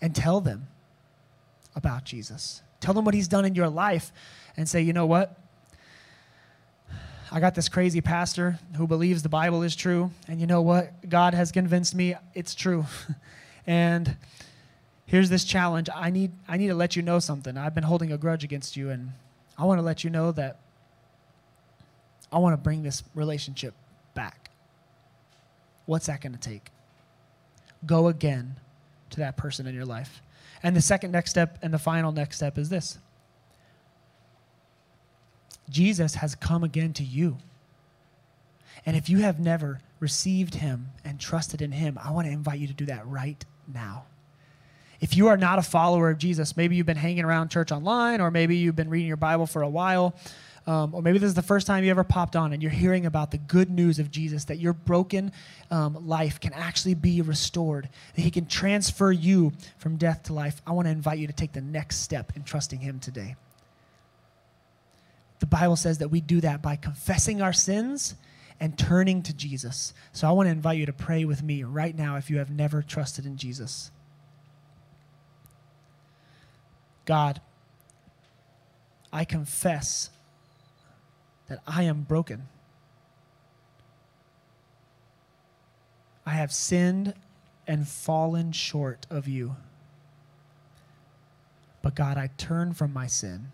and 0.00 0.14
tell 0.14 0.40
them 0.40 0.68
about 1.74 2.04
Jesus. 2.04 2.62
Tell 2.80 2.94
them 2.94 3.04
what 3.04 3.14
he's 3.14 3.28
done 3.28 3.44
in 3.44 3.54
your 3.54 3.68
life 3.68 4.12
and 4.56 4.68
say, 4.68 4.80
you 4.80 4.92
know 4.92 5.06
what? 5.06 5.38
I 7.30 7.40
got 7.40 7.54
this 7.54 7.68
crazy 7.68 8.00
pastor 8.00 8.58
who 8.76 8.86
believes 8.86 9.22
the 9.22 9.28
Bible 9.28 9.62
is 9.62 9.76
true. 9.76 10.10
And 10.26 10.40
you 10.40 10.46
know 10.46 10.62
what? 10.62 11.08
God 11.08 11.34
has 11.34 11.52
convinced 11.52 11.94
me 11.94 12.14
it's 12.34 12.54
true. 12.54 12.86
and 13.66 14.16
here's 15.08 15.30
this 15.30 15.42
challenge. 15.42 15.88
I 15.92 16.10
need, 16.10 16.30
I 16.46 16.56
need 16.56 16.68
to 16.68 16.74
let 16.74 16.94
you 16.94 17.02
know 17.02 17.18
something. 17.18 17.56
I've 17.56 17.74
been 17.74 17.84
holding 17.84 18.12
a 18.12 18.18
grudge 18.18 18.44
against 18.44 18.76
you, 18.76 18.90
and 18.90 19.12
I 19.58 19.64
want 19.64 19.78
to 19.78 19.82
let 19.82 20.04
you 20.04 20.10
know 20.10 20.30
that 20.32 20.60
I 22.30 22.38
want 22.38 22.52
to 22.52 22.58
bring 22.58 22.82
this 22.82 23.02
relationship 23.14 23.74
back. 24.14 24.50
What's 25.86 26.06
that 26.06 26.20
going 26.20 26.34
to 26.34 26.38
take? 26.38 26.70
Go 27.86 28.08
again 28.08 28.56
to 29.10 29.20
that 29.20 29.36
person 29.36 29.66
in 29.66 29.74
your 29.74 29.86
life. 29.86 30.20
And 30.62 30.76
the 30.76 30.82
second 30.82 31.10
next 31.10 31.30
step 31.30 31.58
and 31.62 31.72
the 31.72 31.78
final 31.78 32.12
next 32.12 32.36
step 32.36 32.58
is 32.58 32.68
this 32.68 32.98
Jesus 35.70 36.16
has 36.16 36.34
come 36.34 36.62
again 36.62 36.92
to 36.94 37.04
you. 37.04 37.38
And 38.84 38.96
if 38.96 39.08
you 39.08 39.18
have 39.18 39.40
never 39.40 39.80
received 40.00 40.56
him 40.56 40.88
and 41.04 41.18
trusted 41.18 41.62
in 41.62 41.72
him, 41.72 41.98
I 42.02 42.10
want 42.10 42.26
to 42.26 42.32
invite 42.32 42.58
you 42.58 42.66
to 42.66 42.74
do 42.74 42.86
that 42.86 43.06
right 43.06 43.42
now. 43.72 44.04
If 45.00 45.16
you 45.16 45.28
are 45.28 45.36
not 45.36 45.58
a 45.58 45.62
follower 45.62 46.10
of 46.10 46.18
Jesus, 46.18 46.56
maybe 46.56 46.76
you've 46.76 46.86
been 46.86 46.96
hanging 46.96 47.24
around 47.24 47.50
church 47.50 47.70
online, 47.70 48.20
or 48.20 48.30
maybe 48.30 48.56
you've 48.56 48.76
been 48.76 48.90
reading 48.90 49.06
your 49.06 49.16
Bible 49.16 49.46
for 49.46 49.62
a 49.62 49.68
while, 49.68 50.14
um, 50.66 50.94
or 50.94 51.00
maybe 51.00 51.18
this 51.18 51.28
is 51.28 51.34
the 51.34 51.40
first 51.42 51.66
time 51.66 51.82
you 51.82 51.90
ever 51.90 52.04
popped 52.04 52.36
on 52.36 52.52
and 52.52 52.62
you're 52.62 52.70
hearing 52.70 53.06
about 53.06 53.30
the 53.30 53.38
good 53.38 53.70
news 53.70 53.98
of 53.98 54.10
Jesus 54.10 54.44
that 54.46 54.58
your 54.58 54.74
broken 54.74 55.32
um, 55.70 56.06
life 56.06 56.40
can 56.40 56.52
actually 56.52 56.94
be 56.94 57.22
restored, 57.22 57.88
that 58.14 58.20
He 58.20 58.30
can 58.30 58.44
transfer 58.44 59.10
you 59.10 59.52
from 59.78 59.96
death 59.96 60.24
to 60.24 60.34
life. 60.34 60.60
I 60.66 60.72
want 60.72 60.86
to 60.86 60.92
invite 60.92 61.18
you 61.18 61.26
to 61.26 61.32
take 61.32 61.52
the 61.52 61.62
next 61.62 62.00
step 62.00 62.32
in 62.36 62.42
trusting 62.42 62.80
Him 62.80 63.00
today. 63.00 63.36
The 65.38 65.46
Bible 65.46 65.76
says 65.76 65.98
that 65.98 66.08
we 66.08 66.20
do 66.20 66.40
that 66.42 66.60
by 66.60 66.76
confessing 66.76 67.40
our 67.40 67.52
sins 67.54 68.16
and 68.60 68.76
turning 68.76 69.22
to 69.22 69.32
Jesus. 69.32 69.94
So 70.12 70.28
I 70.28 70.32
want 70.32 70.48
to 70.48 70.50
invite 70.50 70.78
you 70.78 70.86
to 70.86 70.92
pray 70.92 71.24
with 71.24 71.42
me 71.42 71.62
right 71.62 71.96
now 71.96 72.16
if 72.16 72.28
you 72.28 72.38
have 72.38 72.50
never 72.50 72.82
trusted 72.82 73.24
in 73.24 73.36
Jesus. 73.36 73.90
God, 77.08 77.40
I 79.10 79.24
confess 79.24 80.10
that 81.48 81.60
I 81.66 81.84
am 81.84 82.02
broken. 82.02 82.48
I 86.26 86.32
have 86.32 86.52
sinned 86.52 87.14
and 87.66 87.88
fallen 87.88 88.52
short 88.52 89.06
of 89.08 89.26
you. 89.26 89.56
But 91.80 91.94
God, 91.94 92.18
I 92.18 92.28
turn 92.36 92.74
from 92.74 92.92
my 92.92 93.06
sin 93.06 93.52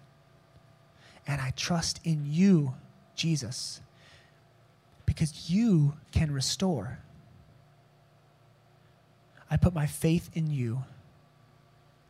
and 1.24 1.40
I 1.40 1.52
trust 1.55 2.00
in 2.02 2.26
you, 2.26 2.74
Jesus, 3.14 3.80
because 5.07 5.48
you 5.48 5.94
can 6.11 6.32
restore. 6.32 6.98
I 9.48 9.57
put 9.59 9.72
my 9.72 9.86
faith 9.86 10.28
in 10.34 10.50
you. 10.50 10.82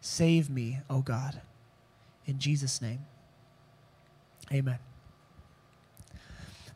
Save 0.05 0.51
me, 0.51 0.81
O 0.91 0.97
oh 0.97 1.01
God. 1.01 1.41
In 2.27 2.39
Jesus' 2.39 2.83
name, 2.83 2.99
amen. 4.53 4.79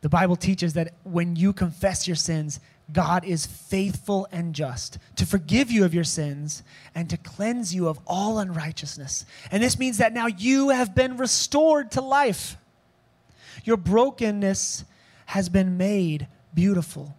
The 0.00 0.08
Bible 0.08 0.34
teaches 0.34 0.72
that 0.72 0.94
when 1.04 1.36
you 1.36 1.52
confess 1.52 2.06
your 2.06 2.16
sins, 2.16 2.58
God 2.90 3.26
is 3.26 3.44
faithful 3.44 4.26
and 4.32 4.54
just 4.54 4.96
to 5.16 5.26
forgive 5.26 5.70
you 5.70 5.84
of 5.84 5.92
your 5.92 6.04
sins 6.04 6.62
and 6.94 7.10
to 7.10 7.18
cleanse 7.18 7.74
you 7.74 7.86
of 7.86 8.00
all 8.06 8.38
unrighteousness. 8.38 9.26
And 9.52 9.62
this 9.62 9.78
means 9.78 9.98
that 9.98 10.14
now 10.14 10.26
you 10.26 10.70
have 10.70 10.94
been 10.94 11.18
restored 11.18 11.90
to 11.92 12.00
life. 12.00 12.56
Your 13.62 13.76
brokenness 13.76 14.86
has 15.26 15.50
been 15.50 15.76
made 15.76 16.28
beautiful 16.54 17.14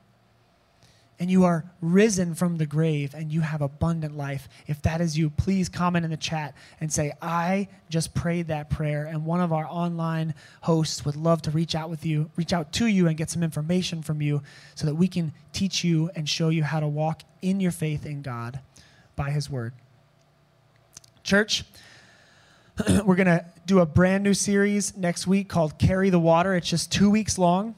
and 1.19 1.29
you 1.29 1.43
are 1.43 1.65
risen 1.81 2.33
from 2.33 2.57
the 2.57 2.65
grave 2.65 3.13
and 3.13 3.31
you 3.31 3.41
have 3.41 3.61
abundant 3.61 4.15
life. 4.15 4.47
If 4.67 4.81
that 4.83 5.01
is 5.01 5.17
you, 5.17 5.29
please 5.29 5.67
comment 5.67 6.05
in 6.05 6.11
the 6.11 6.17
chat 6.17 6.55
and 6.79 6.91
say, 6.91 7.11
I 7.21 7.67
just 7.89 8.13
prayed 8.13 8.47
that 8.47 8.69
prayer. 8.69 9.05
And 9.05 9.25
one 9.25 9.41
of 9.41 9.51
our 9.51 9.65
online 9.65 10.33
hosts 10.61 11.03
would 11.03 11.17
love 11.17 11.41
to 11.43 11.51
reach 11.51 11.75
out 11.75 11.89
with 11.89 12.05
you, 12.05 12.31
reach 12.37 12.53
out 12.53 12.71
to 12.73 12.87
you 12.87 13.07
and 13.07 13.17
get 13.17 13.29
some 13.29 13.43
information 13.43 14.01
from 14.01 14.21
you 14.21 14.41
so 14.75 14.85
that 14.85 14.95
we 14.95 15.09
can 15.09 15.33
teach 15.51 15.83
you 15.83 16.09
and 16.15 16.27
show 16.27 16.49
you 16.49 16.63
how 16.63 16.79
to 16.79 16.87
walk 16.87 17.23
in 17.41 17.59
your 17.59 17.71
faith 17.71 18.05
in 18.05 18.21
God 18.21 18.61
by 19.17 19.29
His 19.29 19.49
Word. 19.49 19.73
Church, 21.23 21.65
we're 23.03 23.15
going 23.15 23.27
to 23.27 23.45
do 23.65 23.79
a 23.79 23.85
brand 23.85 24.23
new 24.23 24.33
series 24.33 24.95
next 24.95 25.27
week 25.27 25.49
called 25.49 25.77
Carry 25.77 26.09
the 26.09 26.19
Water. 26.19 26.55
It's 26.55 26.69
just 26.69 26.93
two 26.93 27.09
weeks 27.09 27.37
long. 27.37 27.75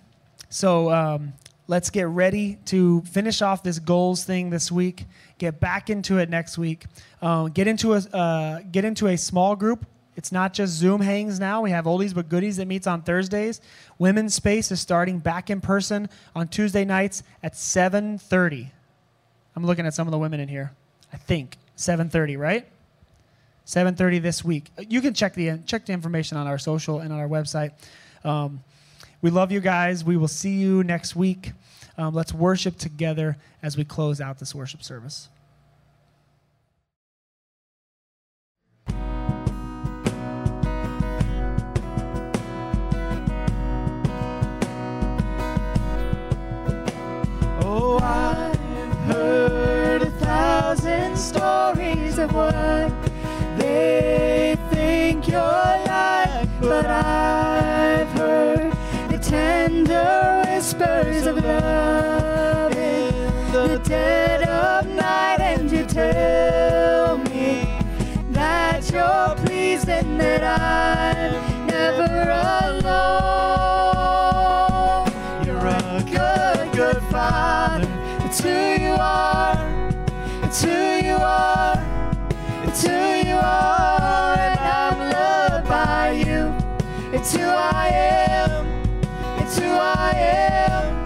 So, 0.49 0.91
um, 0.91 1.33
let's 1.71 1.89
get 1.89 2.05
ready 2.09 2.57
to 2.65 2.99
finish 3.03 3.41
off 3.41 3.63
this 3.63 3.79
goals 3.79 4.25
thing 4.25 4.49
this 4.49 4.69
week. 4.69 5.05
Get 5.37 5.61
back 5.61 5.89
into 5.89 6.17
it 6.17 6.29
next 6.29 6.57
week. 6.57 6.83
Um, 7.21 7.49
get 7.51 7.65
into 7.65 7.93
a 7.93 7.99
uh, 8.13 8.59
get 8.73 8.83
into 8.83 9.07
a 9.07 9.17
small 9.17 9.55
group. 9.55 9.85
It's 10.17 10.33
not 10.33 10.53
just 10.53 10.73
Zoom 10.73 10.99
hangs 10.99 11.39
now. 11.39 11.61
We 11.61 11.71
have 11.71 11.85
oldies 11.85 12.13
but 12.13 12.27
goodies 12.27 12.57
that 12.57 12.67
meets 12.67 12.87
on 12.87 13.03
Thursdays. 13.03 13.61
Women's 13.97 14.33
Space 14.33 14.69
is 14.69 14.81
starting 14.81 15.19
back 15.19 15.49
in 15.49 15.61
person 15.61 16.09
on 16.35 16.49
Tuesday 16.49 16.83
nights 16.83 17.23
at 17.41 17.53
7:30. 17.53 18.69
I'm 19.55 19.65
looking 19.65 19.85
at 19.85 19.93
some 19.93 20.07
of 20.07 20.11
the 20.11 20.19
women 20.19 20.41
in 20.41 20.49
here. 20.49 20.73
I 21.13 21.17
think 21.17 21.57
7:30, 21.77 22.37
right? 22.37 22.67
7:30 23.65 24.19
this 24.19 24.43
week. 24.43 24.65
You 24.77 24.99
can 24.99 25.13
check 25.13 25.35
the 25.35 25.59
check 25.65 25.85
the 25.85 25.93
information 25.93 26.35
on 26.35 26.47
our 26.47 26.57
social 26.57 26.99
and 26.99 27.13
on 27.13 27.19
our 27.19 27.29
website. 27.29 27.71
Um, 28.25 28.61
we 29.21 29.29
love 29.29 29.53
you 29.53 29.61
guys. 29.61 30.03
We 30.03 30.17
will 30.17 30.27
see 30.27 30.55
you 30.55 30.83
next 30.83 31.15
week. 31.15 31.53
Um, 31.97 32.13
let's 32.13 32.33
worship 32.33 32.77
together 32.77 33.37
as 33.61 33.77
we 33.77 33.83
close 33.83 34.21
out 34.21 34.39
this 34.39 34.55
worship 34.55 34.83
service. 34.83 35.29
Oh, 47.63 47.99
I've 48.01 48.95
heard 49.07 50.01
a 50.03 50.11
thousand 50.11 51.17
stories 51.17 52.17
of 52.17 52.33
what 52.33 52.91
they 53.57 54.57
think 54.71 55.25
but 56.61 56.85
whispers 60.81 61.27
of 61.27 61.37
love 61.43 62.75
in 62.75 63.13
the 63.51 63.79
dead 63.87 64.41
of 64.43 64.87
night, 64.87 65.39
and 65.39 65.71
you 65.71 65.85
tell 65.85 67.17
me 67.17 67.67
that 68.31 68.91
you're 68.91 69.35
pleased 69.45 69.89
and 69.89 70.19
that 70.19 70.43
I'm 70.43 71.67
never 71.67 72.29
alone. 72.63 73.11
You're 75.45 75.67
a 75.67 76.03
good, 76.09 76.71
good 76.75 77.01
father. 77.11 77.87
It's 78.25 78.39
who 78.41 78.49
you 78.49 78.95
are. 78.99 79.57
It's 80.43 80.63
who 80.63 80.71
you 80.71 81.15
are. 81.15 81.77
It's 82.63 82.83
who 82.83 82.91
you 82.91 83.35
are, 83.35 84.37
and 84.37 84.59
I'm 84.59 84.99
loved 85.11 85.67
by 85.67 86.11
you. 86.11 86.53
It's 87.13 87.35
who 87.35 87.43
I 87.43 87.89
am. 87.89 88.30
Who 89.61 89.67
I 89.67 90.11
am. 90.17 91.05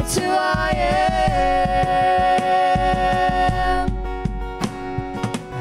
It's 0.00 0.16
who 0.16 0.24
I 0.24 0.70
am. 0.74 1.00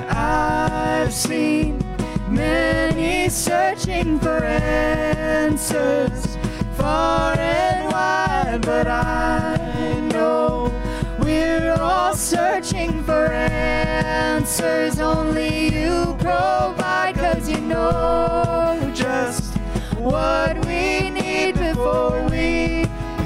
I've 0.09 1.13
seen 1.13 1.83
many 2.29 3.27
searching 3.27 4.19
for 4.19 4.43
answers 4.45 6.37
far 6.77 7.37
and 7.37 7.91
wide, 7.91 8.61
but 8.61 8.87
I 8.87 9.99
know 10.13 10.71
we're 11.19 11.73
all 11.73 12.13
searching 12.15 13.03
for 13.03 13.25
answers. 13.33 14.99
Only 15.01 15.65
you 15.75 16.15
provide, 16.19 16.78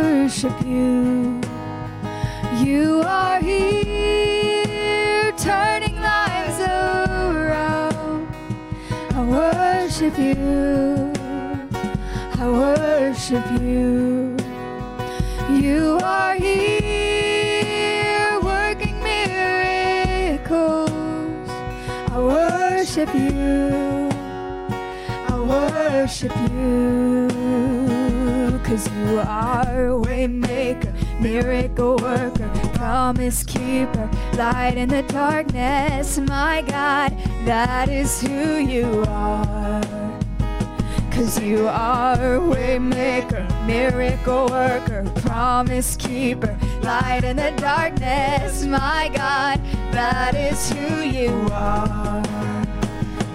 worship 0.00 0.56
you. 0.64 1.40
You 2.64 3.02
are 3.04 3.40
here, 3.40 5.32
turning 5.32 5.96
lives 5.96 6.58
around. 6.60 8.28
I 9.14 9.20
worship 9.38 10.18
you. 10.18 11.12
I 12.42 12.46
worship 12.48 13.44
you. 13.60 14.36
You 15.50 15.98
are 16.02 16.34
here, 16.34 17.60
working 18.40 18.98
miracles. 19.02 20.90
I 22.14 22.18
worship 22.18 23.14
you. 23.14 24.08
I 25.28 25.34
worship 25.52 26.34
you. 26.52 27.79
Cause 28.70 28.88
you 28.92 29.18
are 29.26 29.98
way 29.98 30.28
maker, 30.28 30.94
miracle 31.18 31.96
worker, 31.96 32.48
promise 32.74 33.42
keeper, 33.42 34.08
light 34.34 34.76
in 34.76 34.88
the 34.88 35.02
darkness. 35.02 36.18
My 36.18 36.62
God, 36.62 37.10
that 37.46 37.88
is 37.88 38.22
who 38.22 38.58
you 38.58 39.04
are. 39.08 39.82
Cause 41.10 41.40
you 41.42 41.66
are 41.66 42.38
way 42.38 42.78
maker, 42.78 43.44
miracle 43.66 44.46
worker, 44.46 45.02
promise 45.16 45.96
keeper, 45.96 46.56
light 46.82 47.24
in 47.24 47.38
the 47.38 47.52
darkness. 47.56 48.64
My 48.64 49.10
God, 49.12 49.60
that 49.90 50.36
is 50.36 50.70
who 50.70 51.00
you 51.00 51.48
are. 51.50 52.22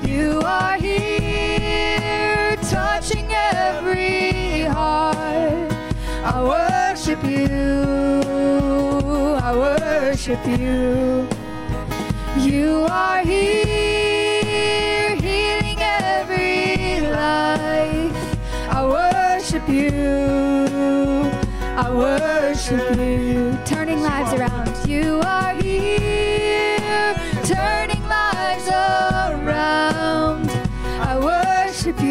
You 0.08 0.40
are 0.46 0.78
here, 0.78 1.55
touching 2.70 3.28
every 3.32 4.62
heart. 4.62 5.72
I 6.24 6.42
worship 6.44 7.24
you. 7.24 7.46
I 9.42 9.52
worship 9.56 10.46
you. 10.48 11.28
You 12.40 12.86
are 12.90 13.20
here, 13.20 15.16
healing 15.16 15.78
every 15.80 17.02
life. 17.02 18.38
I 18.70 18.86
worship 18.86 19.68
you. 19.70 19.92
I 21.78 21.92
worship 21.92 22.98
you. 22.98 23.58
Turning 23.66 24.02
lives 24.02 24.34
around. 24.34 24.90
You 24.90 25.22
are 25.24 25.54
here, 25.62 26.15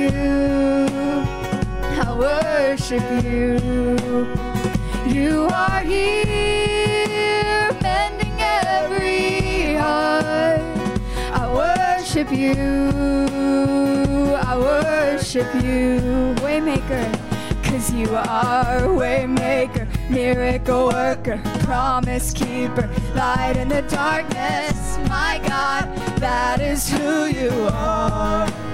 you. 0.05 0.87
I 1.97 2.17
worship 2.19 3.03
you. 3.25 3.59
You 5.07 5.49
are 5.53 5.81
here, 5.81 7.71
mending 7.83 8.37
every 8.41 9.75
heart. 9.75 10.61
I 11.33 11.45
worship 11.53 12.31
you. 12.33 12.55
I 14.37 14.57
worship 14.59 15.53
you, 15.63 16.35
Waymaker. 16.43 17.07
Cause 17.63 17.93
you 17.93 18.09
are 18.15 18.83
Waymaker, 18.87 19.87
miracle 20.09 20.87
worker, 20.87 21.41
promise 21.61 22.33
keeper, 22.33 22.89
light 23.15 23.57
in 23.57 23.69
the 23.69 23.83
darkness. 23.83 24.99
My 25.09 25.41
God, 25.47 25.97
that 26.19 26.61
is 26.61 26.89
who 26.89 27.27
you 27.27 27.69
are. 27.73 28.74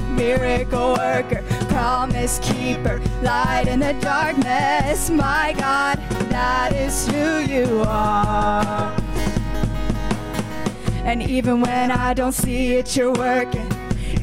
miracle 0.21 0.93
worker, 0.93 1.43
promise 1.69 2.37
keeper, 2.39 3.01
light 3.23 3.65
in 3.67 3.79
the 3.79 3.93
darkness. 4.01 5.09
My 5.09 5.55
God, 5.57 5.97
that 6.29 6.73
is 6.73 7.07
who 7.07 7.39
you 7.39 7.83
are. 7.87 8.95
And 11.09 11.23
even 11.23 11.61
when 11.61 11.89
I 11.89 12.13
don't 12.13 12.33
see 12.33 12.75
it, 12.75 12.95
you're 12.95 13.13
working. 13.13 13.67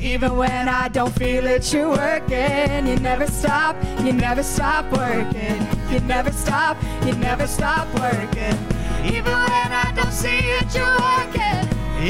Even 0.01 0.36
when 0.36 0.68
I 0.68 0.86
don't 0.88 1.12
feel 1.12 1.44
it, 1.46 1.72
you're 1.72 1.90
working. 1.90 2.86
You 2.86 2.96
never 3.11 3.26
stop, 3.26 3.74
you 4.05 4.12
never 4.12 4.44
stop 4.44 4.84
working. 4.92 5.61
You 5.90 6.01
never 6.01 6.30
stop, 6.30 6.76
you 7.05 7.14
never 7.16 7.46
stop 7.49 7.86
working. 7.99 8.57
Even 9.14 9.34
when 9.51 9.70
I 9.84 9.92
don't 9.96 10.12
see 10.12 10.42
it, 10.59 10.68
you're 10.76 10.99
working. 11.11 11.64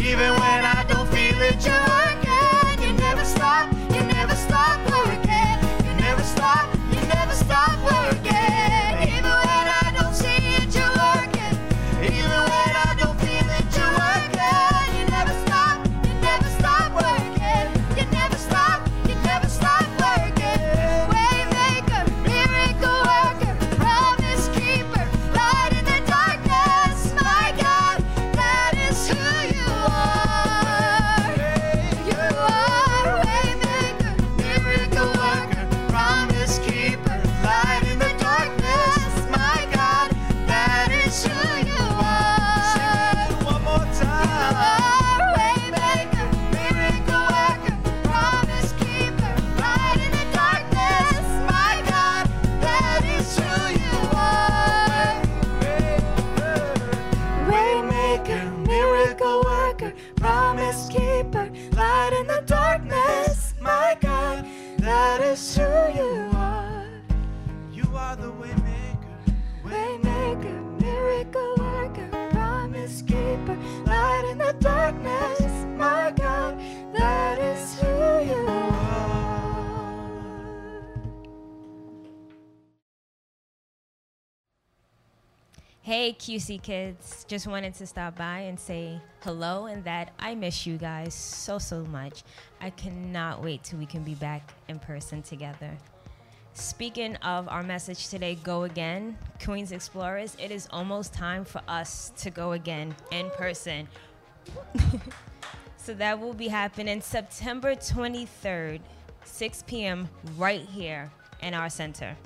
Even 0.05 0.31
when 0.43 0.61
I 0.77 0.85
don't 0.87 1.09
feel 1.09 1.41
it, 1.41 1.65
you're 1.65 1.75
working. 1.89 1.98
Hey, 86.09 86.15
QC 86.15 86.63
kids. 86.63 87.27
Just 87.29 87.47
wanted 87.47 87.75
to 87.75 87.87
stop 87.87 88.17
by 88.17 88.39
and 88.39 88.59
say 88.59 88.99
hello 89.21 89.67
and 89.67 89.85
that 89.85 90.15
I 90.19 90.35
miss 90.35 90.67
you 90.67 90.79
guys 90.79 91.13
so, 91.13 91.59
so 91.59 91.85
much. 91.85 92.23
I 92.63 92.71
cannot 92.71 93.43
wait 93.43 93.63
till 93.63 93.79
we 93.79 93.85
can 93.85 94.05
be 94.05 94.15
back 94.15 94.55
in 94.69 94.79
person 94.79 95.21
together. 95.21 95.77
Speaking 96.55 97.17
of 97.17 97.47
our 97.49 97.63
message 97.63 98.09
today, 98.09 98.37
Go 98.37 98.63
Again, 98.63 99.19
Queens 99.45 99.71
Explorers, 99.71 100.35
it 100.43 100.51
is 100.51 100.67
almost 100.71 101.13
time 101.13 101.45
for 101.45 101.61
us 101.69 102.11
to 102.17 102.31
go 102.31 102.53
again 102.53 102.97
in 103.13 103.29
person. 103.33 103.87
so 105.77 105.93
that 105.93 106.19
will 106.19 106.33
be 106.33 106.49
happening 106.49 107.03
September 107.03 107.75
23rd, 107.75 108.81
6 109.25 109.65
p.m., 109.67 110.09
right 110.39 110.63
here 110.63 111.11
in 111.43 111.53
our 111.53 111.69
center. 111.69 112.17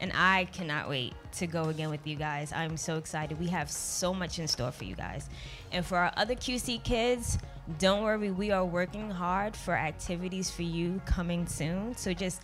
And 0.00 0.12
I 0.14 0.46
cannot 0.46 0.88
wait 0.88 1.14
to 1.32 1.46
go 1.46 1.64
again 1.64 1.90
with 1.90 2.06
you 2.06 2.16
guys. 2.16 2.52
I'm 2.52 2.76
so 2.76 2.96
excited. 2.96 3.38
We 3.38 3.46
have 3.48 3.70
so 3.70 4.12
much 4.12 4.38
in 4.38 4.48
store 4.48 4.72
for 4.72 4.84
you 4.84 4.94
guys. 4.94 5.28
And 5.72 5.84
for 5.84 5.96
our 5.98 6.12
other 6.16 6.34
QC 6.34 6.82
kids, 6.82 7.38
don't 7.78 8.02
worry, 8.02 8.30
we 8.30 8.50
are 8.50 8.64
working 8.64 9.10
hard 9.10 9.56
for 9.56 9.74
activities 9.74 10.50
for 10.50 10.62
you 10.62 11.00
coming 11.06 11.46
soon. 11.46 11.96
So 11.96 12.12
just 12.12 12.42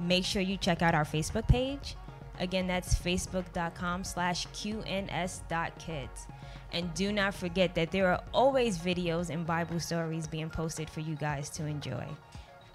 make 0.00 0.24
sure 0.24 0.42
you 0.42 0.56
check 0.56 0.82
out 0.82 0.94
our 0.94 1.04
Facebook 1.04 1.46
page. 1.46 1.96
Again, 2.38 2.66
that's 2.66 2.94
facebook.com 2.94 4.04
slash 4.04 4.46
qns.kids. 4.48 6.26
And 6.72 6.92
do 6.94 7.12
not 7.12 7.34
forget 7.34 7.74
that 7.76 7.92
there 7.92 8.08
are 8.08 8.20
always 8.34 8.78
videos 8.78 9.30
and 9.30 9.46
Bible 9.46 9.80
stories 9.80 10.26
being 10.26 10.50
posted 10.50 10.90
for 10.90 11.00
you 11.00 11.14
guys 11.14 11.48
to 11.50 11.64
enjoy, 11.64 12.06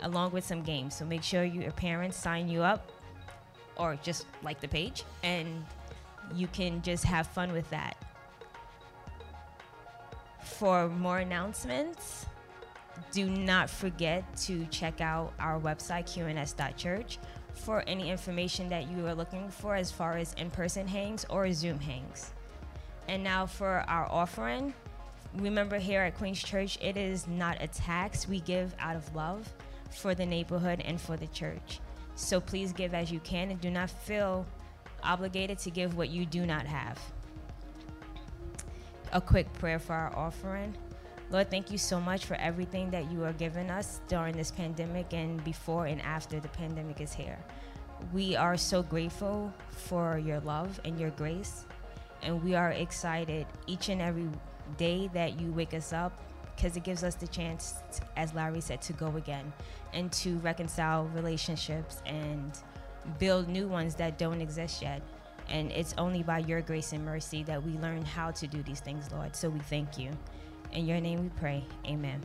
along 0.01 0.31
with 0.31 0.45
some 0.45 0.63
games. 0.63 0.95
So 0.95 1.05
make 1.05 1.21
sure 1.21 1.43
your 1.43 1.71
parents 1.71 2.17
sign 2.17 2.47
you 2.47 2.63
up 2.63 2.91
or 3.77 3.97
just 4.03 4.25
like 4.43 4.59
the 4.59 4.67
page 4.67 5.03
and 5.23 5.65
you 6.35 6.47
can 6.47 6.81
just 6.81 7.03
have 7.03 7.27
fun 7.27 7.51
with 7.51 7.69
that. 7.69 7.97
For 10.41 10.87
more 10.89 11.19
announcements, 11.19 12.25
do 13.11 13.29
not 13.29 13.69
forget 13.69 14.35
to 14.37 14.65
check 14.67 15.01
out 15.01 15.33
our 15.39 15.59
website, 15.59 16.05
qns.church, 16.05 17.19
for 17.53 17.83
any 17.87 18.09
information 18.09 18.69
that 18.69 18.89
you 18.89 19.05
are 19.07 19.15
looking 19.15 19.49
for 19.49 19.75
as 19.75 19.91
far 19.91 20.17
as 20.17 20.33
in 20.33 20.49
person 20.49 20.87
hangs 20.87 21.25
or 21.29 21.51
Zoom 21.51 21.79
hangs. 21.79 22.31
And 23.07 23.23
now 23.23 23.45
for 23.45 23.83
our 23.87 24.09
offering. 24.11 24.73
Remember, 25.35 25.77
here 25.77 26.01
at 26.01 26.17
Queens 26.17 26.43
Church, 26.43 26.77
it 26.81 26.97
is 26.97 27.27
not 27.27 27.57
a 27.61 27.67
tax. 27.67 28.27
We 28.27 28.41
give 28.41 28.75
out 28.79 28.95
of 28.95 29.15
love 29.15 29.51
for 29.89 30.13
the 30.13 30.25
neighborhood 30.25 30.81
and 30.83 30.99
for 30.99 31.17
the 31.17 31.27
church. 31.27 31.79
So 32.21 32.39
please 32.39 32.71
give 32.71 32.93
as 32.93 33.11
you 33.11 33.19
can 33.21 33.49
and 33.49 33.59
do 33.59 33.71
not 33.71 33.89
feel 33.89 34.45
obligated 35.03 35.57
to 35.59 35.71
give 35.71 35.97
what 35.97 36.09
you 36.09 36.25
do 36.25 36.45
not 36.45 36.67
have. 36.67 36.99
A 39.11 39.19
quick 39.19 39.51
prayer 39.53 39.79
for 39.79 39.93
our 39.93 40.15
offering. 40.15 40.77
Lord, 41.31 41.49
thank 41.49 41.71
you 41.71 41.79
so 41.79 41.99
much 41.99 42.25
for 42.25 42.35
everything 42.35 42.91
that 42.91 43.11
you 43.11 43.23
are 43.23 43.33
giving 43.33 43.71
us 43.71 44.01
during 44.07 44.37
this 44.37 44.51
pandemic 44.51 45.13
and 45.13 45.43
before 45.43 45.87
and 45.87 45.99
after 46.03 46.39
the 46.39 46.47
pandemic 46.49 47.01
is 47.01 47.11
here. 47.11 47.39
We 48.13 48.35
are 48.35 48.55
so 48.55 48.83
grateful 48.83 49.51
for 49.69 50.19
your 50.19 50.41
love 50.41 50.79
and 50.85 50.99
your 50.99 51.09
grace, 51.09 51.65
and 52.21 52.43
we 52.43 52.53
are 52.53 52.69
excited 52.69 53.47
each 53.65 53.89
and 53.89 53.99
every 53.99 54.29
day 54.77 55.09
that 55.13 55.39
you 55.39 55.51
wake 55.51 55.73
us 55.73 55.91
up 55.91 56.21
because 56.55 56.77
it 56.77 56.83
gives 56.83 57.03
us 57.03 57.15
the 57.15 57.27
chance, 57.27 57.75
to, 57.93 58.01
as 58.17 58.33
Larry 58.33 58.61
said, 58.61 58.81
to 58.83 58.93
go 58.93 59.15
again 59.17 59.51
and 59.93 60.11
to 60.13 60.37
reconcile 60.39 61.05
relationships 61.13 62.01
and 62.05 62.57
build 63.19 63.47
new 63.47 63.67
ones 63.67 63.95
that 63.95 64.17
don't 64.17 64.41
exist 64.41 64.81
yet. 64.81 65.01
And 65.49 65.71
it's 65.71 65.93
only 65.97 66.23
by 66.23 66.39
your 66.39 66.61
grace 66.61 66.93
and 66.93 67.03
mercy 67.03 67.43
that 67.43 67.61
we 67.61 67.73
learn 67.79 68.05
how 68.05 68.31
to 68.31 68.47
do 68.47 68.63
these 68.63 68.79
things, 68.79 69.11
Lord. 69.11 69.35
So 69.35 69.49
we 69.49 69.59
thank 69.59 69.97
you. 69.97 70.11
In 70.71 70.85
your 70.85 71.01
name 71.01 71.23
we 71.23 71.29
pray. 71.39 71.65
Amen. 71.85 72.21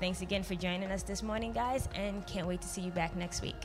Thanks 0.00 0.22
again 0.22 0.42
for 0.42 0.54
joining 0.54 0.90
us 0.90 1.02
this 1.02 1.22
morning, 1.22 1.52
guys, 1.52 1.88
and 1.94 2.26
can't 2.26 2.46
wait 2.46 2.60
to 2.62 2.68
see 2.68 2.82
you 2.82 2.90
back 2.90 3.16
next 3.16 3.42
week. 3.42 3.56